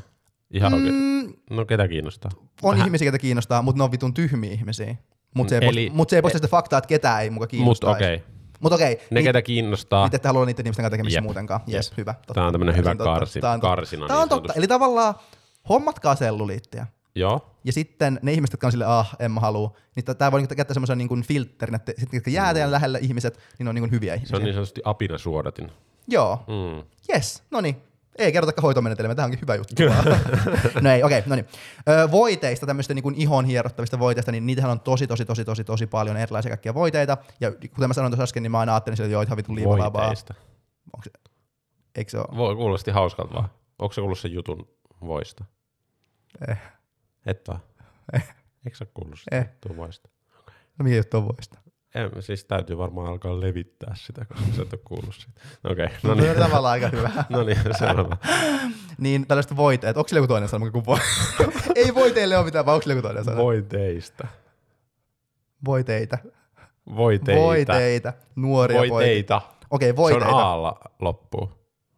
Ihan 0.51 0.71
mm. 0.71 0.75
oikein. 0.77 0.95
Mm, 0.95 1.33
No 1.49 1.65
ketä 1.65 1.87
kiinnostaa? 1.87 2.31
on 2.63 2.71
Vähän. 2.73 2.87
ihmisiä, 2.87 3.05
ketä 3.07 3.19
kiinnostaa, 3.19 3.61
mutta 3.61 3.77
ne 3.79 3.83
on 3.83 3.91
vitun 3.91 4.13
tyhmiä 4.13 4.51
ihmisiä. 4.51 4.95
Mutta 5.35 5.49
se, 5.49 5.57
ei 5.57 5.67
Eli- 5.67 5.89
mut 5.93 6.09
se 6.09 6.15
ei 6.15 6.21
poista 6.21 6.37
sitä 6.37 6.47
faktaa, 6.47 6.77
että 6.77 6.87
ketään 6.87 7.21
ei 7.23 7.29
muka 7.29 7.43
Mutta 7.43 7.51
kiinnostaa. 7.57 7.91
okei, 7.91 8.15
okay. 8.15 8.27
Mutta 8.59 8.75
okei, 8.75 8.95
ne 8.95 9.01
niin, 9.11 9.23
ketä 9.25 9.41
kiinnostaa, 9.41 10.05
Niitä 10.05 10.15
ette 10.15 10.27
halua 10.27 10.45
niiden 10.45 10.65
ihmisten 10.65 10.83
kanssa 10.83 10.89
tekemisissä 10.91 11.17
Jep. 11.17 11.23
muutenkaan. 11.23 11.59
Jes, 11.67 11.93
hyvä. 11.97 12.13
Totta. 12.13 12.33
Tää 12.33 12.45
on 12.45 12.51
tämmönen 12.51 12.75
hyvä 12.77 12.89
totta. 12.95 13.03
karsi- 13.03 13.39
on 13.39 13.41
totta. 13.41 13.59
karsina 13.59 14.05
niin 14.05 14.11
on 14.11 14.19
totta. 14.19 14.29
sanotusti. 14.35 14.59
Eli 14.59 14.67
tavallaan 14.67 15.13
hommatkaa 15.69 16.15
selluliittia. 16.15 16.85
Joo, 17.19 17.49
Ja 17.63 17.73
sitten 17.73 18.19
ne 18.21 18.31
ihmiset, 18.33 18.53
jotka 18.53 18.67
on 18.67 18.71
sille, 18.71 18.85
ah, 18.85 19.15
en 19.19 19.31
mä 19.31 19.39
halua, 19.39 19.73
niin 19.95 20.05
tämä 20.17 20.31
voi 20.31 20.39
niinku 20.41 20.55
käyttää 20.55 20.73
semmoisen 20.73 20.97
niin 20.97 21.23
filterin, 21.23 21.75
että 21.75 21.91
sitten 21.97 22.17
jotka 22.17 22.29
jää 22.29 22.53
teidän 22.53 22.71
lähelle 22.71 22.99
ihmiset, 23.01 23.39
niin 23.59 23.63
ne 23.65 23.69
on 23.69 23.75
niin 23.75 23.91
hyviä 23.91 24.13
ihmisiä. 24.13 24.29
se 24.29 24.35
on 24.35 24.43
niin 24.43 24.53
sanotusti 24.53 24.81
apinasuodatin. 24.83 25.71
Joo, 26.07 26.43
Mm. 26.47 26.83
yes, 27.13 27.43
no 27.51 27.61
niin. 27.61 27.75
Ei 28.17 28.31
kerrotakaan 28.31 28.63
hoitomenetelmiä, 28.63 29.15
tämä 29.15 29.23
onkin 29.25 29.41
hyvä 29.41 29.55
juttu. 29.55 29.73
no 30.81 30.91
ei, 30.91 31.03
okei, 31.03 31.19
okay, 31.19 31.29
no 31.29 31.35
niin. 31.35 31.45
Ö, 31.89 32.11
voiteista, 32.11 32.65
tämmöistä 32.65 32.93
niin 32.93 33.15
ihon 33.15 33.45
hierottavista 33.45 33.99
voiteista, 33.99 34.31
niin 34.31 34.45
niitähän 34.45 34.71
on 34.71 34.79
tosi, 34.79 35.07
tosi, 35.07 35.25
tosi, 35.25 35.45
tosi, 35.45 35.63
tosi 35.63 35.87
paljon 35.87 36.17
erilaisia 36.17 36.49
kaikkia 36.49 36.73
voiteita. 36.73 37.17
Ja 37.41 37.51
kuten 37.51 37.87
mä 37.89 37.93
sanoin 37.93 38.11
tuossa 38.11 38.23
äsken, 38.23 38.43
niin 38.43 38.51
mä 38.51 38.59
aina 38.59 38.73
ajattelin, 38.73 39.01
että 39.01 39.11
joo, 39.11 39.21
ihan 39.21 39.37
vitun 39.37 39.55
liivalabaa. 39.55 40.01
Voiteista. 40.01 40.33
Onko 40.93 41.03
se, 41.03 41.11
eikö 41.95 42.11
se 42.11 42.17
ole? 42.17 42.37
Voi, 42.37 42.55
kuulosti 42.55 42.91
hauskalta 42.91 43.33
vaan. 43.33 43.49
Onko 43.79 43.93
se 43.93 44.01
kuullut 44.01 44.19
sen 44.19 44.33
jutun 44.33 44.67
voista? 45.01 45.45
Eh. 46.49 46.57
Et 47.27 47.47
vaan. 47.47 47.59
Eh. 48.13 48.35
Eikö 48.65 48.77
sä 48.77 48.85
kuullut 48.93 49.19
sitä 49.19 49.37
Eh. 49.37 49.45
juttua 49.45 49.75
voista? 49.77 50.09
No 50.79 50.83
mikä 50.83 50.95
juttu 50.95 51.17
on 51.17 51.25
voista? 51.27 51.59
En, 51.95 52.11
siis 52.23 52.43
täytyy 52.45 52.77
varmaan 52.77 53.07
alkaa 53.07 53.41
levittää 53.41 53.93
sitä, 53.97 54.25
koska 54.25 54.45
sä 54.55 54.61
et 54.61 54.73
ole 54.73 54.81
kuullut 54.85 55.15
siitä. 55.15 55.41
Okei, 55.63 55.85
okay, 55.85 55.97
No 56.03 56.09
no 56.09 56.15
niin. 56.15 56.21
niin. 56.23 56.31
on 56.37 56.43
tavallaan 56.43 56.71
aika 56.71 56.87
hyvä. 56.89 57.09
No 57.29 57.43
niin, 57.43 57.57
selvä. 57.77 58.17
niin 58.97 59.27
tällaiset 59.27 59.55
voiteet, 59.55 59.97
onko 59.97 60.07
sillä 60.07 60.17
joku 60.19 60.27
toinen 60.27 60.49
sana 60.49 60.71
kuin 60.71 60.85
voi? 60.85 60.99
Ei 61.75 61.95
voiteille 61.95 62.37
ole 62.37 62.45
mitään, 62.45 62.65
vaan 62.65 62.73
onko 62.75 62.83
sillä 62.83 62.93
joku 62.95 63.07
toinen 63.07 63.25
sana? 63.25 63.37
Voiteista. 63.37 64.27
Voiteita. 65.65 66.17
Voiteita. 66.95 67.41
Voiteita. 67.41 68.13
Nuoria 68.35 68.77
voiteita. 68.77 68.93
Voiteita. 68.95 69.41
Okei, 69.69 69.89
Se 69.89 69.95
voiteita. 69.95 70.27
on 70.27 70.33
aalla. 70.43 70.79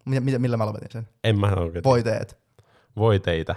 Millä, 0.06 0.22
millä, 0.22 0.40
millä 0.40 0.58
mä 0.58 0.66
lopetin 0.66 0.92
sen? 0.92 1.08
En 1.24 1.40
mä 1.40 1.48
oikein. 1.48 1.84
Voiteet. 1.84 2.38
Voiteita. 2.96 3.56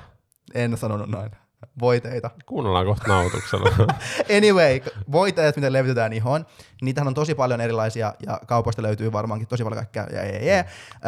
En 0.55 0.77
sanonut 0.77 1.09
noin. 1.09 1.31
Voiteita. 1.81 2.31
Kuunnellaan 2.47 2.87
kohta 2.87 3.09
nautuksella. 3.09 3.71
Anyway, 4.37 4.81
voiteet, 5.13 5.57
mitä 5.57 5.73
levitetään 5.73 6.13
ihoon, 6.13 6.47
niitähän 6.83 7.09
on 7.09 7.15
tosi 7.15 7.35
paljon 7.35 7.61
erilaisia 7.61 8.15
ja 8.27 8.41
kaupoista 8.47 8.83
löytyy 8.83 9.13
varmaankin 9.13 9.49
tosi 9.49 9.63
paljon 9.65 9.77
kaikkea. 9.79 10.07
Ja, 10.13 10.25
ja, 10.27 10.57
ja. 10.57 10.65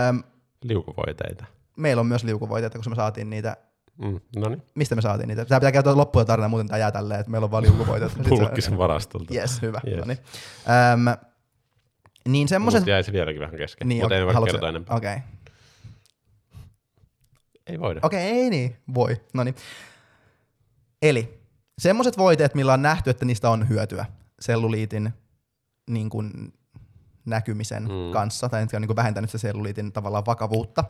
Öm, 0.09 0.23
Liukuvoiteita. 0.63 1.45
meillä 1.77 2.01
on 2.01 2.07
myös 2.07 2.25
liukuvoiteita, 2.25 2.79
koska 2.79 2.91
me 2.91 2.97
saatiin 2.97 3.31
niitä. 3.31 3.57
Mm, 3.99 4.21
no 4.37 4.49
niin. 4.49 4.63
Mistä 4.75 4.95
me 4.95 5.03
saatiin 5.03 5.29
niitä? 5.29 5.45
Tämä 5.45 5.61
pitää 5.61 5.73
kertoa 5.73 5.97
loppuun 5.97 6.27
tarina, 6.27 6.49
muuten 6.49 6.67
tämä 6.69 6.79
jää 6.79 6.91
tälleen, 6.93 7.21
että 7.21 7.31
meillä 7.31 7.45
on 7.45 7.51
vaan 7.51 7.65
se- 8.25 8.29
Pulkkisen 8.29 8.79
varastolta. 8.79 9.35
Yes, 9.35 9.63
hyvä. 9.63 9.81
Yes. 9.87 10.07
Yes. 10.09 10.19
Öm, 10.93 11.05
niin 12.29 12.49
semmoiset... 12.49 12.81
Mutta 12.81 12.91
jäi 12.91 13.03
se 13.03 13.13
vieläkin 13.13 13.41
vähän 13.41 13.57
kesken. 13.57 13.89
Niin, 13.89 14.03
Mutta 14.03 14.17
ei 14.17 14.27
voi 14.27 14.45
kertoa 14.45 14.69
enempää. 14.69 14.97
Okei. 14.97 15.17
Okay. 15.17 15.29
Ei 17.67 17.81
voida. 17.81 18.01
Okei, 18.03 18.29
okay, 18.31 18.43
ei 18.43 18.51
niin. 18.51 18.77
Voi. 18.95 19.17
No 19.35 19.45
niin. 19.45 19.55
Eli 21.05 21.41
semmoiset 21.79 22.19
voiteet, 22.19 22.55
millä 22.55 22.73
on 22.73 22.83
nähty, 22.83 23.11
että 23.11 23.25
niistä 23.25 23.51
on 23.51 23.69
hyötyä 23.69 24.07
selluliitin 24.41 25.13
niin 25.91 26.11
kuin, 26.11 26.31
näkymisen 27.27 27.83
Mm. 27.83 28.13
kanssa, 28.13 28.49
tai 28.49 28.63
on 28.63 28.69
niin 28.81 28.87
kuin 28.87 28.97
vähentänyt 28.97 29.31
se 29.31 29.39
selluliitin 29.39 29.93
tavallaan 29.93 30.27
vakavuutta. 30.27 30.85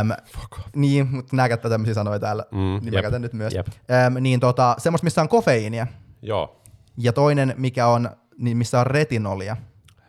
Öm, 0.00 0.10
niin, 0.76 1.08
mutta 1.10 1.36
nämä 1.36 1.48
käyttää 1.48 1.70
tämmöisiä 1.70 1.94
sanoja 1.94 2.18
täällä, 2.18 2.44
Mm, 2.52 2.58
niin 2.58 2.84
mä 2.84 2.90
jep, 2.92 3.02
käytän 3.02 3.22
nyt 3.22 3.32
myös. 3.32 3.54
jep. 3.54 3.66
Öm, 4.06 4.14
niin 4.22 4.40
tota, 4.40 4.74
semmoista, 4.78 5.04
missä 5.04 5.20
on 5.22 5.28
kofeiinia, 5.28 5.86
Joo, 6.22 6.60
ja 6.98 7.12
toinen, 7.12 7.54
mikä 7.56 7.86
on, 7.86 8.10
niin 8.38 8.56
missä 8.56 8.80
on 8.80 8.86
retinolia. 8.86 9.56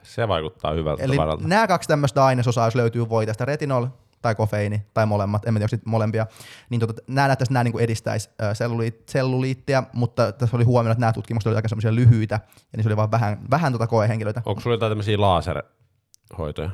se 0.03 0.27
vaikuttaa 0.27 0.73
hyvältä 0.73 1.03
Eli 1.03 1.17
varalta. 1.17 1.47
nämä 1.47 1.67
kaksi 1.67 1.87
tämmöistä 1.87 2.25
ainesosaa, 2.25 2.67
jos 2.67 2.75
löytyy 2.75 3.09
voiteesta 3.09 3.45
retinol 3.45 3.87
tai 4.21 4.35
kofeiini 4.35 4.81
tai 4.93 5.05
molemmat, 5.05 5.45
en 5.45 5.53
tiedä, 5.53 5.67
onko 5.73 5.83
molempia, 5.85 6.27
niin 6.69 6.79
tota, 6.79 7.01
nämä 7.07 7.27
näyttäisi, 7.27 7.53
nämä 7.53 7.63
niinku 7.63 7.79
edistäisi 7.79 8.29
selluliit, 8.53 9.09
selluliittia, 9.09 9.83
mutta 9.93 10.31
tässä 10.31 10.57
oli 10.57 10.63
huomioon, 10.63 10.91
että 10.91 10.99
nämä 10.99 11.13
tutkimukset 11.13 11.47
olivat 11.47 11.57
aika 11.57 11.67
semmoisia 11.67 11.95
lyhyitä, 11.95 12.39
ja 12.55 12.77
niissä 12.77 12.89
oli 12.89 12.97
vain 12.97 13.11
vähän, 13.11 13.39
vähän 13.51 13.71
tota 13.71 13.87
koehenkilöitä. 13.87 14.41
Onko 14.45 14.61
sulla 14.61 14.73
jotain 14.73 14.91
tämmöisiä 14.91 15.21
laserhoitoja? 15.21 16.69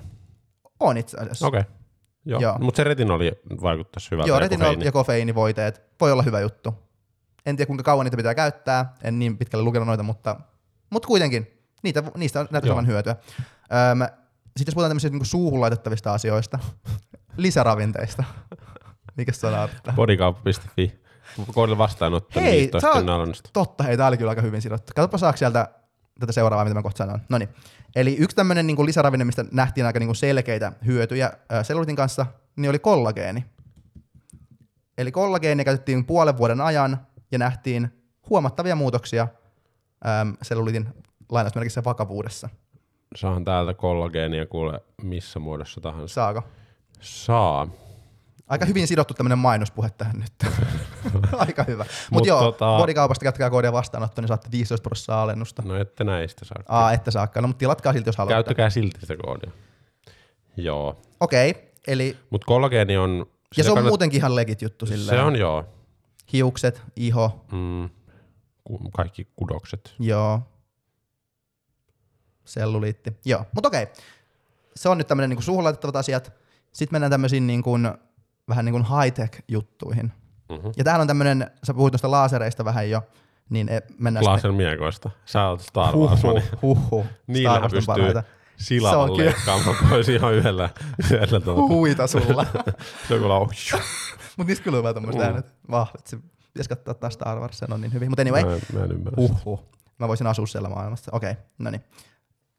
On 0.79 0.97
itse 0.97 1.17
asiassa. 1.17 1.47
Okei. 1.47 1.59
Okay. 1.59 1.71
Joo, 2.25 2.41
Joo. 2.41 2.57
mutta 2.59 2.77
se 2.77 2.83
retinoli 2.83 3.31
vaikuttaisi 3.61 4.11
hyvältä. 4.11 4.27
Joo, 4.27 4.35
ja 4.35 4.39
retinol 4.39 4.65
kofeiini. 4.65 4.85
ja 4.85 4.91
kofeiinivoiteet 4.91 5.81
voi 6.01 6.11
olla 6.11 6.23
hyvä 6.23 6.39
juttu. 6.39 6.73
En 7.45 7.55
tiedä, 7.55 7.67
kuinka 7.67 7.83
kauan 7.83 8.05
niitä 8.05 8.17
pitää 8.17 8.35
käyttää, 8.35 8.95
en 9.03 9.19
niin 9.19 9.37
pitkälle 9.37 9.63
lukenut 9.65 9.87
noita, 9.87 10.03
mutta, 10.03 10.39
mutta 10.89 11.07
kuitenkin, 11.07 11.47
niitä, 11.83 12.03
niistä 12.17 12.39
on 12.39 12.47
olevan 12.65 12.87
hyötyä. 12.87 13.15
Öm, 13.91 13.99
sitten 14.57 14.71
jos 14.71 14.73
puhutaan 14.73 14.89
tämmöisistä 14.89 15.17
niin 15.17 15.25
suuhun 15.25 15.61
laitettavista 15.61 16.13
asioista, 16.13 16.59
lisäravinteista, 17.38 18.23
mikä 19.17 19.31
sana 19.31 19.61
on? 19.61 19.69
Bodykauppa.fi. 19.95 21.03
Koodilla 21.53 21.77
vastaanotto 21.77 22.39
Hei, 22.39 22.57
15 22.57 22.93
sä 22.93 23.13
oot-. 23.13 23.49
Totta, 23.53 23.84
hei, 23.84 23.97
tää 23.97 24.07
oli 24.07 24.17
kyllä 24.17 24.29
aika 24.29 24.41
hyvin 24.41 24.61
sidottu. 24.61 24.91
Katsopa 24.95 25.17
saako 25.17 25.38
sieltä 25.38 25.67
tätä 26.19 26.31
seuraavaa, 26.31 26.65
mitä 26.65 26.75
mä 26.75 26.81
kohta 26.81 26.97
sanon. 26.97 27.21
Noniin. 27.29 27.49
Eli 27.95 28.15
yksi 28.19 28.36
tämmöinen 28.36 28.67
niin 28.67 28.86
lisäravinne, 28.86 29.25
mistä 29.25 29.45
nähtiin 29.51 29.86
aika 29.86 29.99
niin 29.99 30.15
selkeitä 30.15 30.71
hyötyjä 30.86 31.34
ää, 31.49 31.63
selluliitin 31.63 31.95
kanssa, 31.95 32.25
niin 32.55 32.69
oli 32.69 32.79
kollageeni. 32.79 33.45
Eli 34.97 35.11
kollageenia 35.11 35.65
käytettiin 35.65 36.05
puolen 36.05 36.38
vuoden 36.38 36.61
ajan 36.61 37.07
ja 37.31 37.38
nähtiin 37.38 38.03
huomattavia 38.29 38.75
muutoksia 38.75 39.27
äm, 40.21 40.38
selluliitin 40.41 40.89
lainausmerkissä 41.29 41.84
vakavuudessa. 41.84 42.49
Saan 43.15 43.45
täältä 43.45 43.73
kollageenia 43.73 44.45
kuule 44.45 44.79
missä 45.01 45.39
muodossa 45.39 45.81
tahansa. 45.81 46.13
Saako? 46.13 46.43
Saa. 47.04 47.68
Aika 48.47 48.66
hyvin 48.66 48.88
sidottu 48.88 49.14
tämmöinen 49.14 49.38
mainospuhe 49.38 49.89
tähän 49.97 50.20
nyt. 50.20 50.54
aika 51.47 51.64
hyvä. 51.64 51.84
Mutta 51.84 52.08
Mut 52.12 52.26
joo, 52.26 52.51
tota- 52.51 52.78
bodikaupasta 52.80 53.24
käyttäkää 53.24 53.49
koodia 53.49 53.74
vastaanotto, 53.74 54.22
niin 54.22 54.28
saatte 54.28 54.51
15 54.51 54.84
prosenttia 54.84 55.22
alennusta. 55.22 55.62
No 55.66 55.76
ette 55.76 56.04
näistä 56.04 56.45
saa. 56.45 56.58
Aa, 56.68 56.91
ette 56.91 57.12
saakka. 57.12 57.41
No, 57.41 57.47
mutta 57.47 57.60
tilatkaa 57.60 57.93
silti, 57.93 58.08
jos 58.10 58.18
haluatte. 58.18 58.34
Käyttäkää 58.36 58.70
silti 58.70 58.99
sitä 58.99 59.16
koodia. 59.24 59.51
Joo. 60.58 61.01
Okei, 61.20 61.72
eli 61.88 62.18
Mutta 62.30 62.45
kollageeni 62.45 62.97
on... 62.97 63.26
ja 63.58 63.64
se 63.64 63.72
on 63.72 63.78
kannat- 63.78 63.88
muutenkin 63.89 64.18
ihan 64.18 64.36
legit 64.36 64.62
juttu 64.62 64.86
silleen. 64.86 65.18
Se 65.18 65.24
on 65.24 65.36
joo. 65.36 65.66
Hiukset, 66.34 66.82
iho, 66.95 67.45
Mm, 67.51 67.89
kaikki 68.95 69.28
kudokset. 69.36 69.95
joo. 69.99 70.39
Selluliitti. 72.45 73.14
Joo, 73.26 73.45
mutta 73.56 73.68
okei. 73.68 73.88
Se 74.76 74.89
on 74.89 74.97
nyt 74.97 75.08
tämmöinen 75.08 75.30
niin 75.30 75.41
suuhun 75.43 75.64
laitettavat 75.64 75.95
asiat. 75.95 76.34
Sitten 76.74 76.95
mennään 76.95 77.11
tämmöisiin 77.11 77.47
niin 77.47 77.63
kuin, 77.63 77.91
vähän 78.49 78.65
niin 78.65 78.74
kuin 78.74 78.84
high-tech 78.86 79.39
juttuihin. 79.47 80.11
Mm-hmm. 80.49 80.71
Ja 80.78 80.84
tämähän 80.84 81.01
on 81.01 81.07
tämmöinen, 81.07 81.51
sä 81.63 81.74
puhuit 81.74 81.91
tuosta 81.91 82.11
laasereista 82.11 82.65
vähän 82.65 82.89
jo, 82.89 83.01
Niin 83.49 83.69
e, 83.69 83.82
mennään 83.99 84.26
Lasermiekoista. 84.26 85.09
Sä 85.26 85.47
oot 85.47 85.61
Star 85.61 85.95
Wars. 85.95 86.24
Huhhuh, 86.24 86.43
huhhuh. 86.61 87.05
Niillähän 87.28 87.61
pystyy 87.61 87.82
parhaita. 87.86 88.24
Silalla 88.57 89.17
leikkaamaan 89.17 89.76
pois 89.89 90.09
ihan 90.17 90.34
yhdellä. 90.34 90.69
yhdellä 91.03 91.39
tuota. 91.39 91.61
Huita 91.61 92.07
sulla. 92.07 92.45
Se 93.07 93.13
on 93.13 93.19
kyllä 93.21 93.36
on. 93.39 93.49
Mutta 94.38 94.47
niistä 94.47 94.63
kyllä 94.63 94.78
on 94.78 94.84
vähän 94.84 94.93
tommoista 94.95 95.21
Mm. 95.24 95.28
äänet. 95.28 95.55
Vahvat. 95.71 96.07
Se 96.07 96.17
pitäisi 96.53 96.69
katsoa 96.69 96.93
taas 96.93 97.13
Star 97.13 97.39
Wars, 97.39 97.59
se 97.59 97.65
on 97.71 97.82
niin 97.82 97.93
hyvin. 97.93 98.09
Mutta 98.09 98.21
anyway, 98.21 98.43
Mä, 98.45 98.53
en- 98.53 98.61
mä 98.74 98.84
en 98.84 98.91
ymmärrä. 98.91 99.15
Uhuh. 99.17 99.63
Mä 99.99 100.07
voisin 100.07 100.28
asua 100.28 100.47
siellä 100.47 100.69
maailmassa. 100.69 101.11
Okei, 101.13 101.32
okay, 101.32 101.43
no 101.57 101.69
niin. 101.71 101.84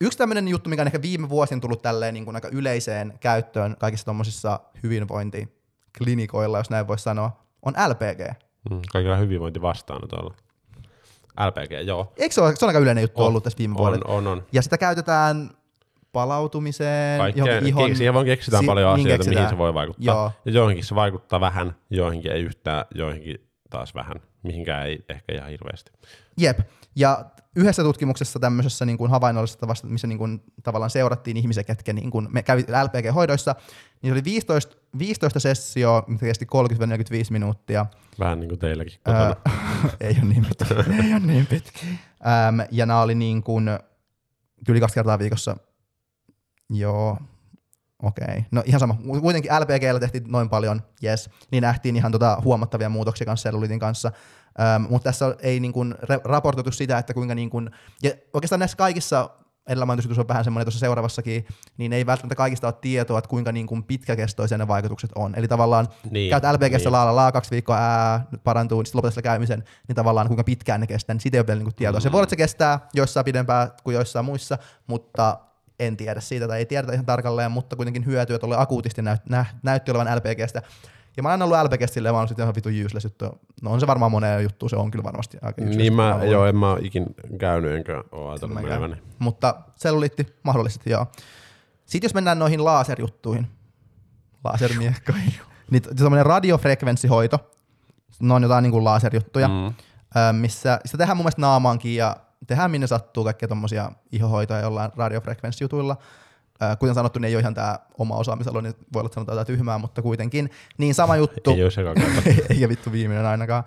Yksi 0.00 0.18
tämmöinen 0.18 0.48
juttu, 0.48 0.70
mikä 0.70 0.82
on 0.82 0.88
ehkä 0.88 1.02
viime 1.02 1.28
vuosina 1.28 1.60
tullut 1.60 1.82
tälleen 1.82 2.14
niin 2.14 2.24
kuin 2.24 2.34
aika 2.34 2.48
yleiseen 2.52 3.14
käyttöön 3.20 3.76
kaikissa 3.78 4.04
tuommoisissa 4.04 4.60
hyvinvointiklinikoilla, 4.82 6.58
jos 6.58 6.70
näin 6.70 6.88
voisi 6.88 7.04
sanoa, 7.04 7.40
on 7.62 7.74
LPG. 7.88 8.42
Mm, 8.70 8.80
kaikilla 8.92 9.16
hyvinvointi 9.16 9.62
vastaanotolla. 9.62 10.34
LPG, 11.46 11.86
joo. 11.86 12.12
Eikö 12.16 12.34
se 12.34 12.40
ole, 12.40 12.56
se 12.56 12.64
on 12.64 12.68
aika 12.68 12.78
yleinen 12.78 13.02
juttu 13.02 13.22
On, 13.22 13.28
ollut 13.28 13.44
tässä 13.44 13.58
viime 13.58 13.74
vuodella? 13.76 14.04
On, 14.08 14.16
on, 14.16 14.26
on. 14.26 14.46
Ja 14.52 14.62
sitä 14.62 14.78
käytetään 14.78 15.50
palautumiseen, 16.12 17.18
Kaikkea, 17.20 17.44
johonkin 17.46 17.68
ihon... 17.68 17.96
siihen 17.96 18.14
vaan 18.14 18.26
keksitään 18.26 18.62
si- 18.62 18.66
paljon 18.66 18.96
niin 18.96 19.06
asioita, 19.06 19.24
mihin 19.24 19.30
keksitään. 19.30 19.48
se 19.50 19.58
voi 19.58 19.74
vaikuttaa. 19.74 20.14
Joo. 20.14 20.32
Ja 20.44 20.52
joihinkin 20.52 20.84
se 20.84 20.94
vaikuttaa 20.94 21.40
vähän, 21.40 21.76
joihinkin 21.90 22.32
ei 22.32 22.42
yhtään, 22.42 22.84
joihinkin 22.94 23.48
taas 23.70 23.94
vähän, 23.94 24.16
mihinkään 24.42 24.86
ei 24.86 25.04
ehkä 25.08 25.34
ihan 25.34 25.50
hirveästi. 25.50 25.92
Jep. 26.38 26.58
Ja 26.96 27.24
yhdessä 27.56 27.82
tutkimuksessa 27.82 28.38
tämmöisessä 28.38 28.84
niin 28.84 28.98
kuin 28.98 29.10
havainnollisessa 29.10 29.68
vasta, 29.68 29.86
missä 29.86 30.06
niin 30.06 30.18
kuin 30.18 30.42
tavallaan 30.62 30.90
seurattiin 30.90 31.36
ihmisiä, 31.36 31.64
ketkä 31.64 31.92
niin 31.92 32.10
kuin 32.10 32.28
me 32.30 32.42
kävi 32.42 32.62
LPG-hoidoissa, 32.62 33.54
niin 34.02 34.10
se 34.10 34.12
oli 34.12 34.24
15, 34.24 34.76
15 34.98 35.40
sessioa, 35.40 36.04
mitkä 36.06 36.26
kesti 36.26 36.44
30-45 36.44 36.48
minuuttia. 37.30 37.86
Vähän 38.18 38.40
niin 38.40 38.48
kuin 38.48 38.58
teilläkin 38.58 38.98
kotona. 39.02 39.36
Ei 40.00 40.16
ole 40.22 40.28
niin 40.28 40.46
pitkä. 40.46 40.74
ei 41.04 41.12
ole 41.12 41.20
niin 41.20 41.46
pitkä. 41.46 41.80
Ähm, 42.26 42.60
ja 42.70 42.86
nämä 42.86 43.00
oli 43.00 43.14
niin 43.14 43.42
kuin 43.42 43.70
yli 44.68 44.80
kaksi 44.80 44.94
kertaa 44.94 45.18
viikossa. 45.18 45.56
Joo, 46.70 47.18
okei. 48.04 48.24
Okay. 48.28 48.42
No 48.50 48.62
ihan 48.66 48.80
sama. 48.80 48.96
Kuitenkin 49.20 49.50
LPGllä 49.60 50.00
tehtiin 50.00 50.24
noin 50.28 50.48
paljon, 50.48 50.82
yes. 51.04 51.30
Niin 51.50 51.62
nähtiin 51.62 51.96
ihan 51.96 52.12
tota 52.12 52.38
huomattavia 52.44 52.88
muutoksia 52.88 53.24
kanssa 53.24 53.48
cellulitin 53.48 53.78
kanssa. 53.78 54.12
Ähm, 54.60 54.82
mutta 54.90 55.04
tässä 55.04 55.36
ei 55.40 55.60
niin 55.60 55.72
kuin 55.72 55.94
re- 55.94 56.20
raportoitu 56.24 56.70
sitä, 56.72 56.98
että 56.98 57.14
kuinka 57.14 57.34
niin 57.34 57.50
kuin, 57.50 57.70
ja 58.02 58.10
oikeastaan 58.34 58.58
näissä 58.58 58.76
kaikissa 58.76 59.30
edellä 59.68 59.86
mainitussa 59.86 60.06
jutussa 60.06 60.22
on 60.22 60.28
vähän 60.28 60.44
semmoinen 60.44 60.66
tuossa 60.66 60.80
seuraavassakin, 60.80 61.46
niin 61.76 61.92
ei 61.92 62.06
välttämättä 62.06 62.34
kaikista 62.34 62.66
ole 62.66 62.74
tietoa, 62.80 63.18
että 63.18 63.28
kuinka 63.28 63.52
niin 63.52 63.66
kuin 63.66 63.84
pitkäkestoisia 63.84 64.58
ne 64.58 64.68
vaikutukset 64.68 65.10
on. 65.14 65.34
Eli 65.36 65.48
tavallaan 65.48 65.88
Niin, 66.10 66.30
käyt 66.30 66.44
LPGssä 66.44 66.76
niin. 66.78 66.92
laa, 66.92 67.04
laa, 67.04 67.16
laa, 67.16 67.32
kaksi 67.32 67.50
viikkoa, 67.50 67.76
ää, 67.76 68.26
parantuu, 68.44 68.80
niin 68.80 68.86
sitten 68.86 68.98
lopetat 68.98 69.22
käymisen, 69.22 69.64
niin 69.88 69.96
tavallaan 69.96 70.26
kuinka 70.26 70.44
pitkään 70.44 70.80
ne 70.80 70.86
kestää, 70.86 71.14
niin 71.14 71.20
siitä 71.20 71.36
ei 71.36 71.40
ole 71.40 71.46
vielä 71.46 71.58
niin 71.58 71.64
kuin 71.64 71.74
tietoa. 71.74 72.00
Se 72.00 72.12
voi 72.12 72.18
olla, 72.18 72.24
että 72.24 72.30
se 72.30 72.36
kestää 72.36 72.88
joissain 72.94 73.24
pidempään 73.24 73.70
kuin 73.84 73.94
joissain 73.94 74.24
muissa, 74.24 74.58
mutta 74.86 75.38
en 75.78 75.96
tiedä 75.96 76.20
siitä 76.20 76.48
tai 76.48 76.58
ei 76.58 76.66
tiedetä 76.66 76.92
ihan 76.92 77.06
tarkalleen, 77.06 77.50
mutta 77.52 77.76
kuitenkin 77.76 78.06
hyötyä 78.06 78.38
tuolle 78.38 78.56
akuutisti 78.58 79.02
näyt, 79.02 79.20
nä, 79.28 79.46
näytti 79.62 79.90
olevan 79.90 80.16
LPGstä. 80.16 80.62
Ja 81.16 81.22
mä 81.22 81.30
oon 81.30 81.42
ollut 81.42 81.58
LPGstä 81.62 81.94
silleen, 81.94 82.14
mä 82.14 82.18
oon 82.18 82.28
sitten 82.28 82.42
ihan 82.44 82.54
vitu 82.54 82.68
useless 82.86 83.04
juttu. 83.04 83.24
No 83.62 83.70
on 83.70 83.80
se 83.80 83.86
varmaan 83.86 84.10
moneen 84.10 84.42
juttu, 84.42 84.68
se 84.68 84.76
on 84.76 84.90
kyllä 84.90 85.04
varmasti 85.04 85.38
aika 85.42 85.62
useless. 85.62 85.76
Niin 85.78 85.92
mä, 85.92 86.10
luulen. 86.12 86.30
joo, 86.30 86.46
en 86.46 86.56
mä 86.56 86.76
ikin 86.80 87.06
käynyt, 87.38 87.72
enkä 87.72 88.04
oo 88.12 88.30
ajatellut 88.30 88.62
meneväni. 88.62 88.96
Mutta 89.18 89.54
selluliitti 89.76 90.26
mahdollisesti, 90.42 90.90
joo. 90.90 91.06
Sitten 91.86 92.06
jos 92.08 92.14
mennään 92.14 92.38
noihin 92.38 92.64
laserjuttuihin, 92.64 93.46
lasermiekkoihin, 94.44 95.34
niin 95.70 95.82
semmoinen 95.96 96.26
radiofrekvenssihoito, 96.26 97.50
ne 98.20 98.34
on 98.34 98.42
jotain 98.42 98.62
niin 98.62 98.72
kuin 98.72 98.84
laserjuttuja, 98.84 99.48
Mm. 99.48 99.74
missä 100.36 100.80
sitä 100.84 100.98
tehdään 100.98 101.16
mun 101.16 101.24
mielestä 101.24 101.40
naamaankin 101.40 101.96
ja 101.96 102.16
tehdään 102.46 102.70
minne 102.70 102.86
sattuu 102.86 103.24
kaikkea 103.24 103.48
tommosia 103.48 103.90
ihohoitoja 104.12 104.60
jollain 104.60 104.90
radiofrekvenssijutuilla. 104.96 105.96
Kuten 106.78 106.94
sanottu, 106.94 107.18
niin 107.18 107.28
ei 107.28 107.34
ole 107.34 107.40
ihan 107.40 107.54
tämä 107.54 107.78
oma 107.98 108.16
osaamisalue, 108.16 108.62
niin 108.62 108.74
voi 108.92 109.00
olla, 109.00 109.10
sanotaan 109.14 109.38
jotain 109.38 109.56
tyhmää, 109.56 109.78
mutta 109.78 110.02
kuitenkin. 110.02 110.50
Niin 110.78 110.94
sama 110.94 111.16
juttu. 111.22 111.50
Ei 111.50 111.64
oo 111.64 111.70
sekaan 111.70 111.96
eikä 112.50 112.68
vittu 112.68 112.92
viimeinen 112.92 113.26
ainakaan. 113.26 113.64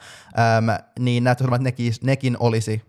Öm, 0.57 0.85
niin 0.99 1.23
näyttäisi 1.23 1.53
että 1.53 1.63
nekin, 1.63 1.93
nekin 2.03 2.37
olisi 2.39 2.83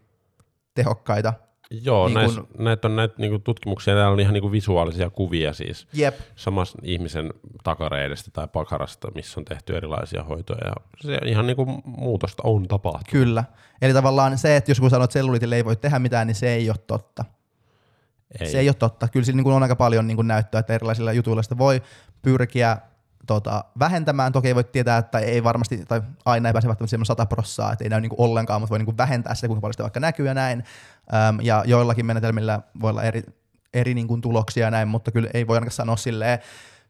tehokkaita. 0.74 1.34
Joo, 1.70 2.08
Niin 2.08 2.18
niin 2.18 2.34
kun- 2.34 2.48
näitä 2.64 2.88
on 2.88 2.96
näitä 2.96 3.14
niinku 3.18 3.38
tutkimuksia, 3.38 3.94
täällä 3.94 4.10
on 4.12 4.20
ihan 4.20 4.32
niinku 4.34 4.52
visuaalisia 4.52 5.10
kuvia 5.10 5.52
siis 5.52 5.88
Jep, 5.92 6.14
samassa 6.36 6.78
ihmisen 6.82 7.32
takareidestä 7.64 8.30
tai 8.30 8.48
pakarasta, 8.52 9.08
missä 9.14 9.40
on 9.40 9.44
tehty 9.44 9.76
erilaisia 9.76 10.24
hoitoja. 10.24 10.60
Ja 10.66 10.74
se 11.00 11.18
ihan 11.24 11.46
niinku 11.46 11.64
muutosta 11.84 12.42
on 12.46 12.68
tapahtunut. 12.68 13.08
kyllä. 13.10 13.44
Eli 13.82 13.92
tavallaan 13.92 14.38
se, 14.38 14.56
että 14.56 14.70
jos 14.70 14.80
kun 14.80 14.90
sanoo, 14.90 15.04
että 15.04 15.12
selluliitille 15.12 15.56
ei 15.56 15.64
voi 15.64 15.76
tehdä 15.76 15.98
mitään, 15.98 16.26
niin 16.26 16.34
se 16.34 16.54
ei 16.54 16.70
ole 16.70 16.76
totta. 16.86 17.24
Ei. 18.40 18.46
Se 18.50 18.58
ei 18.58 18.68
ole 18.68 18.74
totta. 18.74 19.08
Kyllä 19.08 19.24
sillä 19.26 19.36
niin 19.36 19.44
kuin 19.44 19.54
on 19.56 19.62
aika 19.62 19.76
paljon 19.76 20.06
niin 20.06 20.16
kuin 20.16 20.28
näyttöä, 20.28 20.60
että 20.60 20.74
erilaisilla 20.74 21.12
jutuilla 21.12 21.42
sitä 21.42 21.58
voi 21.58 21.82
pyrkiä 22.22 22.78
tota, 23.28 23.64
vähentämään. 23.78 24.32
Toki 24.32 24.48
ei 24.48 24.54
voi 24.54 24.64
tietää, 24.64 24.98
että 24.98 25.18
ei 25.18 25.44
varmasti, 25.44 25.84
tai 25.88 26.02
aina 26.24 26.48
ei 26.48 26.52
pääse 26.52 26.68
välttämättä 26.68 26.90
semmoinen 26.90 27.06
100 27.06 27.26
prossaa, 27.26 27.72
että 27.72 27.84
ei 27.84 27.88
näy 27.90 28.00
niin 28.00 28.10
kuin 28.10 28.20
ollenkaan, 28.20 28.60
mutta 28.60 28.70
voi 28.70 28.78
niin 28.78 28.84
kuin 28.86 28.96
vähentää 28.98 29.34
sitä, 29.34 29.46
kuinka 29.46 29.60
paljon 29.60 29.72
sitä 29.74 29.82
vaikka 29.82 30.00
näkyy 30.00 30.26
ja 30.26 30.34
näin. 30.34 30.64
Öm, 31.28 31.38
ja 31.42 31.62
joillakin 31.66 32.06
menetelmillä 32.06 32.60
voi 32.80 32.90
olla 32.90 33.02
eri, 33.02 33.22
eri 33.74 33.94
niin 33.94 34.08
kuin 34.08 34.20
tuloksia 34.20 34.64
ja 34.66 34.70
näin, 34.70 34.88
mutta 34.88 35.10
kyllä 35.12 35.28
ei 35.34 35.46
voi 35.46 35.56
ainakaan 35.56 35.72
sanoa 35.72 35.96
silleen 35.96 36.38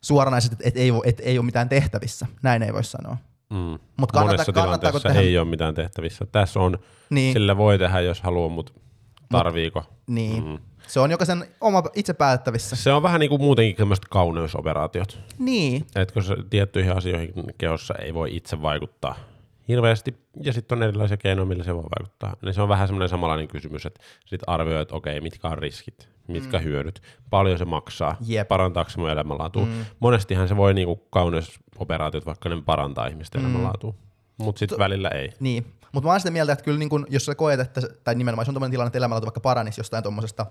suoranaisesti, 0.00 0.54
että 0.54 0.68
et 0.68 0.76
ei, 0.76 0.92
voi, 0.92 1.00
et 1.04 1.20
ei 1.24 1.38
ole 1.38 1.46
mitään 1.46 1.68
tehtävissä. 1.68 2.26
Näin 2.42 2.62
ei 2.62 2.72
voi 2.72 2.84
sanoa. 2.84 3.16
Mm. 3.50 3.78
Mut 3.96 4.12
kannata- 4.12 4.32
Monessa 4.32 4.52
kannattaako 4.52 4.98
tilanteessa 4.98 5.08
tehdä- 5.08 5.20
ei 5.20 5.38
ole 5.38 5.48
mitään 5.48 5.74
tehtävissä. 5.74 6.26
Tässä 6.32 6.60
on, 6.60 6.78
Niin. 7.10 7.32
sille 7.32 7.56
voi 7.56 7.78
tehdä 7.78 8.00
jos 8.00 8.20
haluaa, 8.22 8.48
mutta 8.48 8.72
tarviiko? 9.28 9.84
Niin. 10.06 10.44
Mm. 10.44 10.58
Se 10.86 11.00
on 11.00 11.10
jokaisen 11.10 11.44
oma 11.60 11.82
itse 11.94 12.14
päättävissä. 12.14 12.76
Se 12.76 12.92
on 12.92 13.02
vähän 13.02 13.20
niin 13.20 13.30
kuin 13.30 13.42
muutenkin 13.42 13.76
tämmöiset 13.76 14.04
kauneusoperaatiot. 14.10 15.18
Niin. 15.38 15.86
Kun 16.12 16.22
se 16.22 16.36
tiettyihin 16.50 16.92
asioihin 16.92 17.32
kehossa 17.58 17.94
ei 17.94 18.14
voi 18.14 18.36
itse 18.36 18.62
vaikuttaa 18.62 19.14
hirveästi, 19.68 20.16
ja 20.42 20.52
sitten 20.52 20.78
on 20.78 20.82
erilaisia 20.82 21.16
keinoja, 21.16 21.46
millä 21.46 21.64
se 21.64 21.74
voi 21.74 21.84
vaikuttaa. 21.98 22.36
Niin 22.42 22.54
se 22.54 22.62
on 22.62 22.68
vähän 22.68 22.88
semmoinen 22.88 23.08
samanlainen 23.08 23.48
kysymys, 23.48 23.86
että 23.86 24.00
sit 24.26 24.40
arvioi, 24.46 24.82
että 24.82 24.94
okei, 24.94 25.20
mitkä 25.20 25.48
on 25.48 25.58
riskit, 25.58 26.08
mitkä 26.26 26.58
mm. 26.58 26.64
hyödyt, 26.64 27.02
paljon 27.30 27.58
se 27.58 27.64
maksaa, 27.64 28.16
Jep. 28.26 28.48
parantaako 28.48 28.90
se 28.90 28.98
mun 28.98 29.10
elämänlaatua. 29.10 29.64
Mm. 29.64 29.84
Monestihan 30.00 30.48
se 30.48 30.56
voi 30.56 30.74
niinku 30.74 30.96
kauneusoperaatiot, 31.10 32.26
vaikka 32.26 32.48
ne 32.48 32.62
parantaa 32.66 33.06
ihmisten 33.06 33.40
mm. 33.40 33.46
elämänlaatua, 33.46 33.94
mutta 34.38 34.58
sitten 34.58 34.78
välillä 34.78 35.08
ei. 35.08 35.32
Niin, 35.40 35.66
mutta 35.92 36.06
mä 36.08 36.12
oon 36.12 36.20
sitä 36.20 36.30
mieltä, 36.30 36.52
että 36.52 36.64
kyllä 36.64 36.78
niin 36.78 36.88
kun, 36.88 37.06
jos 37.08 37.24
sä 37.26 37.34
koet, 37.34 37.60
että, 37.60 37.80
tai 38.04 38.14
nimenomaan 38.14 38.42
jos 38.42 38.48
on 38.48 38.54
tämmöinen 38.54 38.70
tilanne, 38.70 38.86
että 38.88 38.98
elämänlaatu 38.98 39.26
vaikka 39.26 39.40
paranisi 39.40 39.80
jostain 39.80 40.02
tuommoisesta 40.02 40.46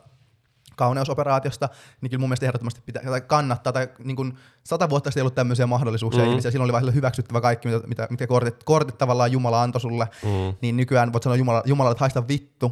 kauneusoperaatiosta, 0.75 1.69
niin 2.01 2.09
kyllä 2.09 2.19
mun 2.21 2.29
mielestä 2.29 2.45
ehdottomasti 2.45 2.81
pitää, 2.85 3.03
tai 3.03 3.21
kannattaa, 3.21 3.73
tai 3.73 3.88
niin 4.03 4.15
kun 4.15 4.38
sata 4.63 4.89
vuotta 4.89 5.09
sitten 5.11 5.19
ei 5.19 5.23
ollut 5.23 5.35
tämmöisiä 5.35 5.67
mahdollisuuksia 5.67 6.23
Mm. 6.23 6.29
ihmisiä, 6.29 6.51
silloin 6.51 6.65
oli 6.75 6.81
vaan 6.81 6.93
hyväksyttävä 6.93 7.41
kaikki, 7.41 7.67
mitä, 7.67 7.88
mitä, 7.88 8.07
mitkä 8.09 8.27
kortit, 8.27 8.63
kortit 8.63 8.97
tavallaan 8.97 9.31
Jumala 9.31 9.61
antoi 9.61 9.81
sulle, 9.81 10.07
Mm. 10.23 10.55
niin 10.61 10.77
nykyään 10.77 11.13
voit 11.13 11.23
sanoa 11.23 11.35
Jumala, 11.35 11.63
Jumalalle, 11.65 11.91
että 11.91 12.03
haista 12.03 12.27
vittu, 12.27 12.71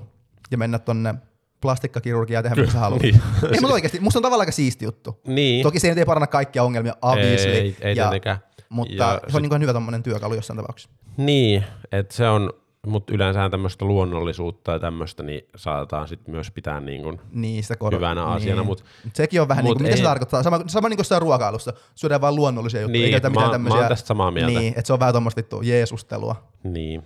ja 0.51 0.57
mennä 0.57 0.79
tonne 0.79 1.15
plastikkakirurgiaan 1.61 2.39
ja 2.45 2.49
tehdä 2.49 2.61
mitä 2.61 2.73
sä 2.73 2.79
haluat. 2.79 3.01
Niin. 3.01 3.21
Ei, 3.53 3.61
mutta 3.61 3.73
oikeasti, 3.73 3.99
musta 3.99 4.19
on 4.19 4.23
tavallaan 4.23 4.41
aika 4.41 4.51
siisti 4.51 4.85
juttu. 4.85 5.19
Niin. 5.27 5.63
Toki 5.63 5.79
se 5.79 5.93
ei 5.97 6.05
paranna 6.05 6.27
kaikkia 6.27 6.63
ongelmia, 6.63 6.95
obviously, 7.01 7.51
Ei, 7.51 7.75
ei 7.81 7.95
ja, 7.95 8.03
tietenkään. 8.03 8.37
Mutta 8.75 8.93
Ja 8.95 9.19
se 9.27 9.37
on 9.37 9.41
niin 9.41 9.49
kuin 9.49 9.61
hyvä 9.61 9.73
tommonen 9.73 10.03
työkalu 10.03 10.33
jossain 10.33 10.57
tapauksessa. 10.57 10.95
Niin, 11.17 11.63
että 11.91 12.15
se 12.15 12.29
on, 12.29 12.53
mutta 12.87 13.13
yleensä 13.13 13.49
tämmöistä 13.49 13.85
luonnollisuutta 13.85 14.71
ja 14.71 14.79
tämmöistä, 14.79 15.23
niin 15.23 15.47
saatetaan 15.55 16.07
sitten 16.07 16.33
myös 16.33 16.51
pitää 16.51 16.79
niin 16.79 17.03
kuin 17.03 17.21
Niin, 17.31 17.63
sitä 17.63 17.75
kor- 17.75 17.95
hyvänä 17.95 18.25
asiana, 18.25 18.61
niin. 18.61 18.67
mut- 18.67 18.83
Mut 19.03 19.15
Sekin 19.15 19.41
on 19.41 19.47
vähän 19.47 19.63
mut 19.65 19.69
niin 19.69 19.77
kuin, 19.77 19.83
mitä 19.87 19.97
se 19.97 20.03
tarkoittaa? 20.03 20.43
Sama, 20.43 20.59
sama 20.67 20.89
niin 20.89 20.97
kuin 20.97 21.21
ruokailussa. 21.21 21.73
Syödään 21.95 22.21
vaan 22.21 22.35
luonnollisia 22.35 22.81
juttuja, 22.81 23.01
Niin, 23.03 23.13
eikä 23.15 23.27
mä 23.27 23.29
mitään 23.29 23.43
oon- 23.43 23.49
mä 23.49 23.53
tämmöisiä. 23.55 23.79
oon 23.79 23.87
tästä 23.89 24.07
samaa 24.07 24.31
mieltä. 24.31 24.59
Niin, 24.59 24.73
että 24.77 24.87
se 24.87 24.93
on 24.93 24.99
vähän 24.99 25.13
tuommoista 25.13 25.39
vittu 25.39 25.61
jeesustelua. 25.61 26.35
Niin. 26.63 27.03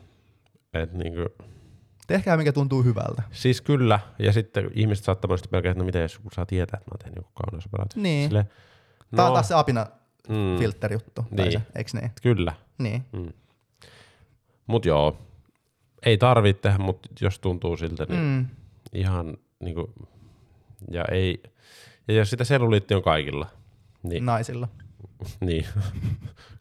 Et 0.74 0.94
niinku, 0.94 1.22
Tehkää 2.08 2.38
mikä 2.38 2.52
tuntuu 2.52 2.84
hyvältä. 2.84 3.24
siis 3.32 3.62
kyllä, 3.62 4.00
ja 4.20 4.34
sitten 4.34 4.72
ihmiset 4.74 5.06
saattaa 5.06 5.28
monesti 5.30 5.48
pelkää, 5.50 5.72
että 5.72 5.80
no 5.82 5.86
miten 5.86 6.02
jos 6.02 6.20
saa 6.34 6.46
tietää, 6.46 6.78
että 6.78 6.92
mä 6.92 6.94
oon 6.94 7.00
tehnyt 7.00 7.16
joku 7.16 7.30
kauneusoperaatio. 7.44 8.04
Niin. 8.04 8.30
Sille, 8.30 8.46
Tää 9.16 9.26
on 9.26 9.30
no, 9.30 9.34
taas 9.36 9.48
se 9.48 9.54
apina 9.56 9.86
mm, 10.30 10.58
filter 10.60 10.94
juttu. 10.94 11.26
Tai 11.36 11.46
Niin. 11.46 11.52
se, 11.52 11.62
eiks 11.76 11.94
niin? 11.94 12.12
kyllä. 12.22 12.54
Niin. 12.78 13.06
Mut 14.68 14.86
joo, 14.86 15.18
ei 16.06 16.18
tarvitse 16.18 16.62
tehdä, 16.62 16.78
mutta 16.78 17.10
jos 17.22 17.40
tuntuu 17.40 17.78
siltä, 17.78 18.06
niin 18.10 18.20
mm. 18.22 18.26
Mm. 18.26 18.46
ihan 18.94 19.38
niinku, 19.60 19.94
ja 20.92 21.06
ei, 21.12 21.44
ja 22.08 22.14
jos 22.14 22.30
sitä 22.30 22.44
selluliitti 22.44 22.94
on 22.96 23.04
kaikilla, 23.04 23.48
niin, 24.04 24.26
Naisilla. 24.26 24.68
niin. 25.46 25.66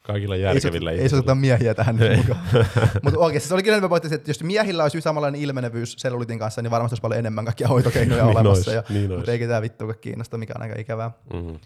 kaikilla 0.03 0.35
järkevillä 0.35 0.91
ei 0.91 0.97
ihmisillä. 0.97 1.19
oteta 1.19 1.35
miehiä 1.35 1.73
tähän 1.73 1.95
nyt 1.95 2.17
mukaan. 2.17 2.39
Mutta 3.03 3.19
oikeasti 3.19 3.47
se 3.47 3.53
oli 3.53 3.63
kyllä 3.63 3.75
hyvä 3.75 3.89
pointti, 3.89 4.15
että 4.15 4.29
jos 4.29 4.43
miehillä 4.43 4.83
olisi 4.83 5.01
samanlainen 5.01 5.41
ilmenevyys 5.41 5.95
selluliitin 5.97 6.39
kanssa, 6.39 6.61
niin 6.61 6.71
varmasti 6.71 6.93
olisi 6.93 7.01
paljon 7.01 7.19
enemmän 7.19 7.45
kaikkia 7.45 7.67
hoitokeinoja 7.67 8.23
Niin 8.25 8.37
olemassa. 8.37 8.71
ja, 8.71 8.83
niin 8.89 9.11
mutta 9.11 9.31
eikä 9.31 9.47
tämä 9.47 9.61
vittu 9.61 9.93
kiinnosta, 10.01 10.37
mikä 10.37 10.53
on 10.55 10.61
aika 10.61 10.79
ikävää. 10.79 11.11
Mm. 11.33 11.59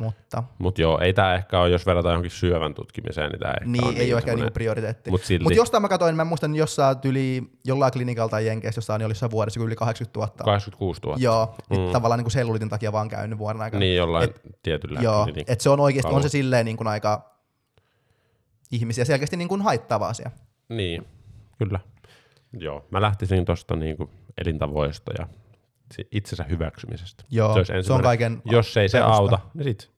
Mutta 0.00 0.42
Mutta 0.58 0.80
joo, 0.80 1.00
ei 1.00 1.12
tämä 1.12 1.34
ehkä 1.34 1.60
ole, 1.60 1.68
jos 1.68 1.86
verrataan 1.86 2.12
johonkin 2.12 2.30
syövän 2.30 2.74
tutkimiseen, 2.74 3.30
niin 3.30 3.40
tämä 3.40 3.52
ehkä 3.52 3.70
niin, 3.70 3.84
on 3.84 3.96
ei 3.96 4.12
ole 4.12 4.18
ehkä 4.18 4.34
niinku 4.34 4.50
prioriteetti. 4.50 5.10
Mut 5.10 5.24
silti. 5.24 5.42
Mut 5.42 5.56
jostain 5.56 5.82
mä 5.82 5.88
katsoin, 5.88 6.16
mä 6.16 6.24
muistan 6.24 6.56
jossain 6.56 6.96
yli 7.04 7.42
jollain 7.64 7.92
klinikalla 7.92 8.28
tai 8.28 8.46
jenkeissä, 8.46 8.78
jossain 8.78 9.02
oli 9.02 9.10
jossain 9.10 9.30
vuodessa 9.30 9.60
yli 9.60 9.76
80 9.76 10.18
000. 10.20 10.44
86 10.44 11.00
000. 11.00 11.16
Joo, 11.20 11.54
mm. 11.70 11.92
tavallaan 11.92 12.18
niinku 12.18 12.30
sellulitin 12.30 12.68
takia 12.68 12.92
vaan 12.92 13.08
käynyt 13.08 13.38
vuoden 13.38 13.62
aikana. 13.62 13.80
Niin 13.80 13.96
jollain 13.96 14.30
Et- 14.30 14.40
tietyllä 14.62 15.00
Joo, 15.00 15.24
klinikalla. 15.24 15.52
että 15.52 15.62
se 15.62 15.70
on 15.70 15.80
oikeasti, 15.80 16.12
on 16.12 16.22
se 16.22 16.28
silleen 16.28 16.64
niin 16.64 16.76
kuin 16.76 16.88
aika 16.88 17.36
ihmisiä 18.70 19.04
selkeästi 19.04 19.36
niin 19.36 19.48
kuin 19.48 19.62
haittava 19.62 20.08
asia. 20.08 20.30
Niin, 20.68 21.06
kyllä. 21.58 21.80
Joo, 22.52 22.86
mä 22.90 23.00
lähtisin 23.00 23.44
tuosta 23.44 23.76
niinku 23.76 24.10
elintavoista 24.38 25.12
ja 25.18 25.26
itsensä 26.12 26.44
hyväksymisestä. 26.44 27.24
Joo, 27.30 27.52
olisi 27.52 27.72
se 27.82 27.92
on 27.92 28.02
kaiken 28.02 28.42
Jos 28.44 28.76
ei 28.76 28.88
se 28.88 28.98
perusta. 28.98 29.16
auta, 29.16 29.38
niin 29.54 29.64
sit 29.64 29.90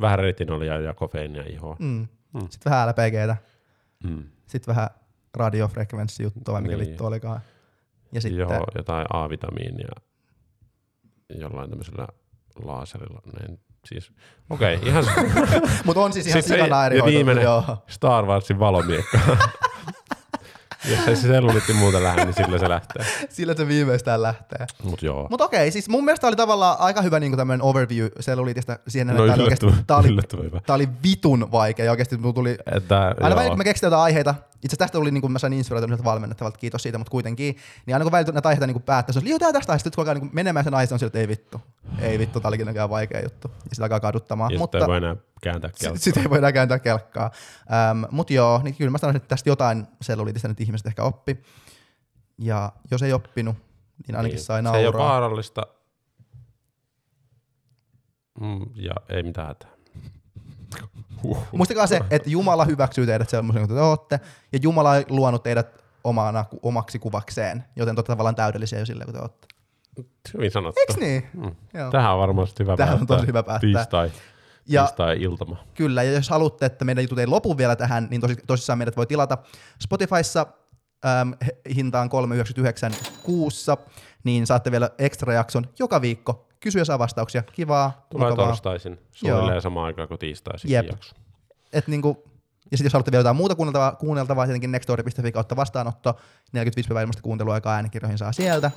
vähän 0.00 0.18
retinolia 0.18 0.80
ja 0.80 0.94
kofeiinia 0.94 1.42
ihoa. 1.46 1.76
Mm. 1.78 2.08
Mm. 2.34 2.40
Sitten 2.50 2.70
vähän 2.72 2.88
LPGtä, 2.88 3.36
Mm. 4.04 4.24
sitten 4.46 4.74
vähän 4.74 4.90
radiofrekvenssijuttua, 5.34 6.60
mikä 6.60 6.76
Niin. 6.76 6.88
vittu 6.88 7.06
olikaan. 7.06 7.40
Ja 8.12 8.20
sitten, 8.20 8.38
Joo, 8.40 8.64
jotain 8.76 9.06
A-vitamiinia 9.12 9.88
jollain 11.34 11.70
tämmöisellä 11.70 12.06
laaserilla. 12.64 13.20
Näin. 13.40 13.60
Siis, 13.86 14.12
okei, 14.50 14.76
okay, 14.76 14.88
ihan 14.88 15.04
mutta 15.86 16.00
on 16.00 16.12
siis 16.12 16.26
ihan 16.26 16.42
Sitten 16.42 16.58
sikana 16.58 16.86
eri 16.86 17.02
viimeinen 17.04 17.44
joo. 17.44 17.76
Star 17.88 18.26
Warsin 18.26 18.58
valomiekka. 18.58 19.18
Jos 20.90 21.08
ei 21.08 21.16
se 21.16 21.22
sellulitti 21.22 21.72
muuta 21.72 22.02
lähde, 22.02 22.24
niin 22.24 22.34
sillä 22.34 22.58
se 22.58 22.68
lähtee. 22.68 23.06
Sillä 23.28 23.54
se 23.54 23.68
viimeistään 23.68 24.22
lähtee. 24.22 24.66
Mut 24.82 25.02
joo. 25.02 25.26
Mutta 25.30 25.44
okei, 25.44 25.70
siis 25.70 25.88
mun 25.88 26.04
mielestä 26.04 26.26
oli 26.26 26.36
tavallaan 26.36 26.76
aika 26.80 27.02
hyvä 27.02 27.20
niin 27.20 27.36
tämmöinen 27.36 27.62
overview 27.62 28.06
selluliitista 28.20 28.78
siihen, 28.88 29.06
No 29.06 29.24
että 29.24 29.36
tää 29.36 29.44
oli, 29.44 29.72
tää 29.86 29.96
oli, 29.96 30.16
tää 30.66 30.74
oli 30.76 30.88
vitun 31.02 31.52
vaikea 31.52 31.84
ja 31.84 31.90
oikeasti 31.90 32.18
tuli 32.34 32.58
Että, 32.74 33.14
Aina 33.20 33.36
välillä, 33.36 33.48
kun 33.48 33.58
me 33.58 33.64
keksitään 33.64 33.88
jotain 33.88 34.04
aiheita, 34.04 34.34
itse 34.64 34.76
tästä 34.76 34.98
tuli, 34.98 35.10
niin 35.10 35.20
kuin 35.20 35.32
mä 35.32 35.38
sain 35.38 35.52
inspiraation 35.52 35.90
yhdeltä 35.90 36.04
valmennettavalta, 36.04 36.58
kiitos 36.58 36.82
siitä, 36.82 36.98
mutta 36.98 37.10
kuitenkin, 37.10 37.56
niin 37.86 37.94
aina 37.94 38.04
kun 38.04 38.12
välillä 38.12 38.32
näitä 38.32 38.48
aiheita 38.48 38.66
niin 38.66 38.82
päättää, 38.82 39.12
se 39.12 39.18
on, 39.18 39.24
tästä 39.24 39.56
aiheesta, 39.56 39.76
sitten 39.76 39.92
kun 39.94 40.08
alkaa 40.08 40.14
niin 40.14 40.30
menemään 40.34 40.64
sen 40.64 40.74
aiheesta, 40.74 40.94
on 40.94 40.98
sillä, 40.98 41.08
että 41.08 41.18
ei 41.18 41.28
vittu, 41.28 41.60
ei 41.98 42.18
vittu, 42.18 42.40
tää 42.40 42.48
olikin 42.48 42.66
näköjään 42.66 42.90
vaikea 42.90 43.20
juttu, 43.22 43.48
ja 43.48 43.74
sitä 43.74 43.84
alkaa 43.84 44.00
kaduttamaan. 44.00 44.52
ja 44.52 44.58
mutta 44.58 44.78
sitten 44.78 44.82
ei 44.82 44.88
voi 44.88 44.96
enää 44.96 45.16
kääntää 45.42 45.70
kelkkaa. 45.70 45.98
sitten 45.98 46.22
ei 46.22 46.30
voi 46.30 46.38
enää 46.38 46.52
kääntää 46.52 46.78
kelkkaa. 46.78 47.30
Ähm, 47.90 48.04
mutta 48.10 48.32
joo, 48.32 48.60
niin 48.64 48.74
kyllä 48.74 48.90
mä 48.90 48.98
sanoisin, 48.98 49.16
että 49.16 49.28
tästä 49.28 49.50
jotain 49.50 49.86
selluliitista 50.02 50.48
nyt 50.48 50.60
ihmiset 50.60 50.86
ehkä 50.86 51.02
oppi. 51.02 51.42
Ja 52.38 52.72
jos 52.90 53.02
ei 53.02 53.12
oppinut, 53.12 53.56
niin 54.06 54.16
ainakin 54.16 54.36
Niin. 54.36 54.44
sai 54.44 54.62
Se 54.62 54.68
ei 54.68 54.74
ole 54.74 54.82
nauraa. 54.84 55.08
vaarallista. 55.08 55.62
Mm, 58.40 58.66
ja 58.74 58.92
ei 59.08 59.22
mitään 59.22 59.46
hätää. 59.48 59.70
Muistakaa 61.52 61.86
se, 61.86 62.00
että 62.10 62.30
Jumala 62.30 62.64
hyväksyy 62.64 63.06
teidät 63.06 63.28
sellaisen 63.28 63.66
kuin 63.66 63.76
te 63.76 63.82
olette, 63.82 64.20
ja 64.52 64.58
Jumala 64.62 64.90
on 64.90 65.04
luonut 65.08 65.42
teidät 65.42 65.82
omana, 66.04 66.44
omaksi 66.62 66.98
kuvakseen, 66.98 67.64
joten 67.76 67.94
te 67.94 67.98
olette 67.98 68.12
tavallaan 68.12 68.34
täydellisiä 68.34 68.78
jo 68.78 68.86
silleen, 68.86 69.06
kun 69.06 69.14
te 69.14 69.20
olette. 69.20 69.46
Hyvin 70.34 70.50
sanottu. 70.50 70.80
Eiks 70.80 70.96
niin? 70.96 71.28
Mm. 71.34 71.54
Joo. 71.74 71.90
Tähän 71.90 72.12
on 72.12 72.18
varmasti 72.18 72.62
hyvä 72.64 72.76
Tähän 72.76 73.00
on 73.00 73.06
tosi 73.06 73.26
hyvä 73.26 73.42
päättää. 73.42 73.70
Tiistai, 73.70 74.10
Ja 74.66 74.82
tiistai-iltama. 74.82 75.56
kyllä, 75.74 76.02
ja 76.02 76.12
jos 76.12 76.30
haluatte, 76.30 76.66
että 76.66 76.84
meidän 76.84 77.04
jutut 77.04 77.18
ei 77.18 77.26
lopu 77.26 77.56
vielä 77.58 77.76
tähän, 77.76 78.06
niin 78.10 78.20
tosi, 78.20 78.36
tosissaan 78.46 78.78
meidät 78.78 78.96
voi 78.96 79.06
tilata 79.06 79.38
Spotifyssa 79.82 80.46
äm, 81.20 81.34
hintaan 81.74 82.10
3,99 82.90 82.96
kuussa, 83.22 83.76
niin 84.24 84.46
saatte 84.46 84.70
vielä 84.70 84.90
ekstra 84.98 85.32
jakson 85.32 85.66
joka 85.78 86.00
viikko. 86.00 86.48
Kysy 86.62 86.78
ja 86.78 86.84
saa 86.84 86.98
vastauksia. 86.98 87.42
Kivaa, 87.42 88.06
Tulee 88.10 88.30
mukavaa. 88.30 88.46
torstaisin. 88.46 88.98
Suunnilleen 89.12 89.62
samaan 89.62 89.86
aikaan 89.86 90.08
kuin 90.08 90.18
tiistaisin 90.18 90.70
Jep. 90.70 90.86
jakso. 90.86 91.14
Et 91.72 91.88
niinku, 91.88 92.22
ja 92.70 92.76
sitten 92.76 92.86
jos 92.86 92.92
haluatte 92.92 93.10
vielä 93.12 93.20
jotain 93.20 93.36
muuta 93.36 93.54
kuunneltavaa, 93.54 93.92
kuunneltavaa 93.92 94.46
tietenkin 94.46 94.72
nextdoor.fi 94.72 95.32
kautta 95.32 95.56
vastaanotto, 95.56 96.20
45 96.52 96.88
päivää 96.88 97.02
ilmasta 97.02 97.22
kuunteluaikaa 97.22 97.74
äänikirjoihin 97.74 98.18
saa 98.18 98.32
sieltä. 98.32 98.70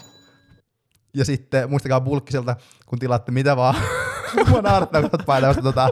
Ja 1.13 1.25
sitten 1.25 1.69
muistakaa 1.69 2.01
bulkkiselta, 2.01 2.55
kun 2.85 2.99
tilaatte 2.99 3.31
mitä 3.31 3.55
vaan. 3.55 3.75
Mua 4.49 4.61
naurattaa, 4.61 5.01
kun 5.01 5.09
olet 5.13 5.25
painamassa 5.25 5.61
tota. 5.61 5.89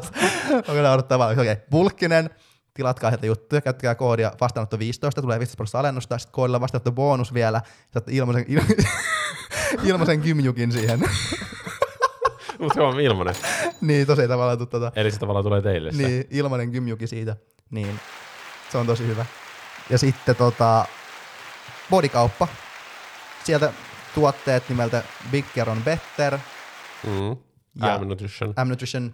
Onko 0.54 0.82
naurattaa 0.82 1.20
vaan? 1.20 1.32
Okei, 1.32 1.52
okay. 1.52 1.66
bulkkinen. 1.72 2.30
Tilatkaa 2.74 3.12
sieltä 3.12 3.26
juttuja, 3.26 3.62
käyttäkää 3.62 3.96
koodia 3.96 4.32
vastaanotto 4.41 4.80
15, 4.80 5.22
tulee 5.22 5.39
15 5.39 5.58
prosenttia 5.58 5.80
alennusta, 5.80 6.18
sitten 6.18 6.34
koodilla 6.34 6.62
vastaanotto 6.62 6.91
bonus 6.91 7.34
vielä, 7.34 7.62
saatte 7.94 8.12
ilmaisen, 8.12 8.46
il- 8.50 8.88
ilmaisen 9.88 10.22
kymjukin 10.22 10.72
siihen. 10.72 11.00
Mutta 12.60 12.74
se 12.74 12.82
on 12.82 12.99
ilmanen. 12.99 13.36
niin, 13.82 14.08
tosi 14.08 14.22
ei 14.22 14.28
tavallaan 14.28 14.58
tuu 14.58 14.68
tota. 14.68 14.91
Eli 14.95 15.12
se 15.12 15.20
tavallaan 15.20 15.43
tulee 15.43 15.62
teille 15.62 15.91
se. 15.91 15.97
Niin, 16.08 16.28
ilmainen 16.30 16.72
kymjuki 16.72 17.08
siitä. 17.08 17.36
Niin, 17.70 17.99
se 18.72 18.78
on 18.78 18.86
tosi 18.88 19.08
hyvä. 19.08 19.26
Ja 19.89 19.97
sitten 19.97 20.36
tota, 20.36 20.86
bodikauppa. 21.89 22.47
Sieltä 23.43 23.74
tuotteet 24.16 24.70
nimeltä 24.70 25.04
Bigger 25.32 25.70
on 25.70 25.84
Better, 25.84 26.38
Mm. 27.08 27.38
Ja- 27.88 27.97
M-Nutrition, 27.99 28.54
M-Nutrition, 28.66 29.14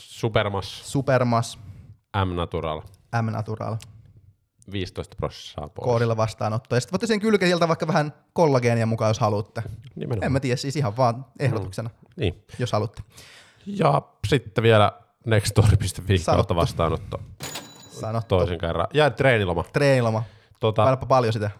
Supermas, 0.00 0.92
Supermas, 0.92 1.58
M-Natural, 2.24 2.82
M-Natural, 3.22 3.76
15 4.72 5.16
prosenttia 5.16 5.68
pois. 5.68 5.84
koodilla 5.84 6.16
vastaanotto. 6.16 6.74
Ja 6.74 6.80
sitten 6.80 6.92
voitte 6.92 7.06
sen 7.06 7.20
kylkeen 7.20 7.48
sieltä 7.48 7.68
vaikka 7.68 7.86
vähän 7.86 8.12
kollageenia 8.32 8.86
mukaan, 8.86 9.10
jos 9.10 9.18
haluatte. 9.18 9.62
Nimenomaan. 9.94 10.24
En 10.26 10.32
mä 10.32 10.40
tiedä, 10.40 10.56
siis 10.56 10.76
ihan 10.76 10.96
vaan 10.96 11.26
ehdotuksena, 11.38 11.90
Niin. 12.16 12.44
jos 12.58 12.72
haluatte. 12.72 13.02
Ja 13.66 14.02
sitten 14.28 14.62
vielä 14.64 14.92
nextstory.fi 15.26 16.18
kautta 16.26 16.54
vastaanotto 16.56 17.20
Sanottu. 17.90 18.28
toisen 18.36 18.58
kerran. 18.58 18.86
Ja 18.94 19.10
treeniloma. 19.10 19.64
Treeniloma. 19.72 20.22
Tota, 20.60 20.82
Painapa 20.82 21.06
paljon 21.06 21.32
sitä. 21.32 21.50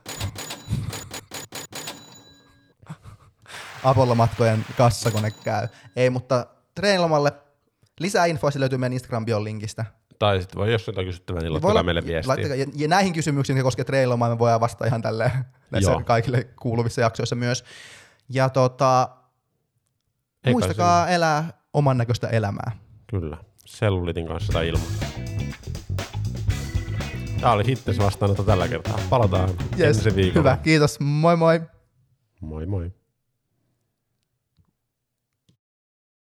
Apollo-matkojen 3.84 4.64
kassakone 4.76 5.30
käy. 5.30 5.68
Ei, 5.96 6.10
mutta 6.10 6.46
treenilomalle 6.74 7.32
lisää 8.00 8.26
infoa 8.26 8.50
löytyy 8.54 8.78
meidän 8.78 8.92
Instagram 8.92 9.24
bion 9.24 9.44
linkistä. 9.44 9.84
Tai 10.18 10.40
sitten 10.40 10.58
voi, 10.58 10.72
jos 10.72 10.86
jotain 10.86 11.06
kysyttävää, 11.06 11.42
niin 11.42 11.52
laittakaa 11.52 11.82
meille 11.82 12.06
viestiä. 12.06 12.28
laittakaa- 12.28 12.56
ja, 12.56 12.66
ja, 12.76 12.88
näihin 12.88 13.12
kysymyksiin, 13.12 13.56
jotka 13.56 13.66
koskevat 13.66 13.86
treenilomaa, 13.86 14.28
me 14.28 14.38
voidaan 14.38 14.60
vastata 14.60 14.86
ihan 14.86 15.02
tälleen 15.02 15.30
näissä 15.70 15.90
Joo. 15.90 16.02
kaikille 16.04 16.44
kuuluvissa 16.60 17.00
jaksoissa 17.00 17.36
myös. 17.36 17.64
Ja 18.28 18.48
tota, 18.48 19.08
Eikä 20.44 20.50
muistakaa 20.50 21.08
elää 21.08 21.52
oman 21.72 21.98
näköistä 21.98 22.28
elämää. 22.28 22.72
Kyllä. 23.06 23.36
Sellulitin 23.64 24.26
kanssa 24.26 24.52
tai 24.52 24.68
ilman. 24.68 24.86
Tämä 27.40 27.52
oli 27.52 27.66
Hittes 27.66 27.98
vastaanotto 27.98 28.42
tällä 28.44 28.68
kertaa. 28.68 28.98
Palataan 29.10 29.50
Yes, 29.78 29.96
ensi 29.96 30.16
viikolla. 30.16 30.38
hyvä, 30.50 30.56
kiitos, 30.62 31.00
moi 31.00 31.36
moi! 31.36 31.60
Moi 32.40 32.66
moi. 32.66 32.92